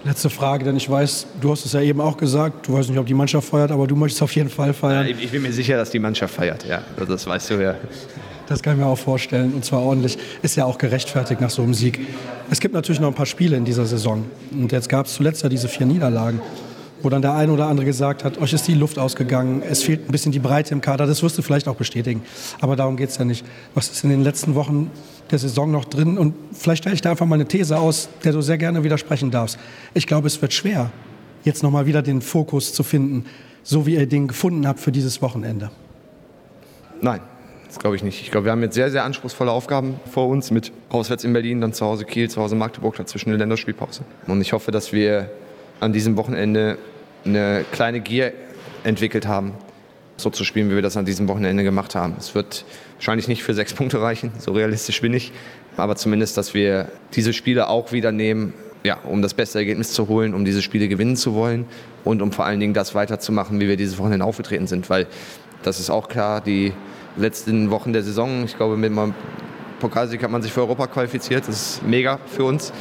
Letzte 0.06 0.30
Frage, 0.30 0.66
denn 0.66 0.76
ich 0.76 0.90
weiß, 0.90 1.28
du 1.40 1.52
hast 1.52 1.66
es 1.66 1.72
ja 1.72 1.80
eben 1.80 2.02
auch 2.02 2.18
gesagt, 2.18 2.68
du 2.68 2.74
weißt 2.74 2.90
nicht, 2.90 3.00
ob 3.00 3.06
die 3.06 3.14
Mannschaft 3.14 3.48
feiert, 3.48 3.72
aber 3.72 3.88
du 3.88 3.96
möchtest 3.96 4.22
auf 4.22 4.36
jeden 4.36 4.50
Fall 4.50 4.74
feiern. 4.74 5.08
Ja, 5.08 5.16
ich 5.18 5.32
bin 5.32 5.42
mir 5.42 5.54
sicher, 5.54 5.78
dass 5.78 5.92
die 5.92 6.00
Mannschaft 6.00 6.36
feiert, 6.36 6.66
ja. 6.68 6.82
Also 7.00 7.14
das 7.14 7.26
weißt 7.26 7.52
du 7.52 7.64
ja. 7.64 7.76
Das 8.50 8.62
kann 8.62 8.74
ich 8.74 8.80
mir 8.80 8.86
auch 8.86 8.98
vorstellen 8.98 9.54
und 9.54 9.64
zwar 9.64 9.82
ordentlich. 9.82 10.18
Ist 10.42 10.58
ja 10.58 10.66
auch 10.66 10.78
gerechtfertigt 10.78 11.40
nach 11.40 11.50
so 11.50 11.62
einem 11.62 11.74
Sieg. 11.74 12.02
Es 12.52 12.60
gibt 12.60 12.74
natürlich 12.74 13.00
noch 13.00 13.08
ein 13.08 13.14
paar 13.14 13.26
Spiele 13.26 13.56
in 13.56 13.64
dieser 13.64 13.86
Saison. 13.86 14.26
Und 14.52 14.74
jetzt 14.74 14.90
gab 14.90 15.06
es 15.06 15.14
zuletzt 15.14 15.42
ja 15.44 15.50
diese 15.50 15.70
vier 15.70 15.86
Niederlagen, 15.86 16.42
wo 17.04 17.10
dann 17.10 17.22
der 17.22 17.36
eine 17.36 17.52
oder 17.52 17.68
andere 17.68 17.86
gesagt 17.86 18.24
hat, 18.24 18.40
euch 18.40 18.54
ist 18.54 18.68
die 18.68 18.74
Luft 18.74 18.98
ausgegangen, 18.98 19.62
es 19.62 19.84
fehlt 19.84 20.08
ein 20.08 20.12
bisschen 20.12 20.32
die 20.32 20.40
Breite 20.40 20.74
im 20.74 20.82
Kader. 20.82 21.06
Das 21.06 21.22
wirst 21.22 21.38
du 21.38 21.42
vielleicht 21.42 21.68
auch 21.68 21.76
bestätigen. 21.76 22.24
Aber 22.62 22.76
darum 22.76 22.98
geht 22.98 23.10
es 23.10 23.18
ja 23.18 23.26
nicht. 23.26 23.46
Was 23.76 23.90
ist 23.90 24.04
in 24.04 24.10
den 24.10 24.24
letzten 24.24 24.56
Wochen 24.56 24.90
der 25.32 25.40
Saison 25.40 25.72
noch 25.72 25.86
drin. 25.86 26.18
Und 26.18 26.36
vielleicht 26.54 26.84
stelle 26.84 26.96
ich 26.96 27.02
da 27.02 27.12
einfach 27.12 27.26
mal 27.26 27.36
eine 27.36 27.48
These 27.48 27.78
aus, 27.78 28.10
der 28.24 28.34
du 28.34 28.42
sehr 28.42 28.58
gerne 28.58 28.84
widersprechen 28.84 29.32
darfst. 29.32 29.58
Ich 29.94 30.08
glaube, 30.08 30.28
es 30.28 30.42
wird 30.42 30.54
schwer, 30.54 30.92
jetzt 31.44 31.64
nochmal 31.64 31.86
wieder 31.86 32.02
den 32.02 32.22
Fokus 32.22 32.74
zu 32.74 32.84
finden, 32.84 33.26
so 33.64 33.86
wie 33.86 33.96
ihr 33.96 34.08
den 34.08 34.28
gefunden 34.28 34.68
habt 34.68 34.80
für 34.80 34.92
dieses 34.92 35.22
Wochenende. 35.22 35.72
Nein, 37.02 37.22
das 37.68 37.80
glaube 37.80 37.96
ich 37.96 38.04
nicht. 38.04 38.22
Ich 38.22 38.32
glaube, 38.32 38.46
wir 38.46 38.52
haben 38.52 38.62
jetzt 38.62 38.76
sehr, 38.76 38.92
sehr 38.92 39.04
anspruchsvolle 39.04 39.52
Aufgaben 39.52 39.96
vor 40.12 40.28
uns 40.28 40.52
mit 40.52 40.72
auswärts 40.90 41.24
in 41.24 41.34
Berlin, 41.34 41.62
dann 41.62 41.74
zu 41.74 41.86
Hause 41.86 42.06
Kiel, 42.06 42.30
zu 42.30 42.42
Hause 42.42 42.56
Magdeburg, 42.56 42.96
dazwischen 42.96 43.30
eine 43.30 43.38
Länderspielpause. 43.38 44.04
Und 44.28 44.42
ich 44.42 44.54
hoffe, 44.54 44.72
dass 44.72 44.94
wir 44.94 45.32
an 45.80 45.94
diesem 45.94 46.16
Wochenende 46.16 46.78
eine 47.26 47.66
kleine 47.72 48.00
Gier 48.00 48.34
entwickelt 48.84 49.28
haben, 49.28 49.54
so 50.18 50.30
zu 50.30 50.44
spielen, 50.44 50.70
wie 50.70 50.76
wir 50.76 50.82
das 50.82 50.98
an 50.98 51.06
diesem 51.06 51.28
Wochenende 51.28 51.64
gemacht 51.64 51.96
haben. 51.96 52.16
Es 52.20 52.36
wird 52.36 52.66
wahrscheinlich 52.96 53.28
nicht 53.28 53.44
für 53.44 53.54
sechs 53.54 53.74
Punkte 53.74 54.02
reichen, 54.02 54.32
so 54.38 54.52
realistisch 54.52 55.02
bin 55.02 55.14
ich, 55.14 55.32
aber 55.78 55.96
zumindest, 55.96 56.38
dass 56.38 56.54
wir 56.54 56.90
diese 57.14 57.34
Spiele 57.34 57.68
auch 57.68 57.92
wieder 57.92 58.12
nehmen, 58.12 58.54
ja, 58.84 58.98
um 59.04 59.22
das 59.22 59.34
beste 59.34 59.60
Ergebnis 59.60 59.94
zu 59.94 60.08
holen, 60.08 60.34
um 60.34 60.46
diese 60.46 60.62
Spiele 60.62 60.88
gewinnen 60.88 61.16
zu 61.16 61.34
wollen 61.34 61.66
und 62.04 62.22
um 62.22 62.32
vor 62.32 62.46
allen 62.46 62.60
Dingen 62.60 62.74
das 62.74 62.96
weiterzumachen, 62.96 63.60
wie 63.60 63.68
wir 63.68 63.78
dieses 63.78 63.98
Wochenende 63.98 64.26
aufgetreten 64.26 64.68
sind, 64.68 64.90
weil 64.90 65.08
das 65.64 65.80
ist 65.80 65.90
auch 65.90 66.10
klar, 66.10 66.42
die 66.42 66.74
letzten 67.16 67.72
Wochen 67.72 67.94
der 67.94 68.04
Saison, 68.04 68.44
ich 68.44 68.58
glaube, 68.58 68.76
mit 68.76 68.92
einem 68.92 69.14
Pokalsieg 69.80 70.24
hat 70.24 70.32
man 70.32 70.42
sich 70.42 70.52
für 70.52 70.62
Europa 70.62 70.88
qualifiziert, 70.88 71.48
das 71.48 71.56
ist 71.76 71.84
mega 71.84 72.20
für 72.26 72.44
uns. 72.44 72.74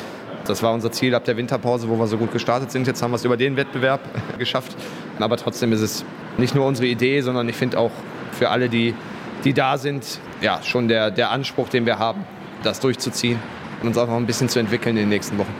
Das 0.46 0.62
war 0.62 0.72
unser 0.72 0.90
Ziel 0.90 1.14
ab 1.14 1.24
der 1.24 1.36
Winterpause, 1.36 1.88
wo 1.88 1.96
wir 1.98 2.06
so 2.06 2.16
gut 2.18 2.32
gestartet 2.32 2.70
sind. 2.70 2.86
Jetzt 2.86 3.02
haben 3.02 3.12
wir 3.12 3.16
es 3.16 3.24
über 3.24 3.36
den 3.36 3.56
Wettbewerb 3.56 4.00
geschafft. 4.38 4.76
Aber 5.18 5.36
trotzdem 5.36 5.72
ist 5.72 5.80
es 5.80 6.04
nicht 6.38 6.54
nur 6.54 6.66
unsere 6.66 6.86
Idee, 6.86 7.20
sondern 7.20 7.48
ich 7.48 7.56
finde 7.56 7.78
auch 7.78 7.92
für 8.32 8.50
alle, 8.50 8.68
die, 8.68 8.94
die 9.44 9.52
da 9.52 9.78
sind, 9.78 10.20
ja, 10.40 10.60
schon 10.62 10.88
der, 10.88 11.10
der 11.10 11.30
Anspruch, 11.30 11.68
den 11.68 11.86
wir 11.86 11.98
haben, 11.98 12.24
das 12.62 12.80
durchzuziehen 12.80 13.38
und 13.80 13.88
uns 13.88 13.98
auch 13.98 14.06
noch 14.06 14.16
ein 14.16 14.26
bisschen 14.26 14.48
zu 14.48 14.58
entwickeln 14.58 14.96
in 14.96 15.04
den 15.04 15.08
nächsten 15.10 15.38
Wochen. 15.38 15.54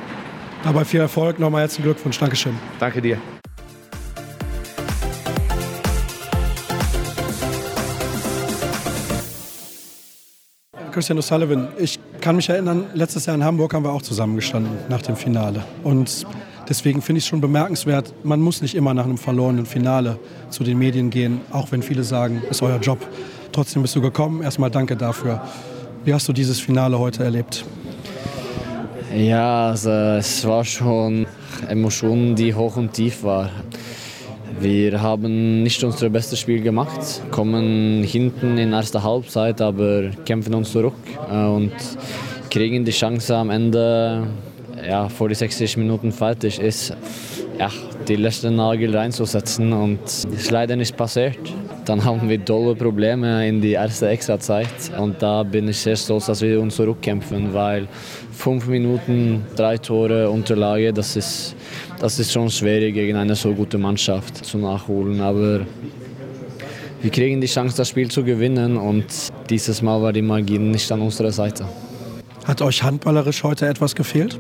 Aber 0.65 0.85
viel 0.85 1.01
Erfolg, 1.01 1.39
nochmal 1.39 1.63
herzlichen 1.63 1.85
Glückwunsch. 1.85 2.19
Dankeschön. 2.19 2.57
Danke 2.79 3.03
dir. 3.03 3.19
Christian 10.93 11.19
O'Sullivan, 11.19 11.69
ich 11.79 11.99
kann 12.21 12.37
mich 12.37 12.49
erinnern, 12.49 12.85
letztes 12.95 13.27
Jahr 13.27 13.35
in 13.35 13.43
Hamburg 13.43 13.75
haben 13.75 13.85
wir 13.85 13.93
auch 13.93 14.03
zusammengestanden 14.03 14.73
nach 14.89 15.03
dem 15.03 15.17
Finale. 15.17 15.65
Und 15.83 16.27
Deswegen 16.69 17.03
finde 17.03 17.19
ich 17.19 17.25
es 17.25 17.29
schon 17.29 17.41
bemerkenswert, 17.41 18.15
man 18.23 18.41
muss 18.41 18.63
nicht 18.63 18.75
immer 18.75 18.95
nach 18.95 19.05
einem 19.05 19.19
verlorenen 19.19 19.67
Finale 19.67 20.19
zu 20.49 20.63
den 20.65 20.79
Medien 20.79 21.11
gehen, 21.11 21.41
auch 21.51 21.73
wenn 21.73 21.83
viele 21.83 22.05
sagen, 22.05 22.43
ist 22.49 22.63
euer 22.63 22.79
Job. 22.79 22.99
Trotzdem 23.51 23.83
bist 23.83 23.97
du 23.97 24.01
gekommen. 24.01 24.43
Erstmal 24.43 24.71
danke 24.71 24.97
dafür. 24.97 25.43
Wie 26.05 26.15
hast 26.15 26.29
du 26.29 26.33
dieses 26.33 26.61
Finale 26.61 26.99
heute 26.99 27.25
erlebt? 27.25 27.65
Ja, 29.15 29.69
also 29.69 29.91
es 29.91 30.47
war 30.47 30.65
schon 30.65 31.27
Emotionen, 31.69 32.35
die 32.35 32.55
hoch 32.55 32.77
und 32.77 32.93
tief 32.93 33.23
waren. 33.25 33.51
Wir 34.63 35.03
haben 35.03 35.65
nicht 35.65 35.83
unser 35.83 36.09
bestes 36.09 36.39
Spiel 36.39 36.63
gemacht, 36.63 37.21
kommen 37.33 38.05
hinten 38.05 38.57
in 38.59 38.73
erster 38.73 39.03
Halbzeit, 39.03 39.61
aber 39.61 40.11
kämpfen 40.25 40.55
uns 40.55 40.71
zurück 40.71 40.95
äh, 41.29 41.35
und 41.35 41.73
kriegen 42.49 42.85
die 42.85 42.93
Chance 42.93 43.35
am 43.37 43.51
Ende, 43.51 44.25
ja, 44.89 45.09
vor 45.09 45.29
die 45.29 45.35
60 45.35 45.79
Minuten 45.79 46.13
fertig 46.13 46.61
ist, 46.61 46.97
ja, 47.59 47.71
die 48.07 48.15
letzten 48.15 48.55
Nagel 48.55 48.97
reinzusetzen 48.97 49.73
und 49.73 50.01
ist 50.05 50.53
leider 50.53 50.77
nicht 50.77 50.97
passiert. 50.97 51.39
Dann 51.85 52.05
haben 52.05 52.29
wir 52.29 52.39
dolle 52.39 52.77
Probleme 52.77 53.49
in 53.49 53.61
die 53.61 53.73
erste 53.73 54.11
Extrazeit 54.11 54.93
und 54.97 55.21
da 55.21 55.43
bin 55.43 55.67
ich 55.67 55.79
sehr 55.79 55.97
stolz, 55.97 56.27
dass 56.27 56.41
wir 56.41 56.61
uns 56.61 56.77
zurückkämpfen, 56.77 57.53
weil 57.53 57.89
fünf 58.31 58.69
Minuten, 58.69 59.45
drei 59.57 59.77
Tore 59.77 60.31
Unterlage, 60.31 60.93
das 60.93 61.17
ist, 61.17 61.57
das 62.03 62.19
ist 62.19 62.33
schon 62.33 62.51
schwierig 62.51 62.95
gegen 62.95 63.17
eine 63.17 63.37
so 63.37 63.55
gute 63.55 63.79
Mannschaft 63.79 64.45
zu 64.45 64.59
nachholen, 64.59 65.21
aber 65.21 65.61
wir 67.01 67.11
kriegen 67.13 67.41
die 67.41 67.47
Chance, 67.47 67.77
das 67.77 67.91
Spiel 67.91 68.11
zu 68.11 68.25
gewinnen 68.25 68.77
und 68.77 69.05
dieses 69.49 69.83
Mal 69.83 70.03
war 70.03 70.13
die 70.13 70.21
Magie 70.21 70.59
nicht 70.59 70.91
an 70.91 71.01
unserer 71.01 71.31
Seite. 71.31 71.65
Hat 72.45 72.61
euch 72.61 72.83
handballerisch 72.83 73.45
heute 73.45 73.69
etwas 73.69 73.95
gefehlt? 73.95 74.37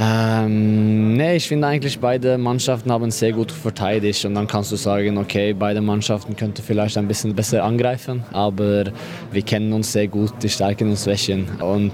Ähm, 0.00 1.12
nee, 1.16 1.36
ich 1.36 1.46
finde 1.46 1.68
eigentlich 1.68 2.00
beide 2.00 2.38
Mannschaften 2.38 2.90
haben 2.90 3.10
sehr 3.12 3.32
gut 3.32 3.52
verteidigt 3.52 4.24
und 4.24 4.34
dann 4.34 4.48
kannst 4.48 4.72
du 4.72 4.76
sagen, 4.76 5.16
okay, 5.16 5.52
beide 5.52 5.80
Mannschaften 5.80 6.34
könnten 6.34 6.62
vielleicht 6.62 6.98
ein 6.98 7.06
bisschen 7.06 7.36
besser 7.36 7.62
angreifen, 7.62 8.24
aber 8.32 8.86
wir 9.30 9.42
kennen 9.42 9.72
uns 9.72 9.92
sehr 9.92 10.08
gut, 10.08 10.32
die 10.42 10.48
Stärken 10.48 10.88
und 10.88 10.98
Schwächen 10.98 11.46
und 11.60 11.92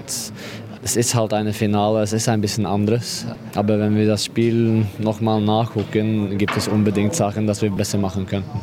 es 0.87 0.95
ist 0.95 1.15
halt 1.15 1.33
eine 1.33 1.51
Finale, 1.51 2.01
es 2.01 2.13
ist 2.13 2.29
ein 2.29 2.39
bisschen 2.39 2.65
anderes, 2.65 3.25
aber 3.55 3.77
wenn 3.77 3.97
wir 3.97 4.07
das 4.07 4.23
Spiel 4.23 4.85
nochmal 4.99 5.41
nachgucken, 5.41 6.37
gibt 6.37 6.55
es 6.55 6.69
unbedingt 6.69 7.13
Sachen, 7.13 7.45
dass 7.45 7.61
wir 7.61 7.69
besser 7.69 7.97
machen 7.97 8.25
könnten. 8.25 8.57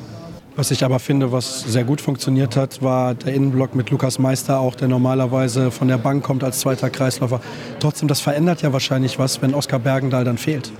Was 0.56 0.70
ich 0.70 0.82
aber 0.82 0.98
finde, 1.00 1.32
was 1.32 1.60
sehr 1.60 1.84
gut 1.84 2.00
funktioniert 2.00 2.56
hat, 2.56 2.80
war 2.80 3.14
der 3.14 3.34
Innenblock 3.34 3.74
mit 3.74 3.90
Lukas 3.90 4.18
Meister 4.18 4.58
auch, 4.58 4.74
der 4.74 4.88
normalerweise 4.88 5.70
von 5.70 5.86
der 5.86 5.98
Bank 5.98 6.24
kommt 6.24 6.42
als 6.42 6.60
zweiter 6.60 6.88
Kreisläufer. 6.88 7.42
Trotzdem, 7.78 8.08
das 8.08 8.22
verändert 8.22 8.62
ja 8.62 8.72
wahrscheinlich 8.72 9.18
was, 9.18 9.42
wenn 9.42 9.52
Oskar 9.52 9.78
Bergendahl 9.78 10.24
dann 10.24 10.38
fehlt. 10.38 10.72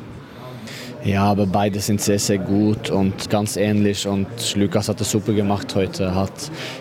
Ja, 1.05 1.25
aber 1.25 1.45
beide 1.45 1.81
sind 1.81 2.01
sehr, 2.01 2.19
sehr 2.19 2.39
gut 2.39 2.89
und 2.89 3.29
ganz 3.29 3.59
ähnlich. 3.59 4.09
Und 4.09 4.27
Lukas 4.57 4.89
hat 4.89 5.01
das 5.01 5.11
super 5.11 5.35
gemacht 5.35 5.75
heute. 5.75 6.15
Hat 6.15 6.33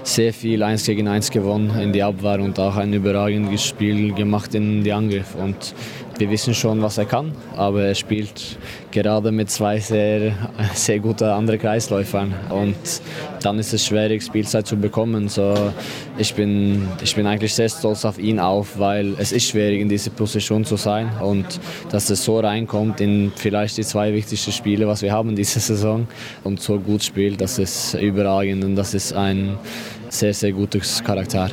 sehr 0.04 0.32
viel 0.34 0.64
1 0.64 0.86
gegen 0.86 1.10
1 1.10 1.30
gewonnen 1.30 1.78
in 1.78 1.92
die 1.92 2.02
Abwehr 2.02 2.40
und 2.40 2.58
auch 2.58 2.78
ein 2.78 2.94
überragendes 2.94 3.66
Spiel 3.66 4.14
gemacht 4.14 4.56
in 4.56 4.82
die 4.82 4.94
Angriff. 4.94 5.36
Und 5.36 5.76
wir 6.18 6.30
wissen 6.30 6.54
schon, 6.54 6.82
was 6.82 6.98
er 6.98 7.06
kann, 7.06 7.32
aber 7.56 7.84
er 7.84 7.96
spielt 7.96 8.58
gerade 8.92 9.32
mit 9.32 9.50
zwei 9.50 9.80
sehr, 9.80 10.34
sehr 10.74 11.00
guten 11.00 11.26
anderen 11.26 11.60
Kreisläufern 11.60 12.34
und 12.50 12.76
dann 13.42 13.60
ist 13.60 13.74
es 13.74 13.86
schwierig, 13.86 14.24
Spielzeit 14.24 14.68
zu 14.68 14.78
bekommen. 14.78 15.28
So, 15.28 15.56
ich, 16.18 16.34
bin, 16.36 16.88
ich 17.04 17.16
bin 17.16 17.26
eigentlich 17.26 17.54
sehr 17.54 17.70
stolz 17.70 18.06
auf 18.06 18.20
ihn 18.20 18.40
auf, 18.40 18.78
weil 18.78 19.16
es 19.18 19.32
ist 19.32 19.48
schwierig, 19.48 19.82
in 19.82 19.90
dieser 19.90 20.12
Position 20.12 20.64
zu 20.66 20.76
sein 20.76 21.10
und 21.22 21.60
dass 21.90 22.10
es 22.10 22.24
so 22.24 22.40
reinkommt 22.40 23.02
in 23.02 23.32
vielleicht 23.36 23.78
die 23.78 23.84
zwei 23.84 24.14
wichtigsten 24.14 24.52
Spiele, 24.52 24.88
was 24.88 25.02
wir 25.02 25.12
haben 25.12 25.36
diese 25.36 25.60
Saison 25.60 26.08
und 26.44 26.62
so 26.62 26.80
gut 26.80 27.04
spielt, 27.04 27.42
das 27.42 27.58
ist 27.58 27.96
überragend 27.96 28.64
und 28.64 28.76
das 28.76 28.94
ist 28.94 29.14
ein 29.14 29.58
sehr, 30.10 30.34
sehr 30.34 30.52
gutes 30.52 31.04
Charakter. 31.04 31.50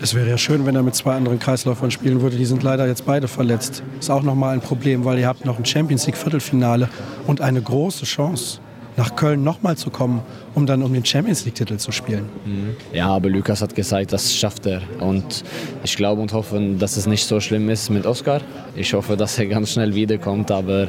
Es 0.00 0.14
wäre 0.14 0.28
ja 0.28 0.38
schön, 0.38 0.64
wenn 0.64 0.76
er 0.76 0.84
mit 0.84 0.94
zwei 0.94 1.16
anderen 1.16 1.40
Kreisläufern 1.40 1.90
spielen 1.90 2.20
würde. 2.20 2.36
Die 2.36 2.44
sind 2.44 2.62
leider 2.62 2.86
jetzt 2.86 3.04
beide 3.04 3.26
verletzt. 3.26 3.82
Ist 3.98 4.10
auch 4.10 4.22
nochmal 4.22 4.54
ein 4.54 4.60
Problem, 4.60 5.04
weil 5.04 5.18
ihr 5.18 5.26
habt 5.26 5.44
noch 5.44 5.58
ein 5.58 5.64
Champions 5.64 6.06
League 6.06 6.16
Viertelfinale 6.16 6.88
und 7.26 7.40
eine 7.40 7.60
große 7.60 8.04
Chance 8.04 8.60
nach 8.98 9.14
Köln 9.14 9.44
nochmal 9.44 9.76
zu 9.76 9.90
kommen, 9.90 10.20
um 10.54 10.66
dann 10.66 10.82
um 10.82 10.92
den 10.92 11.04
Champions 11.04 11.44
League-Titel 11.44 11.76
zu 11.76 11.92
spielen. 11.92 12.28
Mhm. 12.44 12.76
Ja, 12.92 13.06
aber 13.08 13.30
Lukas 13.30 13.62
hat 13.62 13.74
gesagt, 13.74 14.12
das 14.12 14.34
schafft 14.34 14.66
er. 14.66 14.82
Und 14.98 15.44
ich 15.84 15.96
glaube 15.96 16.20
und 16.20 16.32
hoffe, 16.32 16.60
dass 16.78 16.96
es 16.96 17.06
nicht 17.06 17.24
so 17.24 17.38
schlimm 17.38 17.70
ist 17.70 17.90
mit 17.90 18.06
Oscar. 18.06 18.40
Ich 18.74 18.92
hoffe, 18.92 19.16
dass 19.16 19.38
er 19.38 19.46
ganz 19.46 19.72
schnell 19.72 19.94
wiederkommt, 19.94 20.50
aber 20.50 20.88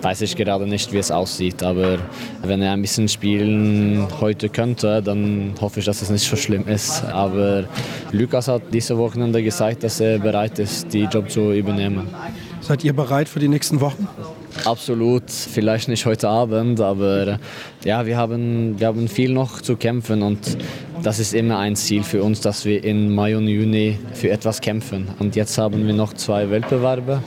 weiß 0.00 0.22
ich 0.22 0.36
gerade 0.36 0.66
nicht, 0.66 0.90
wie 0.92 0.98
es 0.98 1.10
aussieht. 1.10 1.62
Aber 1.62 1.98
wenn 2.42 2.62
er 2.62 2.72
ein 2.72 2.80
bisschen 2.80 3.08
spielen 3.08 4.08
heute 4.20 4.48
könnte, 4.48 5.02
dann 5.02 5.52
hoffe 5.60 5.80
ich, 5.80 5.86
dass 5.86 6.00
es 6.00 6.08
nicht 6.08 6.26
so 6.26 6.36
schlimm 6.36 6.66
ist. 6.66 7.04
Aber 7.04 7.64
Lukas 8.10 8.48
hat 8.48 8.62
diese 8.72 8.96
Wochenende 8.96 9.42
gesagt, 9.42 9.84
dass 9.84 10.00
er 10.00 10.18
bereit 10.18 10.58
ist, 10.58 10.90
die 10.94 11.04
Job 11.04 11.30
zu 11.30 11.52
übernehmen. 11.52 12.08
Seid 12.62 12.84
ihr 12.84 12.94
bereit 12.94 13.28
für 13.28 13.38
die 13.38 13.48
nächsten 13.48 13.82
Wochen? 13.82 14.08
Absolut, 14.64 15.30
vielleicht 15.30 15.88
nicht 15.88 16.06
heute 16.06 16.28
Abend, 16.28 16.80
aber 16.80 17.38
ja, 17.84 18.04
wir 18.04 18.16
haben, 18.16 18.78
wir 18.78 18.88
haben 18.88 19.08
viel 19.08 19.32
noch 19.32 19.60
zu 19.60 19.76
kämpfen 19.76 20.22
und 20.22 20.58
das 21.02 21.18
ist 21.18 21.34
immer 21.34 21.58
ein 21.58 21.76
Ziel 21.76 22.02
für 22.02 22.22
uns, 22.22 22.40
dass 22.40 22.64
wir 22.64 22.84
in 22.84 23.14
Mai 23.14 23.36
und 23.36 23.48
Juni 23.48 23.98
für 24.12 24.30
etwas 24.30 24.60
kämpfen. 24.60 25.08
Und 25.18 25.34
jetzt 25.34 25.56
haben 25.56 25.86
wir 25.86 25.94
noch 25.94 26.12
zwei 26.12 26.50
Wettbewerbe, 26.50 27.22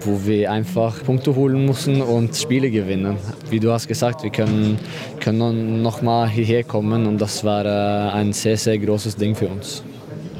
wo 0.00 0.24
wir 0.24 0.50
einfach 0.50 1.04
Punkte 1.04 1.34
holen 1.34 1.66
müssen 1.66 2.00
und 2.00 2.34
Spiele 2.34 2.70
gewinnen. 2.70 3.16
Wie 3.50 3.60
du 3.60 3.70
hast 3.70 3.86
gesagt, 3.86 4.22
wir 4.22 4.30
können, 4.30 4.78
können 5.20 5.82
noch 5.82 6.00
mal 6.00 6.28
hierher 6.28 6.64
kommen 6.64 7.06
und 7.06 7.18
das 7.18 7.44
war 7.44 8.14
ein 8.14 8.32
sehr, 8.32 8.56
sehr 8.56 8.78
großes 8.78 9.16
Ding 9.16 9.34
für 9.34 9.48
uns. 9.48 9.82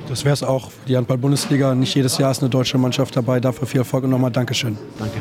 Das 0.09 0.25
wäre 0.25 0.33
es 0.33 0.43
auch. 0.43 0.71
Die 0.87 0.97
Handball-Bundesliga, 0.97 1.75
nicht 1.75 1.95
jedes 1.95 2.17
Jahr 2.17 2.31
ist 2.31 2.41
eine 2.41 2.49
deutsche 2.49 2.79
Mannschaft 2.79 3.15
dabei. 3.15 3.41
Dafür 3.41 3.67
viel 3.67 3.81
Erfolg 3.81 4.05
und 4.05 4.11
nochmal 4.11 4.31
Dankeschön. 4.31 4.79
Danke. 4.99 5.21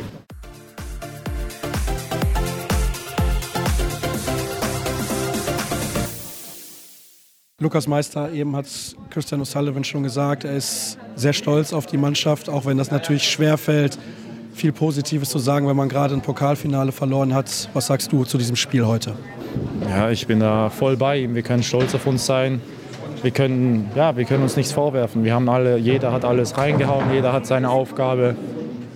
Lukas 7.60 7.88
Meister, 7.88 8.32
eben 8.34 8.56
hat 8.56 8.68
Christian 9.10 9.42
O'Sullivan 9.42 9.84
schon 9.84 10.04
gesagt, 10.04 10.44
er 10.44 10.56
ist 10.56 10.96
sehr 11.16 11.34
stolz 11.34 11.74
auf 11.74 11.88
die 11.88 11.98
Mannschaft, 11.98 12.52
auch 12.52 12.68
wenn 12.68 12.78
das 12.78 12.92
natürlich 12.92 13.24
schwer 13.24 13.58
fällt, 13.58 13.98
viel 14.54 14.72
Positives 14.72 15.30
zu 15.30 15.40
sagen, 15.40 15.68
wenn 15.68 15.76
man 15.76 15.90
gerade 15.90 16.14
ein 16.14 16.22
Pokalfinale 16.22 16.92
verloren 16.92 17.34
hat. 17.34 17.68
Was 17.74 17.88
sagst 17.88 18.12
du 18.12 18.26
zu 18.26 18.38
diesem 18.38 18.56
Spiel 18.56 18.86
heute? 18.86 19.16
Ja, 19.90 20.12
ich 20.12 20.28
bin 20.28 20.40
da 20.40 20.70
voll 20.70 20.98
bei 20.98 21.18
ihm. 21.18 21.34
Wir 21.34 21.42
können 21.42 21.64
stolz 21.64 21.96
auf 21.96 22.06
uns 22.06 22.28
sein. 22.28 22.62
Wir 23.24 23.32
können, 23.32 23.90
ja, 23.96 24.16
wir 24.16 24.26
können 24.26 24.44
uns 24.44 24.56
nichts 24.56 24.72
vorwerfen. 24.72 25.24
Wir 25.24 25.34
haben 25.34 25.50
alle, 25.50 25.80
jeder 25.80 26.12
hat 26.12 26.26
alles 26.26 26.60
reingehauen, 26.60 27.12
jeder 27.12 27.34
hat 27.34 27.48
seine 27.48 27.72
Aufgabe 27.72 28.36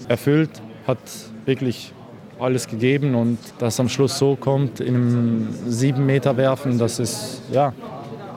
erfüllt, 0.08 0.52
hat 0.86 1.00
wirklich 1.46 1.94
alles 2.40 2.68
gegeben 2.68 3.16
und 3.16 3.40
dass 3.58 3.80
am 3.80 3.90
Schluss 3.90 4.20
so 4.20 4.36
kommt, 4.36 4.82
in 4.82 4.96
einem 4.96 5.48
sieben 5.68 6.06
Meter 6.06 6.38
werfen, 6.38 6.78
das 6.78 7.00
ist, 7.00 7.42
ja, 7.52 7.74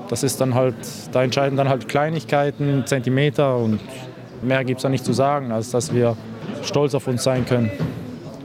das 0.08 0.22
ist 0.22 0.40
dann 0.40 0.54
halt, 0.54 0.74
da 1.12 1.22
entscheiden 1.22 1.56
dann 1.56 1.68
halt 1.68 1.88
Kleinigkeiten, 1.88 2.84
Zentimeter 2.86 3.56
und 3.56 3.80
mehr 4.42 4.64
gibt 4.64 4.78
es 4.78 4.82
da 4.82 4.88
nicht 4.88 5.04
zu 5.04 5.12
sagen, 5.12 5.52
als 5.52 5.70
dass 5.70 5.94
wir 5.94 6.16
stolz 6.62 6.94
auf 6.94 7.06
uns 7.06 7.22
sein 7.22 7.46
können. 7.46 7.70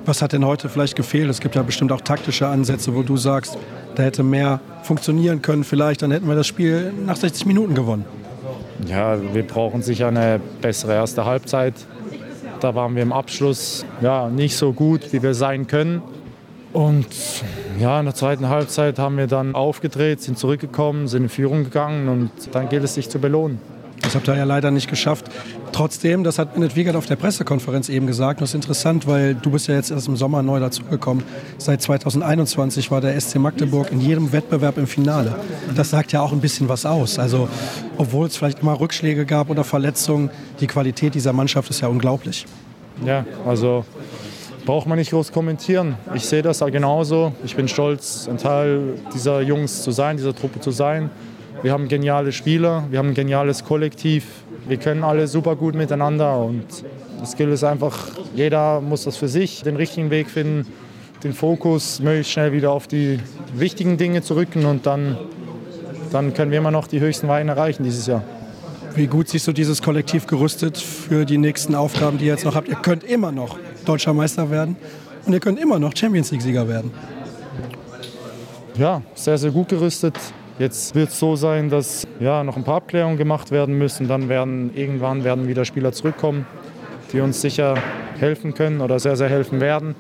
Was 0.06 0.22
hat 0.22 0.34
denn 0.34 0.46
heute 0.46 0.70
vielleicht 0.70 0.96
gefehlt? 0.96 1.30
Es 1.30 1.40
gibt 1.40 1.56
ja 1.56 1.62
bestimmt 1.62 1.92
auch 1.92 2.02
taktische 2.02 2.48
Ansätze, 2.48 2.96
wo 2.96 3.04
du 3.04 3.18
sagst, 3.18 3.58
da 3.96 4.04
hätte 4.04 4.24
mehr 4.24 4.60
funktionieren 4.84 5.42
können 5.42 5.64
vielleicht, 5.64 6.02
dann 6.02 6.12
hätten 6.12 6.28
wir 6.28 6.36
das 6.36 6.48
Spiel 6.48 6.94
nach 7.06 7.18
60 7.18 7.46
Minuten 7.46 7.76
gewonnen. 7.76 8.06
Ja, 8.88 9.18
wir 9.34 9.46
brauchen 9.46 9.82
sicher 9.82 10.08
eine 10.08 10.40
bessere 10.62 10.94
erste 10.94 11.26
Halbzeit. 11.26 11.74
Da 12.60 12.76
waren 12.76 12.96
wir 12.96 13.04
im 13.04 13.14
Abschluss 13.14 13.86
ja, 14.02 14.30
nicht 14.30 14.56
so 14.56 14.74
gut, 14.74 15.12
wie 15.12 15.22
wir 15.22 15.34
sein 15.34 15.68
können. 15.68 16.02
Und 16.72 17.08
ja, 17.80 18.00
in 18.00 18.06
der 18.06 18.16
zweiten 18.16 18.50
Halbzeit 18.50 19.00
haben 19.00 19.18
wir 19.18 19.28
dann 19.28 19.56
aufgedreht, 19.56 20.22
sind 20.22 20.38
zurückgekommen, 20.38 21.08
sind 21.08 21.24
in 21.24 21.30
Führung 21.30 21.64
gegangen 21.64 22.08
und 22.10 22.32
dann 22.52 22.70
gilt 22.70 22.84
es 22.84 22.94
sich 22.94 23.10
zu 23.10 23.20
belohnen. 23.20 23.60
Das 24.02 24.16
habt 24.16 24.28
ihr 24.28 24.36
ja 24.36 24.44
leider 24.44 24.72
nicht 24.72 24.90
geschafft. 24.90 25.30
Trotzdem, 25.72 26.24
das 26.24 26.40
hat 26.40 26.54
Bennett 26.54 26.76
Wiegert 26.76 26.96
auf 26.96 27.06
der 27.06 27.16
Pressekonferenz 27.16 27.90
eben 27.90 28.08
gesagt. 28.08 28.42
Das 28.42 28.50
ist 28.50 28.56
interessant, 28.56 29.08
weil 29.08 29.36
du 29.36 29.52
bist 29.52 29.68
ja 29.68 29.76
jetzt 29.76 29.92
erst 29.92 30.08
im 30.08 30.16
Sommer 30.16 30.42
neu 30.42 30.60
dazugekommen. 30.60 31.24
Seit 31.58 31.82
2021 31.82 32.92
war 32.92 33.02
der 33.02 33.20
SC 33.20 33.36
Magdeburg 33.36 33.92
in 33.92 34.00
jedem 34.00 34.32
Wettbewerb 34.32 34.78
im 34.78 34.88
Finale. 34.88 35.36
Das 35.76 35.90
sagt 35.90 36.12
ja 36.12 36.22
auch 36.22 36.32
ein 36.32 36.40
bisschen 36.40 36.70
was 36.70 36.86
aus. 36.86 37.20
Also, 37.20 37.50
obwohl 37.98 38.28
es 38.28 38.38
vielleicht 38.38 38.60
immer 38.60 38.80
Rückschläge 38.80 39.26
gab 39.26 39.50
oder 39.50 39.64
Verletzungen, 39.64 40.30
die 40.60 40.68
Qualität 40.68 41.14
dieser 41.14 41.34
Mannschaft 41.34 41.70
ist 41.70 41.82
ja 41.82 41.88
unglaublich. 41.88 42.46
Ja, 43.06 43.26
also 43.46 43.86
braucht 44.70 44.86
man 44.86 45.00
nicht 45.00 45.10
groß 45.10 45.32
kommentieren. 45.32 45.96
Ich 46.14 46.28
sehe 46.28 46.44
das 46.44 46.60
genauso. 46.60 47.34
Ich 47.44 47.56
bin 47.56 47.68
stolz, 47.68 48.28
ein 48.30 48.38
Teil 48.38 49.00
dieser 49.12 49.42
Jungs 49.42 49.82
zu 49.82 49.90
sein, 49.90 50.16
dieser 50.16 50.36
Truppe 50.36 50.60
zu 50.60 50.70
sein. 50.70 51.10
Wir 51.64 51.72
haben 51.72 51.88
geniale 51.88 52.32
Spieler, 52.32 52.84
wir 52.92 53.00
haben 53.00 53.08
ein 53.08 53.14
geniales 53.16 53.64
Kollektiv. 53.64 54.28
Wir 54.68 54.78
können 54.78 55.04
alle 55.04 55.28
super 55.28 55.56
gut 55.56 55.74
miteinander 55.74 56.38
und 56.38 56.66
das 57.20 57.32
Skill 57.32 57.50
ist 57.50 57.64
einfach, 57.64 58.10
jeder 58.36 58.80
muss 58.80 59.06
das 59.06 59.18
für 59.18 59.28
sich 59.28 59.64
den 59.64 59.76
richtigen 59.76 60.12
Weg 60.12 60.30
finden, 60.30 60.68
den 61.24 61.34
Fokus 61.34 62.00
möglichst 62.00 62.34
schnell 62.34 62.54
wieder 62.54 62.70
auf 62.70 62.86
die 62.86 63.20
wichtigen 63.56 63.98
Dinge 63.98 64.22
zu 64.22 64.36
rücken 64.36 64.66
und 64.66 64.86
dann 64.86 65.18
dann 66.12 66.36
können 66.36 66.52
wir 66.52 66.60
immer 66.60 66.70
noch 66.70 66.86
die 66.86 67.00
höchsten 67.00 67.28
Weine 67.28 67.54
erreichen 67.54 67.84
dieses 67.84 68.06
Jahr. 68.06 68.22
Wie 68.94 69.08
gut 69.08 69.30
siehst 69.30 69.48
du 69.48 69.52
dieses 69.52 69.82
Kollektiv 69.82 70.28
gerüstet 70.28 70.78
für 70.78 71.26
die 71.26 71.40
nächsten 71.40 71.74
Aufgaben, 71.74 72.20
die 72.20 72.26
ihr 72.26 72.34
jetzt 72.34 72.46
noch 72.46 72.54
habt? 72.54 72.68
Ihr 72.68 72.76
könnt 72.76 73.04
immer 73.04 73.32
noch 73.32 73.58
deutscher 73.90 74.14
Meister 74.14 74.50
werden 74.52 74.76
und 75.26 75.34
ihr 75.34 75.40
könnt 75.40 75.60
immer 75.60 75.80
noch 75.80 75.96
Champions 75.96 76.32
League-Sieger 76.32 76.68
werden. 76.68 76.92
Ja, 78.78 79.02
sehr, 79.16 79.38
sehr 79.38 79.52
gut 79.52 79.70
gerüstet. 79.70 80.16
Jetzt 80.60 80.94
wird 80.94 81.10
es 81.10 81.20
so 81.20 81.36
sein, 81.36 81.70
dass 81.70 82.08
ja, 82.20 82.44
noch 82.44 82.56
ein 82.56 82.64
paar 82.64 82.76
Abklärungen 82.76 83.18
gemacht 83.18 83.50
werden 83.52 83.78
müssen. 83.78 84.08
Dann 84.08 84.30
werden 84.30 84.72
irgendwann 84.76 85.24
werden 85.24 85.48
wieder 85.48 85.66
Spieler 85.66 85.92
zurückkommen, 85.92 86.46
die 87.12 87.20
uns 87.22 87.42
sicher 87.42 87.76
helfen 88.20 88.54
können 88.54 88.82
oder 88.82 89.00
sehr, 89.00 89.16
sehr 89.16 89.30
helfen 89.30 89.60
werden. 89.60 89.96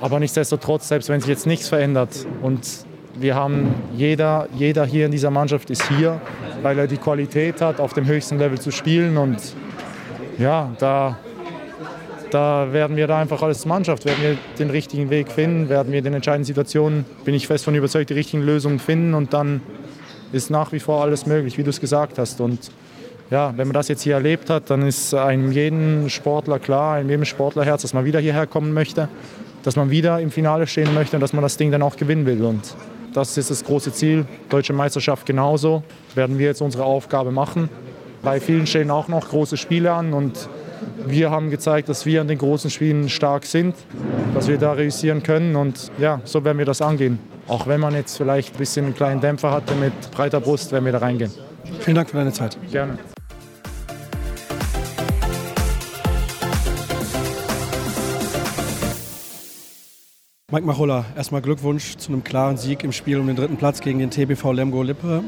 Aber 0.00 0.18
nichtsdestotrotz, 0.18 0.88
selbst 0.88 1.08
wenn 1.08 1.20
sich 1.20 1.28
jetzt 1.28 1.46
nichts 1.46 1.68
verändert 1.68 2.26
und 2.42 2.66
wir 3.14 3.34
haben, 3.34 3.74
jeder, 3.94 4.48
jeder 4.56 4.84
hier 4.84 5.06
in 5.06 5.12
dieser 5.12 5.30
Mannschaft 5.30 5.70
ist 5.70 5.88
hier, 5.88 6.20
weil 6.62 6.78
er 6.78 6.86
die 6.86 6.96
Qualität 6.96 7.60
hat, 7.60 7.78
auf 7.78 7.92
dem 7.92 8.06
höchsten 8.06 8.38
Level 8.38 8.58
zu 8.58 8.70
spielen. 8.70 9.16
Und 9.16 9.38
ja, 10.38 10.70
da, 10.78 11.18
da 12.32 12.72
werden 12.72 12.96
wir 12.96 13.06
da 13.06 13.18
einfach 13.18 13.42
als 13.42 13.66
Mannschaft, 13.66 14.04
werden 14.04 14.22
wir 14.22 14.38
den 14.58 14.70
richtigen 14.70 15.10
Weg 15.10 15.30
finden, 15.30 15.68
werden 15.68 15.92
wir 15.92 15.98
in 15.98 16.04
den 16.04 16.14
entscheidenden 16.14 16.46
Situationen, 16.46 17.04
bin 17.24 17.34
ich 17.34 17.46
fest 17.46 17.64
von 17.64 17.74
überzeugt, 17.74 18.10
die 18.10 18.14
richtigen 18.14 18.42
Lösungen 18.42 18.78
finden 18.78 19.14
und 19.14 19.32
dann 19.32 19.60
ist 20.32 20.50
nach 20.50 20.72
wie 20.72 20.80
vor 20.80 21.02
alles 21.02 21.26
möglich, 21.26 21.58
wie 21.58 21.62
du 21.62 21.70
es 21.70 21.80
gesagt 21.80 22.18
hast. 22.18 22.40
Und 22.40 22.70
ja, 23.30 23.52
wenn 23.56 23.68
man 23.68 23.74
das 23.74 23.88
jetzt 23.88 24.02
hier 24.02 24.14
erlebt 24.14 24.50
hat, 24.50 24.70
dann 24.70 24.82
ist 24.82 25.14
einem 25.14 25.52
jeden 25.52 26.08
Sportler 26.08 26.58
klar, 26.58 26.94
einem 26.94 27.10
jedem 27.10 27.24
Sportlerherz, 27.24 27.82
dass 27.82 27.92
man 27.92 28.04
wieder 28.04 28.20
hierher 28.20 28.46
kommen 28.46 28.72
möchte, 28.72 29.08
dass 29.62 29.76
man 29.76 29.90
wieder 29.90 30.20
im 30.20 30.30
Finale 30.30 30.66
stehen 30.66 30.92
möchte 30.94 31.16
und 31.16 31.20
dass 31.20 31.32
man 31.32 31.42
das 31.42 31.56
Ding 31.58 31.70
dann 31.70 31.82
auch 31.82 31.96
gewinnen 31.96 32.24
will. 32.24 32.42
Und 32.44 32.74
das 33.12 33.36
ist 33.36 33.50
das 33.50 33.62
große 33.62 33.92
Ziel. 33.92 34.24
Deutsche 34.48 34.72
Meisterschaft 34.72 35.26
genauso. 35.26 35.82
Werden 36.14 36.38
wir 36.38 36.46
jetzt 36.46 36.62
unsere 36.62 36.84
Aufgabe 36.84 37.30
machen. 37.30 37.68
Bei 38.22 38.40
vielen 38.40 38.66
stehen 38.66 38.90
auch 38.90 39.08
noch 39.08 39.28
große 39.28 39.56
Spiele 39.56 39.92
an 39.92 40.12
und 40.14 40.48
wir 41.06 41.30
haben 41.30 41.50
gezeigt, 41.50 41.88
dass 41.88 42.06
wir 42.06 42.20
in 42.20 42.28
den 42.28 42.38
großen 42.38 42.70
Spielen 42.70 43.08
stark 43.08 43.44
sind, 43.44 43.74
dass 44.34 44.48
wir 44.48 44.58
da 44.58 44.72
realisieren 44.72 45.22
können 45.22 45.56
und 45.56 45.90
ja, 45.98 46.20
so 46.24 46.44
werden 46.44 46.58
wir 46.58 46.66
das 46.66 46.82
angehen. 46.82 47.18
Auch 47.48 47.66
wenn 47.66 47.80
man 47.80 47.94
jetzt 47.94 48.16
vielleicht 48.16 48.54
ein 48.54 48.58
bisschen 48.58 48.86
einen 48.86 48.94
kleinen 48.94 49.20
Dämpfer 49.20 49.50
hatte 49.50 49.74
mit 49.74 49.92
breiter 50.10 50.40
Brust, 50.40 50.72
werden 50.72 50.84
wir 50.84 50.92
da 50.92 50.98
reingehen. 50.98 51.32
Vielen 51.80 51.96
Dank 51.96 52.10
für 52.10 52.16
deine 52.16 52.32
Zeit. 52.32 52.56
Gerne. 52.70 52.98
Mike 60.52 60.66
Machulla, 60.66 61.06
erstmal 61.16 61.40
Glückwunsch 61.40 61.96
zu 61.96 62.12
einem 62.12 62.22
klaren 62.24 62.58
Sieg 62.58 62.84
im 62.84 62.92
Spiel 62.92 63.18
um 63.18 63.26
den 63.26 63.36
dritten 63.36 63.56
Platz 63.56 63.80
gegen 63.80 64.00
den 64.00 64.10
TBV 64.10 64.52
Lemgo 64.52 64.82
Lippe. 64.82 65.24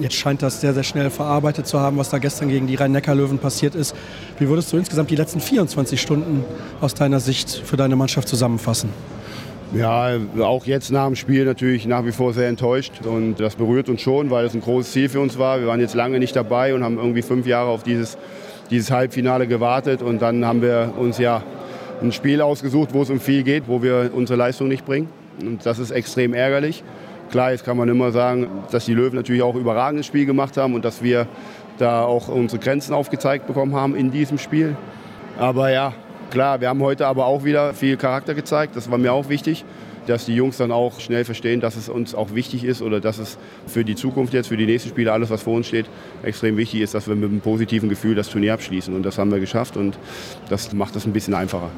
Jetzt 0.00 0.14
scheint 0.14 0.40
das 0.40 0.62
sehr, 0.62 0.72
sehr 0.72 0.82
schnell 0.82 1.10
verarbeitet 1.10 1.66
zu 1.66 1.78
haben, 1.78 1.98
was 1.98 2.08
da 2.08 2.16
gestern 2.16 2.48
gegen 2.48 2.66
die 2.66 2.74
Rhein-Neckar-Löwen 2.74 3.38
passiert 3.38 3.74
ist. 3.74 3.94
Wie 4.38 4.48
würdest 4.48 4.72
du 4.72 4.78
insgesamt 4.78 5.10
die 5.10 5.16
letzten 5.16 5.40
24 5.40 6.00
Stunden 6.00 6.42
aus 6.80 6.94
deiner 6.94 7.20
Sicht 7.20 7.50
für 7.50 7.76
deine 7.76 7.96
Mannschaft 7.96 8.26
zusammenfassen? 8.26 8.88
Ja, 9.74 10.16
auch 10.40 10.64
jetzt 10.64 10.90
nach 10.90 11.06
dem 11.06 11.16
Spiel 11.16 11.44
natürlich 11.44 11.86
nach 11.86 12.06
wie 12.06 12.12
vor 12.12 12.32
sehr 12.32 12.48
enttäuscht. 12.48 12.92
Und 13.04 13.38
das 13.38 13.56
berührt 13.56 13.90
uns 13.90 14.00
schon, 14.00 14.30
weil 14.30 14.46
es 14.46 14.54
ein 14.54 14.62
großes 14.62 14.90
Ziel 14.90 15.10
für 15.10 15.20
uns 15.20 15.38
war. 15.38 15.60
Wir 15.60 15.66
waren 15.66 15.80
jetzt 15.80 15.94
lange 15.94 16.18
nicht 16.18 16.34
dabei 16.34 16.74
und 16.74 16.82
haben 16.82 16.96
irgendwie 16.96 17.22
fünf 17.22 17.46
Jahre 17.46 17.68
auf 17.68 17.82
dieses, 17.82 18.16
dieses 18.70 18.90
Halbfinale 18.90 19.46
gewartet. 19.46 20.00
Und 20.00 20.22
dann 20.22 20.46
haben 20.46 20.62
wir 20.62 20.94
uns 20.96 21.18
ja 21.18 21.42
ein 22.00 22.10
Spiel 22.10 22.40
ausgesucht, 22.40 22.94
wo 22.94 23.02
es 23.02 23.10
um 23.10 23.20
viel 23.20 23.42
geht, 23.42 23.64
wo 23.68 23.82
wir 23.82 24.12
unsere 24.14 24.38
Leistung 24.38 24.68
nicht 24.68 24.86
bringen. 24.86 25.08
Und 25.42 25.66
das 25.66 25.78
ist 25.78 25.90
extrem 25.90 26.32
ärgerlich. 26.32 26.82
Klar, 27.30 27.52
jetzt 27.52 27.64
kann 27.64 27.76
man 27.76 27.88
immer 27.88 28.10
sagen, 28.10 28.48
dass 28.72 28.86
die 28.86 28.94
Löwen 28.94 29.14
natürlich 29.14 29.42
auch 29.42 29.54
ein 29.54 29.60
überragendes 29.60 30.06
Spiel 30.06 30.26
gemacht 30.26 30.56
haben 30.56 30.74
und 30.74 30.84
dass 30.84 31.00
wir 31.00 31.28
da 31.78 32.02
auch 32.02 32.26
unsere 32.26 32.60
Grenzen 32.60 32.92
aufgezeigt 32.92 33.46
bekommen 33.46 33.74
haben 33.74 33.94
in 33.94 34.10
diesem 34.10 34.36
Spiel. 34.36 34.76
Aber 35.38 35.70
ja, 35.70 35.94
klar, 36.30 36.60
wir 36.60 36.68
haben 36.68 36.82
heute 36.82 37.06
aber 37.06 37.26
auch 37.26 37.44
wieder 37.44 37.72
viel 37.72 37.96
Charakter 37.96 38.34
gezeigt. 38.34 38.74
Das 38.74 38.90
war 38.90 38.98
mir 38.98 39.12
auch 39.12 39.28
wichtig, 39.28 39.64
dass 40.08 40.24
die 40.26 40.34
Jungs 40.34 40.56
dann 40.56 40.72
auch 40.72 40.98
schnell 40.98 41.24
verstehen, 41.24 41.60
dass 41.60 41.76
es 41.76 41.88
uns 41.88 42.16
auch 42.16 42.34
wichtig 42.34 42.64
ist 42.64 42.82
oder 42.82 43.00
dass 43.00 43.18
es 43.18 43.38
für 43.66 43.84
die 43.84 43.94
Zukunft 43.94 44.34
jetzt, 44.34 44.48
für 44.48 44.56
die 44.56 44.66
nächsten 44.66 44.88
Spiele, 44.88 45.12
alles, 45.12 45.30
was 45.30 45.42
vor 45.42 45.54
uns 45.54 45.68
steht, 45.68 45.86
extrem 46.24 46.56
wichtig 46.56 46.80
ist, 46.80 46.94
dass 46.94 47.06
wir 47.06 47.14
mit 47.14 47.30
einem 47.30 47.40
positiven 47.40 47.88
Gefühl 47.88 48.16
das 48.16 48.28
Turnier 48.28 48.54
abschließen. 48.54 48.92
Und 48.92 49.04
das 49.04 49.18
haben 49.18 49.30
wir 49.30 49.38
geschafft 49.38 49.76
und 49.76 49.96
das 50.48 50.72
macht 50.72 50.96
es 50.96 51.06
ein 51.06 51.12
bisschen 51.12 51.34
einfacher. 51.34 51.70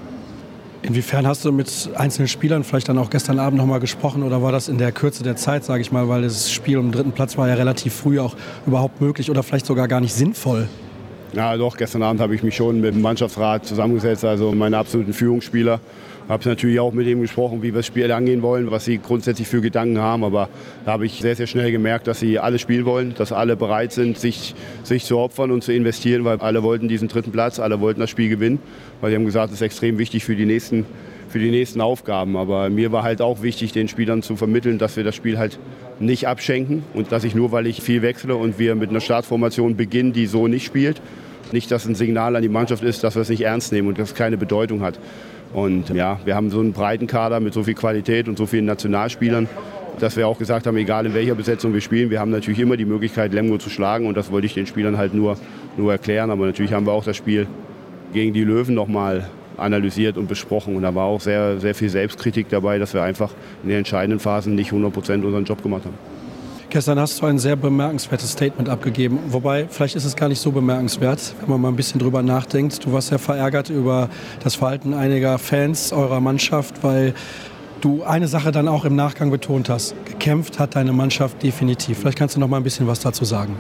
Inwiefern 0.83 1.29
hast 1.29 1.45
du 1.45 1.53
mit 1.53 1.91
einzelnen 1.95 2.27
Spielern 2.27 2.65
vielleicht 2.65 2.89
dann 2.89 2.99
auch 2.99 3.09
gestern 3.09 3.39
Abend 3.39 3.59
noch 3.59 3.67
mal 3.67 3.79
gesprochen 3.79 4.25
oder 4.25 4.43
war 4.43 4.51
das 4.51 4.69
in 4.69 4.79
der 4.79 4.91
Kürze 4.91 5.23
der 5.23 5.37
Zeit, 5.37 5.65
sage 5.65 5.81
ich 5.81 5.93
mal, 5.93 6.09
weil 6.09 6.23
das 6.23 6.51
Spiel 6.51 6.77
um 6.77 6.87
den 6.87 6.93
dritten 6.93 7.13
Platz 7.13 7.39
war 7.39 7.49
ja 7.49 7.55
relativ 7.55 7.95
früh 7.95 8.19
auch 8.19 8.35
überhaupt 8.67 9.01
möglich 9.01 9.31
oder 9.31 9.45
vielleicht 9.45 9.67
sogar 9.67 9.87
gar 9.87 10.01
nicht 10.01 10.13
sinnvoll? 10.13 10.69
Ja, 11.35 11.57
doch, 11.57 11.77
gestern 11.77 12.03
Abend 12.03 12.21
habe 12.21 12.35
ich 12.35 12.43
mich 12.43 12.57
schon 12.57 12.81
mit 12.81 12.95
dem 12.95 13.01
Mannschaftsrat 13.01 13.65
zusammengesetzt, 13.65 14.25
also 14.25 14.53
meine 14.53 14.77
absoluten 14.77 15.13
Führungsspieler. 15.13 15.81
Habe 16.29 16.49
natürlich 16.49 16.81
auch 16.81 16.93
mit 16.93 17.07
ihm 17.07 17.21
gesprochen, 17.21 17.63
wie 17.63 17.67
wir 17.67 17.81
das 17.81 17.87
Spiel 17.87 18.11
angehen 18.13 18.43
wollen, 18.43 18.71
was 18.71 18.85
sie 18.85 18.99
grundsätzlich 18.99 19.49
für 19.49 19.61
Gedanken 19.61 19.99
haben. 19.99 20.25
Aber 20.25 20.49
da 20.85 20.93
habe 20.93 21.07
ich 21.07 21.21
sehr, 21.21 21.37
sehr 21.37 21.47
schnell 21.47 21.73
gemerkt, 21.73 22.07
dass 22.07 22.21
sie 22.21 22.39
alle 22.39 22.59
spielen 22.59 22.85
wollen, 22.85 23.15
dass 23.17 23.33
alle 23.33 23.57
bereit 23.57 23.93
sind, 23.93 24.19
sich, 24.19 24.55
sich 24.83 25.05
zu 25.05 25.19
opfern 25.19 25.51
und 25.51 25.63
zu 25.63 25.73
investieren, 25.73 26.25
weil 26.25 26.39
alle 26.39 26.63
wollten 26.63 26.89
diesen 26.89 27.09
dritten 27.09 27.33
Platz, 27.33 27.59
alle 27.59 27.81
wollten 27.81 28.01
das 28.01 28.11
Spiel 28.11 28.29
gewinnen. 28.29 28.61
Weil 29.01 29.11
sie 29.11 29.17
haben 29.17 29.25
gesagt, 29.25 29.49
das 29.49 29.61
ist 29.61 29.63
extrem 29.63 29.99
wichtig 29.99 30.25
für 30.25 30.37
die 30.37 30.47
nächsten 30.47 30.87
für 31.33 31.39
die 31.39 31.51
nächsten 31.51 31.81
Aufgaben. 31.81 32.37
Aber 32.37 32.69
mir 32.69 32.93
war 32.93 33.03
halt 33.03 33.23
auch 33.23 33.43
wichtig, 33.43 33.73
den 33.73 33.89
Spielern 33.89 34.23
zu 34.23 34.37
vermitteln, 34.37 34.79
dass 34.79 34.97
wir 34.97 35.03
das 35.03 35.17
Spiel 35.17 35.39
halt 35.39 35.59
nicht 35.99 36.29
abschenken 36.29 36.85
und 36.95 37.11
dass 37.11 37.25
ich 37.25 37.35
nur, 37.35 37.53
weil 37.53 37.67
ich 37.67 37.81
viel 37.81 38.03
wechsle 38.03 38.37
und 38.37 38.59
wir 38.59 38.75
mit 38.75 38.91
einer 38.91 39.01
Startformation 39.01 39.77
beginnen, 39.77 40.13
die 40.13 40.27
so 40.27 40.47
nicht 40.47 40.67
spielt, 40.67 41.01
nicht, 41.53 41.71
dass 41.71 41.87
ein 41.87 41.95
Signal 41.95 42.37
an 42.37 42.43
die 42.43 42.49
Mannschaft 42.49 42.85
ist, 42.85 43.03
dass 43.03 43.15
wir 43.15 43.23
es 43.23 43.29
nicht 43.29 43.43
ernst 43.43 43.73
nehmen 43.73 43.89
und 43.89 43.99
dass 43.99 44.11
es 44.11 44.15
keine 44.15 44.37
Bedeutung 44.37 44.83
hat. 44.83 44.99
Und 45.53 45.91
ja, 45.91 46.19
wir 46.25 46.35
haben 46.35 46.51
so 46.51 46.61
einen 46.61 46.73
breiten 46.73 47.07
Kader 47.07 47.41
mit 47.41 47.53
so 47.53 47.63
viel 47.63 47.75
Qualität 47.75 48.29
und 48.29 48.39
so 48.39 48.47
vielen 48.47 48.65
Nationalspielern, 48.65 49.49
dass 49.99 50.17
wir 50.17 50.27
auch 50.27 50.39
gesagt 50.39 50.67
haben, 50.67 50.77
egal 50.77 51.05
in 51.05 51.15
welcher 51.15 51.35
Besetzung 51.35 51.75
wir 51.75 51.83
spielen, 51.83 52.11
wir 52.11 52.21
haben 52.21 52.31
natürlich 52.31 52.61
immer 52.61 52.77
die 52.77 52.87
Möglichkeit, 52.87 53.33
Lemgo 53.33 53.59
zu 53.59 53.69
schlagen 53.69 54.07
und 54.07 54.17
das 54.17 54.31
wollte 54.31 54.47
ich 54.47 54.55
den 54.55 54.67
Spielern 54.67 54.97
halt 54.97 55.13
nur, 55.13 55.37
nur 55.77 55.93
erklären. 55.93 56.31
Aber 56.31 56.47
natürlich 56.47 56.73
haben 56.73 56.87
wir 56.87 56.93
auch 56.93 57.05
das 57.05 57.17
Spiel 57.17 57.47
gegen 58.13 58.33
die 58.33 58.45
Löwen 58.45 58.75
nochmal 58.75 59.29
analysiert 59.57 60.17
und 60.17 60.29
besprochen. 60.29 60.77
Und 60.77 60.83
da 60.83 60.95
war 60.95 61.05
auch 61.05 61.21
sehr, 61.21 61.61
sehr 61.61 61.75
viel 61.75 61.89
Selbstkritik 61.89 62.49
dabei, 62.49 62.79
dass 62.79 62.95
wir 62.95 63.03
einfach 63.03 63.31
in 63.63 63.69
den 63.69 63.79
entscheidenden 63.79 64.21
Phasen 64.21 64.55
nicht 64.55 64.69
100 64.69 64.93
Prozent 64.93 65.25
unseren 65.25 65.45
Job 65.45 65.63
gemacht 65.63 65.85
haben. 65.85 66.22
Gestern 66.73 66.99
hast 66.99 67.21
du 67.21 67.27
ein 67.27 67.39
sehr 67.39 67.55
bemerkenswertes 67.55 68.33
Statement 68.33 68.71
abgegeben. 68.71 69.19
Wobei, 69.29 69.67
vielleicht 69.69 69.95
ist 69.95 70.07
es 70.07 70.17
gar 70.17 70.31
nicht 70.31 70.41
so 70.41 70.53
bemerkenswert, 70.53 71.35
wenn 71.41 71.51
man 71.51 71.61
mal 71.61 71.69
ein 71.69 71.77
bisschen 71.77 72.01
drüber 72.01 72.23
nachdenkt. 72.23 72.83
Du 72.87 72.95
warst 72.95 73.09
sehr 73.09 73.19
verärgert 73.19 73.69
über 73.69 74.09
das 74.43 74.55
Verhalten 74.55 74.95
einiger 74.95 75.37
Fans 75.37 75.93
eurer 75.93 76.23
Mannschaft, 76.23 76.83
weil 76.83 77.13
du 77.83 78.05
eine 78.05 78.27
Sache 78.27 78.53
dann 78.53 78.69
auch 78.69 78.87
im 78.87 78.97
Nachgang 78.97 79.31
betont 79.31 79.69
hast. 79.69 79.95
Gekämpft 80.07 80.59
hat 80.59 80.75
deine 80.75 80.95
Mannschaft 80.95 81.43
definitiv. 81.43 81.99
Vielleicht 81.99 82.17
kannst 82.17 82.37
du 82.37 82.41
noch 82.41 82.49
mal 82.49 82.57
ein 82.57 82.63
bisschen 82.63 82.87
was 82.87 83.01
dazu 83.01 83.27
sagen. 83.27 83.55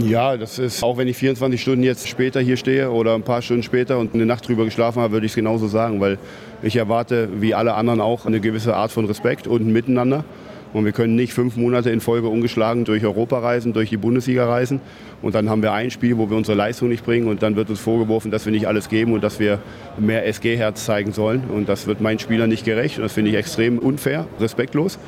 Ja, 0.00 0.38
das 0.38 0.58
ist, 0.58 0.82
auch 0.82 0.96
wenn 0.96 1.08
ich 1.08 1.18
24 1.18 1.60
Stunden 1.60 1.82
jetzt 1.82 2.08
später 2.08 2.40
hier 2.40 2.56
stehe 2.56 2.90
oder 2.90 3.16
ein 3.16 3.22
paar 3.22 3.42
Stunden 3.42 3.62
später 3.62 3.98
und 3.98 4.14
eine 4.14 4.24
Nacht 4.24 4.48
drüber 4.48 4.64
geschlafen 4.64 5.02
habe, 5.02 5.12
würde 5.12 5.26
ich 5.26 5.32
es 5.32 5.36
genauso 5.36 5.68
sagen, 5.68 6.00
weil 6.00 6.16
ich 6.62 6.76
erwarte, 6.76 7.28
wie 7.38 7.54
alle 7.54 7.74
anderen 7.74 8.00
auch, 8.00 8.24
eine 8.24 8.40
gewisse 8.40 8.74
Art 8.74 8.92
von 8.92 9.04
Respekt 9.04 9.46
und 9.46 9.60
ein 9.60 9.74
Miteinander. 9.74 10.24
Und 10.72 10.84
wir 10.84 10.92
können 10.92 11.14
nicht 11.14 11.32
fünf 11.32 11.56
Monate 11.56 11.90
in 11.90 12.00
Folge 12.00 12.28
ungeschlagen 12.28 12.84
durch 12.84 13.04
Europa 13.04 13.38
reisen, 13.38 13.72
durch 13.72 13.90
die 13.90 13.96
Bundesliga 13.96 14.46
reisen. 14.46 14.80
Und 15.22 15.34
dann 15.34 15.48
haben 15.48 15.62
wir 15.62 15.72
ein 15.72 15.90
Spiel, 15.90 16.18
wo 16.18 16.28
wir 16.28 16.36
unsere 16.36 16.56
Leistung 16.56 16.88
nicht 16.88 17.04
bringen. 17.04 17.28
Und 17.28 17.42
dann 17.42 17.56
wird 17.56 17.70
uns 17.70 17.80
vorgeworfen, 17.80 18.30
dass 18.30 18.44
wir 18.44 18.52
nicht 18.52 18.68
alles 18.68 18.88
geben 18.88 19.12
und 19.12 19.24
dass 19.24 19.40
wir 19.40 19.58
mehr 19.98 20.26
SG-Herz 20.26 20.84
zeigen 20.84 21.12
sollen. 21.12 21.44
Und 21.52 21.68
das 21.68 21.86
wird 21.86 22.00
meinen 22.00 22.18
Spielern 22.18 22.48
nicht 22.50 22.64
gerecht. 22.64 22.98
Und 22.98 23.04
das 23.04 23.12
finde 23.12 23.30
ich 23.30 23.36
extrem 23.36 23.78
unfair, 23.78 24.26
respektlos. 24.40 24.98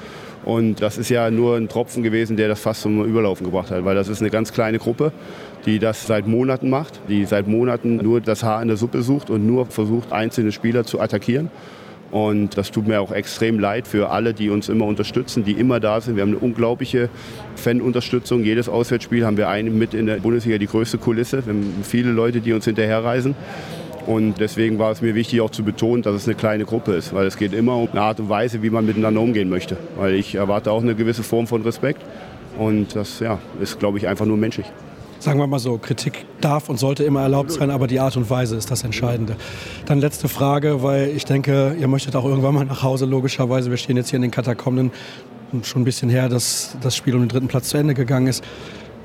Und 0.45 0.81
das 0.81 0.97
ist 0.97 1.11
ja 1.11 1.31
nur 1.31 1.57
ein 1.57 1.69
Tropfen 1.69 2.03
gewesen, 2.03 2.37
der 2.37 2.49
das 2.49 2.61
fast 2.61 2.83
zum 2.83 3.05
Überlaufen 3.05 3.45
gebracht 3.45 3.71
hat, 3.71 3.85
weil 3.85 3.95
das 3.95 4.09
ist 4.09 4.21
eine 4.21 4.31
ganz 4.31 4.53
kleine 4.53 4.79
Gruppe, 4.79 5.13
die 5.67 5.79
das 5.79 6.07
seit 6.07 6.27
Monaten 6.27 6.71
macht, 6.71 7.01
die 7.09 7.27
seit 7.27 7.47
Monaten 7.47 7.97
nur 7.97 8.21
das 8.21 8.43
Haar 8.43 8.63
in 8.63 8.69
der 8.69 8.79
Suppe 8.79 9.03
sucht 9.03 9.29
und 9.29 9.47
nur 9.47 9.67
versucht, 9.67 10.13
einzelne 10.13 10.53
Spieler 10.53 10.85
zu 10.85 10.99
attackieren. 11.01 11.51
Und 12.11 12.57
das 12.57 12.73
tut 12.73 12.89
mir 12.89 13.01
auch 13.01 13.13
extrem 13.13 13.61
leid 13.61 13.87
für 13.87 14.11
alle, 14.11 14.35
die 14.35 14.51
uns 14.51 14.69
immer 14.69 14.87
unterstützen, 14.87 15.45
die 15.45 15.53
immer 15.53 15.79
da 15.79 16.01
sind. 16.01 16.17
Wir 16.17 16.23
haben 16.23 16.31
eine 16.31 16.39
unglaubliche 16.39 17.09
Fanunterstützung. 17.55 18.43
Jedes 18.43 18.69
Auswärtsspiel 18.69 19.25
haben 19.25 19.37
wir 19.37 19.49
einen 19.49 19.79
mit 19.79 19.95
in 19.95 20.07
der 20.07 20.17
Bundesliga 20.17 20.59
die 20.59 20.67
größte 20.67 20.99
Kulisse. 20.99 21.45
Wir 21.47 21.53
haben 21.53 21.75
viele 21.85 22.11
Leute, 22.11 22.41
die 22.41 22.53
uns 22.53 22.65
hinterherreisen. 22.65 23.37
Und 24.07 24.41
deswegen 24.41 24.79
war 24.79 24.91
es 24.91 25.03
mir 25.03 25.15
wichtig 25.15 25.41
auch 25.41 25.51
zu 25.51 25.63
betonen, 25.63 26.03
dass 26.03 26.15
es 26.15 26.27
eine 26.27 26.35
kleine 26.35 26.65
Gruppe 26.65 26.95
ist, 26.95 27.15
weil 27.15 27.27
es 27.27 27.37
geht 27.37 27.53
immer 27.53 27.77
um 27.77 27.89
eine 27.93 28.01
Art 28.01 28.19
und 28.19 28.29
Weise, 28.29 28.63
wie 28.63 28.71
man 28.71 28.87
miteinander 28.87 29.21
umgehen 29.21 29.49
möchte. 29.49 29.77
Weil 29.97 30.15
ich 30.15 30.35
erwarte 30.35 30.73
auch 30.73 30.83
eine 30.83 30.95
gewisse 30.95 31.23
Form 31.23 31.47
von 31.47 31.63
Respekt 31.63 32.03
und 32.59 32.97
das 32.97 33.21
ja, 33.21 33.39
ist, 33.61 33.79
glaube 33.79 33.99
ich, 33.99 34.09
einfach 34.09 34.27
nur 34.27 34.37
menschlich. 34.37 34.67
Sagen 35.21 35.39
wir 35.39 35.47
mal 35.47 35.59
so, 35.59 35.77
Kritik 35.77 36.25
darf 36.41 36.71
und 36.71 36.79
sollte 36.79 37.05
immer 37.05 37.21
erlaubt 37.21 37.53
sein, 37.53 37.71
aber 37.71 37.87
die 37.87 38.01
Art 38.01 38.16
und 38.16 38.31
Weise 38.31 38.57
ist 38.57 38.71
das 38.71 38.85
Entscheidende. 38.85 39.37
Dann 39.85 40.01
letzte 40.01 40.29
Frage, 40.29 40.83
weil 40.83 41.09
ich 41.09 41.27
denke, 41.27 41.77
ihr 41.79 41.89
möchtet 41.89 42.16
auch 42.16 42.25
irgendwann 42.25 42.55
mal 42.55 42.64
nach 42.64 42.83
Hause, 42.83 43.05
logischerweise. 43.05 43.68
Wir 43.68 43.77
stehen 43.77 43.99
jetzt 43.99 44.09
hier 44.09 44.16
in 44.16 44.23
den 44.23 44.31
Katakomben. 44.31 44.91
schon 45.62 45.83
ein 45.83 45.85
bisschen 45.85 46.09
her, 46.09 46.31
dass 46.31 46.75
das 46.81 46.97
Spiel 46.97 47.14
um 47.14 47.21
den 47.21 47.29
dritten 47.29 47.49
Platz 47.49 47.68
zu 47.68 47.77
Ende 47.77 47.93
gegangen 47.93 48.29
ist. 48.29 48.43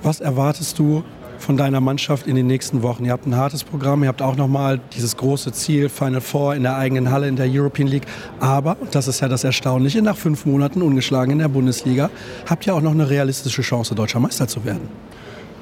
Was 0.03 0.21
erwartest 0.21 0.79
du 0.79 1.03
von 1.37 1.57
deiner 1.57 1.81
Mannschaft 1.81 2.27
in 2.27 2.37
den 2.37 2.47
nächsten 2.47 2.81
Wochen? 2.81 3.03
Ihr 3.03 3.11
habt 3.11 3.27
ein 3.27 3.35
hartes 3.35 3.65
Programm, 3.65 4.01
ihr 4.03 4.07
habt 4.07 4.21
auch 4.21 4.37
nochmal 4.37 4.79
dieses 4.95 5.17
große 5.17 5.51
Ziel, 5.51 5.89
Final 5.89 6.21
Four 6.21 6.55
in 6.55 6.63
der 6.63 6.77
eigenen 6.77 7.11
Halle 7.11 7.27
in 7.27 7.35
der 7.35 7.47
European 7.49 7.89
League. 7.89 8.05
Aber, 8.39 8.77
das 8.91 9.09
ist 9.09 9.19
ja 9.19 9.27
das 9.27 9.43
Erstaunliche, 9.43 10.01
nach 10.01 10.15
fünf 10.15 10.45
Monaten 10.45 10.81
ungeschlagen 10.81 11.33
in 11.33 11.39
der 11.39 11.49
Bundesliga, 11.49 12.09
habt 12.49 12.65
ihr 12.65 12.73
auch 12.73 12.81
noch 12.81 12.91
eine 12.93 13.09
realistische 13.09 13.63
Chance, 13.63 13.95
deutscher 13.95 14.21
Meister 14.21 14.47
zu 14.47 14.63
werden. 14.63 14.87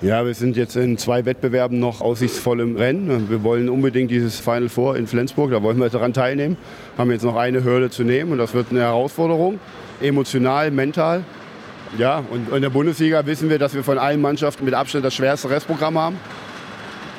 Ja, 0.04 0.26
wir 0.26 0.34
sind 0.34 0.58
jetzt 0.58 0.76
in 0.76 0.98
zwei 0.98 1.24
Wettbewerben 1.24 1.80
noch 1.80 2.02
aussichtsvoll 2.02 2.60
im 2.60 2.76
Rennen. 2.76 3.30
Wir 3.30 3.42
wollen 3.42 3.70
unbedingt 3.70 4.12
dieses 4.12 4.38
Final 4.38 4.68
Four 4.68 4.98
in 4.98 5.08
Flensburg, 5.08 5.52
da 5.52 5.64
wollen 5.64 5.80
wir 5.80 5.90
daran 5.90 6.12
teilnehmen. 6.12 6.58
Haben 6.98 7.10
jetzt 7.12 7.24
noch 7.24 7.38
eine 7.38 7.64
Hürde 7.64 7.90
zu 7.90 8.04
nehmen 8.04 8.34
und 8.34 8.38
das 8.38 8.54
wird 8.54 8.68
eine 8.72 8.82
Herausforderung, 8.82 9.62
emotional, 10.02 10.72
mental. 10.72 11.24
Ja, 11.98 12.22
und 12.30 12.54
in 12.54 12.62
der 12.62 12.70
Bundesliga 12.70 13.26
wissen 13.26 13.50
wir, 13.50 13.58
dass 13.60 13.76
wir 13.76 13.84
von 13.86 13.98
allen 13.98 14.20
Mannschaften 14.20 14.66
mit 14.66 14.74
Abstand 14.74 15.06
das 15.06 15.14
schwerste 15.14 15.50
Restprogramm 15.50 15.98
haben. 15.98 16.20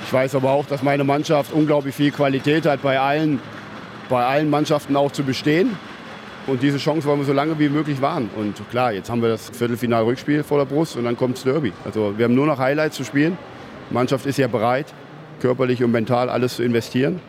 Ich 0.07 0.13
weiß 0.13 0.35
aber 0.35 0.51
auch, 0.51 0.67
dass 0.67 0.83
meine 0.83 1.05
Mannschaft 1.05 1.55
unglaublich 1.55 1.95
viel 1.95 2.11
Qualität 2.11 2.67
hat, 2.67 2.83
bei 2.83 3.01
allen, 3.01 3.41
bei 4.11 4.27
allen 4.27 4.51
Mannschaften 4.51 4.95
auch 4.95 5.11
zu 5.11 5.23
bestehen. 5.23 5.71
Und 6.47 6.63
diese 6.63 6.79
Chance 6.79 7.07
wollen 7.09 7.21
wir 7.21 7.25
so 7.25 7.33
lange 7.33 7.59
wie 7.59 7.69
möglich 7.69 8.03
wahren. 8.03 8.29
Und 8.37 8.55
klar, 8.71 8.93
jetzt 8.93 9.11
haben 9.11 9.23
wir 9.23 9.31
das 9.31 9.49
Viertelfinal-Rückspiel 9.51 10.43
vor 10.43 10.59
der 10.59 10.67
Brust 10.67 10.97
und 10.97 11.05
dann 11.05 11.17
kommt 11.17 11.37
das 11.37 11.45
Derby. 11.45 11.73
Also 11.85 12.15
wir 12.17 12.25
haben 12.25 12.35
nur 12.35 12.47
noch 12.47 12.59
Highlights 12.59 12.97
zu 12.97 13.05
spielen. 13.05 13.39
Die 13.91 13.95
Mannschaft 13.95 14.27
ist 14.27 14.39
ja 14.39 14.47
bereit, 14.47 14.93
körperlich 15.41 15.83
und 15.83 15.91
mental 15.91 16.29
alles 16.29 16.57
zu 16.57 16.63
investieren. 16.63 17.21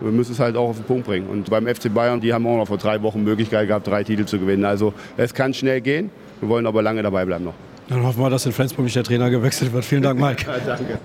Wir 0.00 0.10
müssen 0.10 0.32
es 0.32 0.40
halt 0.40 0.56
auch 0.56 0.70
auf 0.70 0.76
den 0.76 0.84
Punkt 0.84 1.06
bringen. 1.06 1.28
Und 1.28 1.48
beim 1.50 1.66
FC 1.66 1.92
Bayern, 1.92 2.20
die 2.20 2.32
haben 2.32 2.46
auch 2.46 2.56
noch 2.56 2.66
vor 2.66 2.78
drei 2.78 3.02
Wochen 3.02 3.22
Möglichkeit 3.22 3.68
gehabt, 3.68 3.86
drei 3.86 4.02
Titel 4.02 4.24
zu 4.24 4.38
gewinnen. 4.38 4.64
Also 4.64 4.94
es 5.16 5.32
kann 5.34 5.54
schnell 5.54 5.80
gehen. 5.80 6.10
Wir 6.40 6.48
wollen 6.48 6.66
aber 6.66 6.82
lange 6.82 7.02
dabei 7.02 7.24
bleiben 7.24 7.44
noch. 7.44 7.54
Dann 7.88 8.02
hoffen 8.02 8.20
wir, 8.20 8.30
dass 8.30 8.46
in 8.46 8.52
Flensburg 8.52 8.84
nicht 8.84 8.96
der 8.96 9.04
Trainer 9.04 9.30
gewechselt 9.30 9.72
wird. 9.72 9.84
Vielen 9.84 10.02
Dank, 10.02 10.18
Mike. 10.18 10.44
ja, 10.46 10.76
danke. 10.76 10.98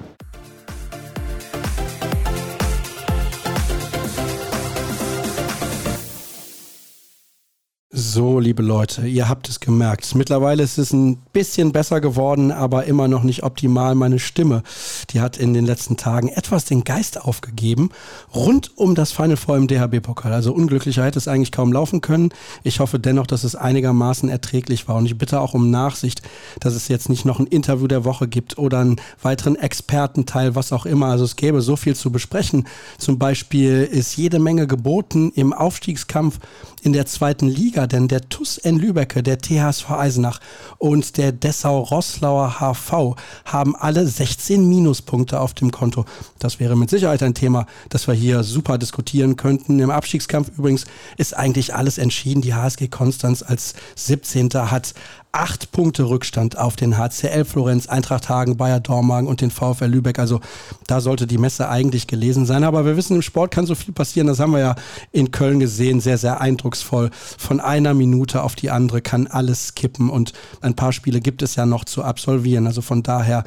So, 8.17 8.39
liebe 8.39 8.63
Leute, 8.63 9.05
ihr 9.05 9.29
habt 9.29 9.47
es 9.47 9.59
gemerkt. 9.59 10.15
Mittlerweile 10.15 10.63
ist 10.63 10.79
es 10.79 10.91
ein 10.91 11.17
bisschen 11.33 11.71
besser 11.71 12.01
geworden, 12.01 12.51
aber 12.51 12.85
immer 12.85 13.07
noch 13.07 13.21
nicht 13.21 13.43
optimal. 13.43 13.93
Meine 13.93 14.17
Stimme, 14.17 14.63
die 15.11 15.21
hat 15.21 15.37
in 15.37 15.53
den 15.53 15.67
letzten 15.67 15.97
Tagen 15.97 16.29
etwas 16.29 16.65
den 16.65 16.83
Geist 16.83 17.21
aufgegeben. 17.21 17.91
Rund 18.33 18.75
um 18.75 18.95
das 18.95 19.11
Final 19.11 19.37
Four 19.37 19.57
im 19.57 19.67
DHB-Pokal. 19.67 20.33
Also 20.33 20.51
unglücklicher 20.51 21.05
hätte 21.05 21.19
es 21.19 21.27
eigentlich 21.27 21.51
kaum 21.51 21.71
laufen 21.71 22.01
können. 22.01 22.29
Ich 22.63 22.79
hoffe 22.79 22.97
dennoch, 22.97 23.27
dass 23.27 23.43
es 23.43 23.53
einigermaßen 23.55 24.29
erträglich 24.29 24.87
war. 24.87 24.95
Und 24.95 25.05
ich 25.05 25.19
bitte 25.19 25.39
auch 25.39 25.53
um 25.53 25.69
Nachsicht, 25.69 26.23
dass 26.59 26.73
es 26.73 26.87
jetzt 26.87 27.09
nicht 27.09 27.23
noch 27.23 27.39
ein 27.39 27.45
Interview 27.45 27.85
der 27.85 28.03
Woche 28.03 28.27
gibt 28.27 28.57
oder 28.57 28.79
einen 28.79 28.95
weiteren 29.21 29.57
Expertenteil, 29.57 30.55
was 30.55 30.73
auch 30.73 30.87
immer. 30.87 31.05
Also 31.05 31.23
es 31.23 31.35
gäbe 31.35 31.61
so 31.61 31.75
viel 31.75 31.95
zu 31.95 32.11
besprechen. 32.11 32.67
Zum 32.97 33.19
Beispiel 33.19 33.83
ist 33.83 34.17
jede 34.17 34.39
Menge 34.39 34.65
geboten 34.65 35.31
im 35.35 35.53
Aufstiegskampf 35.53 36.39
in 36.87 36.93
der 36.93 37.05
zweiten 37.05 37.49
Liga, 37.49 37.85
denn 37.85 38.07
der 38.07 38.29
TUS 38.29 38.57
N 38.57 38.79
Lübecke, 38.79 39.21
der 39.21 39.39
THSV 39.39 39.89
Eisenach 39.89 40.39
und 40.77 41.17
der 41.17 41.33
Dessau-Rosslauer 41.33 42.61
HV 42.61 43.17
haben 43.43 43.75
alle 43.75 44.07
16 44.07 44.65
Minuspunkte 44.69 45.41
auf 45.41 45.53
dem 45.53 45.71
Konto. 45.71 46.05
Das 46.39 46.61
wäre 46.61 46.77
mit 46.77 46.89
Sicherheit 46.89 47.21
ein 47.23 47.33
Thema, 47.33 47.65
das 47.89 48.07
wir 48.07 48.13
hier 48.13 48.41
super 48.45 48.77
diskutieren 48.77 49.35
könnten. 49.35 49.81
Im 49.81 49.91
Abstiegskampf 49.91 50.57
übrigens 50.57 50.85
ist 51.17 51.35
eigentlich 51.35 51.75
alles 51.75 51.97
entschieden. 51.97 52.41
Die 52.41 52.53
HSG 52.53 52.87
Konstanz 52.87 53.43
als 53.43 53.73
17. 53.95 54.47
hat 54.53 54.93
acht 55.37 55.71
Punkte 55.71 56.09
Rückstand 56.09 56.57
auf 56.57 56.75
den 56.75 56.97
HCL 56.97 57.45
Florenz, 57.45 57.85
Eintracht 57.85 58.27
Hagen, 58.27 58.57
Bayer 58.57 58.79
Dormagen 58.79 59.27
und 59.27 59.39
den 59.41 59.51
VfL 59.51 59.85
Lübeck. 59.85 60.17
Also 60.17 60.41
da 60.87 60.99
sollte 60.99 61.27
die 61.27 61.37
Messe 61.37 61.69
eigentlich 61.69 62.07
gelesen 62.07 62.47
sein. 62.47 62.63
Aber 62.63 62.85
wir 62.85 62.97
wissen, 62.97 63.15
im 63.15 63.21
Sport 63.21 63.51
kann 63.51 63.67
so 63.67 63.75
viel 63.75 63.93
passieren. 63.93 64.25
Das 64.25 64.39
haben 64.39 64.53
wir 64.53 64.59
ja 64.59 64.75
in 65.11 65.29
Köln 65.29 65.59
gesehen. 65.59 65.99
Sehr, 65.99 66.17
sehr 66.17 66.41
eindrucksvoll. 66.41 67.11
Von 67.37 67.59
einer 67.59 67.93
Minute 67.93 68.41
auf 68.41 68.55
die 68.55 68.71
andere 68.71 69.01
kann 69.01 69.27
alles 69.27 69.75
kippen. 69.75 70.09
Und 70.09 70.33
ein 70.61 70.75
paar 70.75 70.91
Spiele 70.91 71.19
gibt 71.19 71.43
es 71.43 71.55
ja 71.55 71.67
noch 71.67 71.85
zu 71.85 72.03
absolvieren. 72.03 72.65
Also 72.65 72.81
von 72.81 73.03
daher 73.03 73.43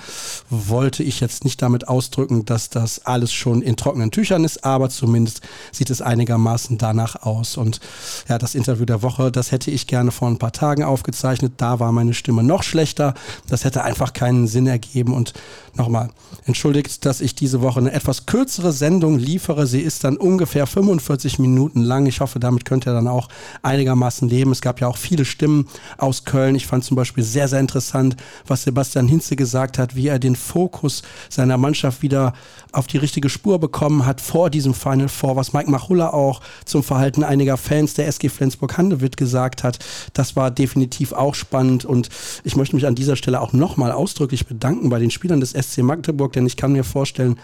wollte 0.49 1.03
ich 1.03 1.19
jetzt 1.19 1.45
nicht 1.45 1.61
damit 1.61 1.89
ausdrücken, 1.89 2.45
dass 2.45 2.71
das 2.71 3.05
alles 3.05 3.33
schon 3.33 3.63
in 3.63 3.75
trockenen 3.75 4.13
Tüchern 4.13 4.45
ist. 4.45 4.65
Aber 4.65 4.91
zumindest 4.91 5.41
sieht 5.73 5.91
es 5.91 6.03
einigermaßen 6.03 6.79
danach 6.79 7.23
aus. 7.23 7.57
Und 7.57 7.81
ja, 8.29 8.39
das 8.39 8.55
Interview 8.55 8.85
der 8.85 9.03
Woche, 9.03 9.33
das 9.33 9.51
hätte 9.51 9.73
ich 9.73 9.89
gerne 9.89 10.13
vor 10.13 10.29
ein 10.29 10.39
paar 10.39 10.53
Tagen 10.53 10.85
aufgezeichnet. 10.85 11.55
Da 11.57 11.80
war 11.81 11.93
meine 11.93 12.15
Stimme 12.15 12.43
noch 12.43 12.63
schlechter. 12.63 13.15
Das 13.49 13.65
hätte 13.65 13.83
einfach 13.83 14.13
keinen 14.13 14.47
Sinn 14.47 14.67
ergeben. 14.67 15.15
Und 15.15 15.33
nochmal, 15.75 16.11
entschuldigt, 16.45 17.05
dass 17.05 17.21
ich 17.21 17.35
diese 17.35 17.61
Woche 17.63 17.81
eine 17.81 17.93
etwas 17.93 18.27
kürzere 18.27 18.73
Sendung 18.73 19.19
liefere. 19.19 19.67
Sie 19.67 19.81
ist 19.81 20.05
dann 20.05 20.17
ungefähr 20.17 20.67
45 20.67 21.39
Minuten 21.39 21.83
lang. 21.83 22.07
Ich 22.07 22.21
hoffe, 22.21 22.39
damit 22.39 22.65
könnt 22.65 22.87
ihr 22.87 22.93
dann 22.93 23.09
auch 23.09 23.29
einigermaßen 23.63 24.29
leben. 24.29 24.53
Es 24.53 24.61
gab 24.61 24.81
ja 24.81 24.87
auch 24.87 24.97
viele 24.97 25.25
Stimmen 25.25 25.67
aus 25.99 26.25
Köln. 26.25 26.55
Ich 26.55 26.67
fand 26.67 26.85
zum 26.85 26.97
Beispiel 26.97 27.25
sehr, 27.25 27.49
sehr 27.49 27.61
interessant, 27.61 28.17
was 28.47 28.63
Sebastian 28.63 29.09
Hinze 29.09 29.37
gesagt 29.37 29.79
hat, 29.79 29.97
wie 29.97 30.09
er 30.09 30.19
den 30.19 30.37
Fokus 30.37 31.03
seiner 31.29 31.57
Mannschaft 31.57 32.03
wieder 32.03 32.35
auf 32.73 32.87
die 32.87 32.99
richtige 32.99 33.29
Spur 33.29 33.59
bekommen 33.59 34.07
hat 34.07 34.21
vor 34.21 34.51
diesem 34.51 34.75
Final 34.75 35.09
Four, 35.09 35.37
was 35.37 35.53
Mike 35.53 35.71
Machulla 35.71 36.11
auch 36.11 36.41
zum 36.65 36.83
Verhalten 36.83 37.25
einiger 37.25 37.57
Fans 37.57 37.95
der 37.95 38.07
SG 38.07 38.29
Flensburg-Handewitt 38.29 39.17
gesagt 39.17 39.63
hat. 39.63 39.79
Das 40.13 40.37
war 40.37 40.51
definitiv 40.51 41.13
auch 41.13 41.35
spannend 41.35 41.85
und 41.85 42.09
ich 42.45 42.57
möchte 42.57 42.77
mich 42.77 42.87
an 42.87 42.95
dieser 42.95 43.17
Stelle 43.17 43.41
auch 43.41 43.53
nochmal 43.53 43.93
ausdrücklich 43.93 44.47
bedanken 44.47 44.91
bei 44.91 44.99
den 44.99 45.11
Spielern 45.11 45.41
des 45.41 45.51
SC 45.53 45.79
Magdeburg, 45.79 46.33
denn 46.33 46.47
ich 46.47 46.57
kann 46.57 46.73
mir 46.73 46.85
vorstellen, 46.85 47.39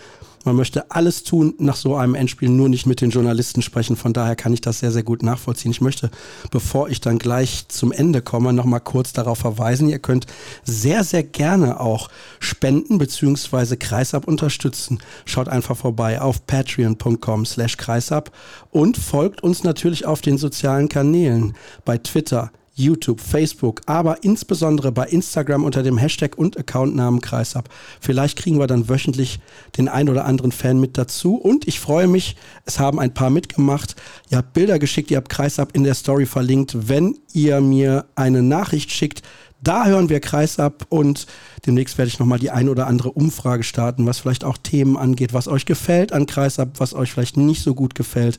man 0.47 0.57
möchte 0.57 0.91
alles 0.91 1.25
tun 1.25 1.55
nach 1.59 1.77
so 1.77 1.97
einem 1.97 2.15
Endspiel, 2.15 2.49
nur 2.49 2.69
nicht 2.69 2.87
mit 2.87 3.01
den 3.01 3.11
Journalisten 3.11 3.63
sprechen. 3.63 3.97
Von 3.97 4.13
daher 4.13 4.37
kann 4.37 4.53
ich 4.53 4.61
das 4.61 4.79
sehr, 4.79 4.93
sehr 4.93 5.03
gut 5.03 5.23
nachvollziehen. 5.23 5.73
Ich 5.73 5.81
möchte, 5.81 6.11
bevor 6.51 6.89
ich 6.89 7.01
dann 7.01 7.19
gleich 7.19 7.67
zum 7.69 7.93
Ende 7.93 8.23
komme, 8.23 8.53
nochmal 8.53 8.81
kurz 8.81 9.13
darauf 9.13 9.39
verweisen. 9.39 9.89
Ihr 9.89 9.99
könnt 9.99 10.27
sehr, 10.65 11.05
sehr 11.05 11.25
gerne 11.25 11.81
auch 11.81 12.09
spenden 12.39 12.99
bzw. 12.99 13.77
Kreisab 13.77 14.27
unterstützen. 14.27 15.01
Schaut 15.25 15.49
einfach 15.49 15.77
vorbei 15.77 16.21
auf 16.21 16.47
patreon.com 16.47 17.45
slash 17.45 17.77
kreisab 17.77 18.31
und 18.71 18.97
folgt 18.97 19.43
uns 19.43 19.65
natürlich 19.65 20.07
auf 20.07 20.21
den 20.21 20.39
sozialen 20.39 20.89
Kanälen 20.89 21.55
bei 21.85 21.99
Twitter, 21.99 22.53
YouTube, 22.77 23.21
Facebook, 23.21 23.81
aber 23.87 24.23
insbesondere 24.23 24.93
bei 24.93 25.07
Instagram 25.07 25.65
unter 25.65 25.83
dem 25.83 25.97
Hashtag 25.97 26.37
und 26.37 26.59
Accountnamen 26.59 27.23
Kreisab. 27.23 27.71
Vielleicht 28.01 28.39
kriegen 28.39 28.59
wir 28.59 28.67
dann 28.67 28.89
wöchentlich 28.89 29.41
den 29.79 29.89
ein 29.89 30.09
oder 30.11 30.27
anderen 30.27 30.53
Fan 30.53 30.79
mit 30.79 30.99
dazu 30.99 31.37
und 31.37 31.67
ich 31.67 31.81
freue 31.81 32.07
mich, 32.07 32.37
es 32.67 32.79
haben 32.79 33.01
ein 33.01 33.15
paar 33.15 33.31
mitgemacht. 33.31 33.97
Ihr 34.31 34.39
habt 34.39 34.53
Bilder 34.53 34.79
geschickt, 34.79 35.11
ihr 35.11 35.17
habt 35.17 35.31
Kreisab 35.31 35.75
in 35.75 35.85
der 35.85 35.95
Story 35.95 36.27
verlinkt. 36.27 36.89
Wenn 36.89 37.19
ihr 37.33 37.63
mir 37.63 38.05
eine 38.15 38.43
Nachricht 38.43 38.93
schickt, 38.93 39.23
da 39.63 39.87
hören 39.87 40.09
wir 40.09 40.21
Kreisab 40.21 40.87
und 40.91 41.27
demnächst 41.65 41.97
werde 41.99 42.09
ich 42.09 42.19
nochmal 42.19 42.39
die 42.39 42.51
ein 42.51 42.69
oder 42.69 42.87
andere 42.87 43.11
Umfrage 43.11 43.63
starten, 43.63 44.07
was 44.07 44.19
vielleicht 44.19 44.45
auch 44.45 44.59
Themen 44.59 44.97
angeht, 44.97 45.33
was 45.33 45.49
euch 45.49 45.67
gefällt 45.67 46.13
an 46.13 46.27
Kreisab, 46.27 46.79
was 46.79 46.95
euch 46.95 47.13
vielleicht 47.13 47.37
nicht 47.37 47.63
so 47.63 47.75
gut 47.75 47.95
gefällt. 47.95 48.39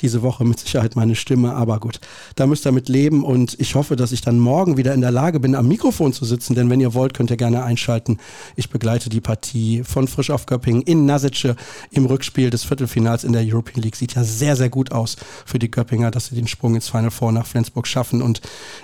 Diese 0.00 0.22
Woche 0.22 0.44
mit 0.44 0.60
Sicherheit 0.60 0.94
meine 0.96 1.16
Stimme, 1.16 1.54
aber 1.54 1.80
gut, 1.80 2.00
da 2.36 2.46
müsst 2.46 2.66
ihr 2.66 2.72
mit 2.72 2.88
leben 2.88 3.24
und 3.24 3.58
ich 3.58 3.74
hoffe, 3.74 3.96
dass 3.96 4.12
ich 4.12 4.20
dann 4.20 4.38
morgen 4.38 4.76
wieder 4.76 4.94
in 4.94 5.00
der 5.00 5.10
Lage 5.10 5.40
bin, 5.40 5.54
am 5.54 5.68
Mikrofon 5.68 6.12
zu 6.12 6.24
sitzen, 6.24 6.54
denn 6.54 6.70
wenn 6.70 6.80
ihr 6.80 6.94
wollt, 6.94 7.14
könnt 7.14 7.30
ihr 7.30 7.36
gerne 7.36 7.64
einschalten. 7.64 8.18
Ich 8.54 8.70
begleite 8.70 9.10
die 9.10 9.20
Partie 9.20 9.82
von 9.84 10.06
Frisch 10.06 10.30
auf 10.30 10.46
Göppingen 10.46 10.82
in 10.82 11.06
Nasice 11.06 11.56
im 11.90 12.06
Rückspiel 12.06 12.50
des 12.50 12.64
Viertelfinals 12.64 13.24
in 13.24 13.32
der 13.32 13.42
European 13.44 13.82
League. 13.82 13.96
Sieht 13.96 14.14
ja 14.14 14.22
sehr, 14.22 14.56
sehr 14.56 14.70
gut 14.70 14.92
aus 14.92 15.16
für 15.44 15.58
die 15.58 15.70
Göppinger, 15.70 16.10
dass 16.10 16.26
sie 16.26 16.36
den 16.36 16.46
Sprung 16.46 16.74
ins 16.76 16.88
Final 16.88 17.10
Four 17.10 17.32
nach 17.32 17.46
Flensburg 17.46 17.86
schaffen 17.86 18.22
und 18.22 18.40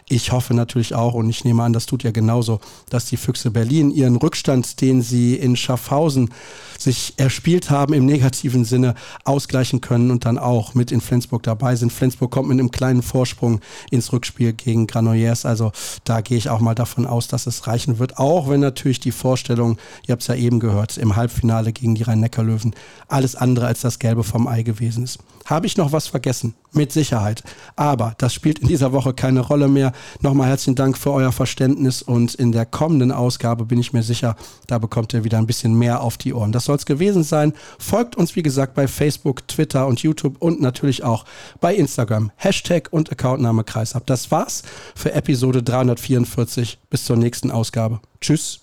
ich 0.09 0.33
hoffe 0.33 0.55
natürlich 0.55 0.95
auch 0.95 1.15
und 1.15 1.31
ich 1.31 1.45
nehme 1.45 1.68
an, 1.69 1.73
das 1.73 1.87
tut 1.87 2.03
ja 2.03 2.11
genauso, 2.11 2.61
dass 2.91 3.05
die 3.05 3.17
Füchse 3.17 3.51
Berlin 3.51 3.91
ihren 3.91 4.17
Rückstand, 4.17 4.81
den 4.81 5.03
sie 5.03 5.35
in 5.35 5.57
Schaffhausen 5.57 6.31
sich 6.79 7.15
erspielt 7.17 7.71
haben, 7.71 7.93
im 7.93 8.07
negativen 8.07 8.65
Sinne 8.65 8.95
ausgleichen 9.25 9.81
können 9.81 10.11
und 10.11 10.25
dann 10.25 10.39
auch 10.39 10.75
mit 10.75 10.93
in 10.93 11.01
Flensburg 11.01 11.43
dabei 11.43 11.77
sind. 11.77 11.93
Flensburg 11.93 12.31
kommt 12.31 12.49
mit 12.49 12.59
einem 12.59 12.71
kleinen 12.71 13.03
Vorsprung 13.03 13.61
ins 13.91 14.13
Rückspiel 14.13 14.53
gegen 14.53 14.87
Granollers. 14.87 15.45
Also 15.45 15.73
da 16.05 16.21
gehe 16.21 16.39
ich 16.39 16.49
auch 16.49 16.61
mal 16.61 16.75
davon 16.75 17.05
aus, 17.05 17.29
dass 17.29 17.47
es 17.47 17.67
reichen 17.67 17.99
wird. 17.99 18.19
Auch 18.19 18.49
wenn 18.49 18.61
natürlich 18.61 19.01
die 19.01 19.13
Vorstellung, 19.13 19.77
ihr 20.07 20.13
habt 20.13 20.23
es 20.23 20.29
ja 20.29 20.37
eben 20.37 20.61
gehört, 20.61 20.97
im 20.97 21.17
Halbfinale 21.17 21.73
gegen 21.73 21.95
die 21.95 22.05
Rhein-Neckar-Löwen 22.05 22.75
alles 23.09 23.35
andere 23.35 23.67
als 23.67 23.81
das 23.81 23.99
Gelbe 23.99 24.25
vom 24.25 24.47
Ei 24.47 24.63
gewesen 24.63 25.05
ist. 25.05 25.19
Habe 25.47 25.67
ich 25.67 25.77
noch 25.77 25.93
was 25.93 26.07
vergessen? 26.07 26.55
Mit 26.73 26.93
Sicherheit. 26.93 27.43
Aber 27.75 28.15
das 28.19 28.35
spielt 28.35 28.59
in 28.59 28.69
dieser 28.69 28.93
Woche 28.93 29.15
keine 29.15 29.41
Rolle 29.41 29.67
mehr. 29.67 29.93
Nochmal 30.21 30.49
herzlichen 30.49 30.75
Dank 30.75 30.99
für 30.99 31.11
euer 31.11 31.33
Verständnis 31.33 31.58
Verständnis 31.59 32.03
und 32.03 32.37
in 32.37 32.53
der 32.53 32.65
kommenden 32.67 33.11
Ausgabe 33.11 33.65
bin 33.65 33.81
ich 33.81 33.93
mir 33.93 34.05
sicher, 34.05 34.37
da 34.69 34.79
bekommt 34.79 35.13
ihr 35.13 35.25
wieder 35.25 35.39
ein 35.39 35.47
bisschen 35.47 35.77
mehr 35.77 36.03
auf 36.03 36.17
die 36.17 36.33
Ohren. 36.33 36.53
Das 36.53 36.67
soll 36.67 36.77
es 36.77 36.87
gewesen 36.87 37.25
sein. 37.25 37.53
Folgt 37.81 38.15
uns, 38.15 38.37
wie 38.37 38.43
gesagt, 38.43 38.75
bei 38.75 38.87
Facebook, 38.87 39.49
Twitter 39.49 39.89
und 39.89 40.01
YouTube 40.01 40.37
und 40.39 40.61
natürlich 40.61 41.03
auch 41.03 41.25
bei 41.61 41.75
Instagram. 41.75 42.31
Hashtag 42.37 42.89
und 42.93 43.11
Accountname 43.11 43.65
Kreisab. 43.65 44.07
Das 44.07 44.31
war's 44.31 44.63
für 44.95 45.13
Episode 45.13 45.65
344. 45.65 46.79
Bis 46.91 47.05
zur 47.05 47.17
nächsten 47.17 47.51
Ausgabe. 47.51 47.99
Tschüss. 48.21 48.61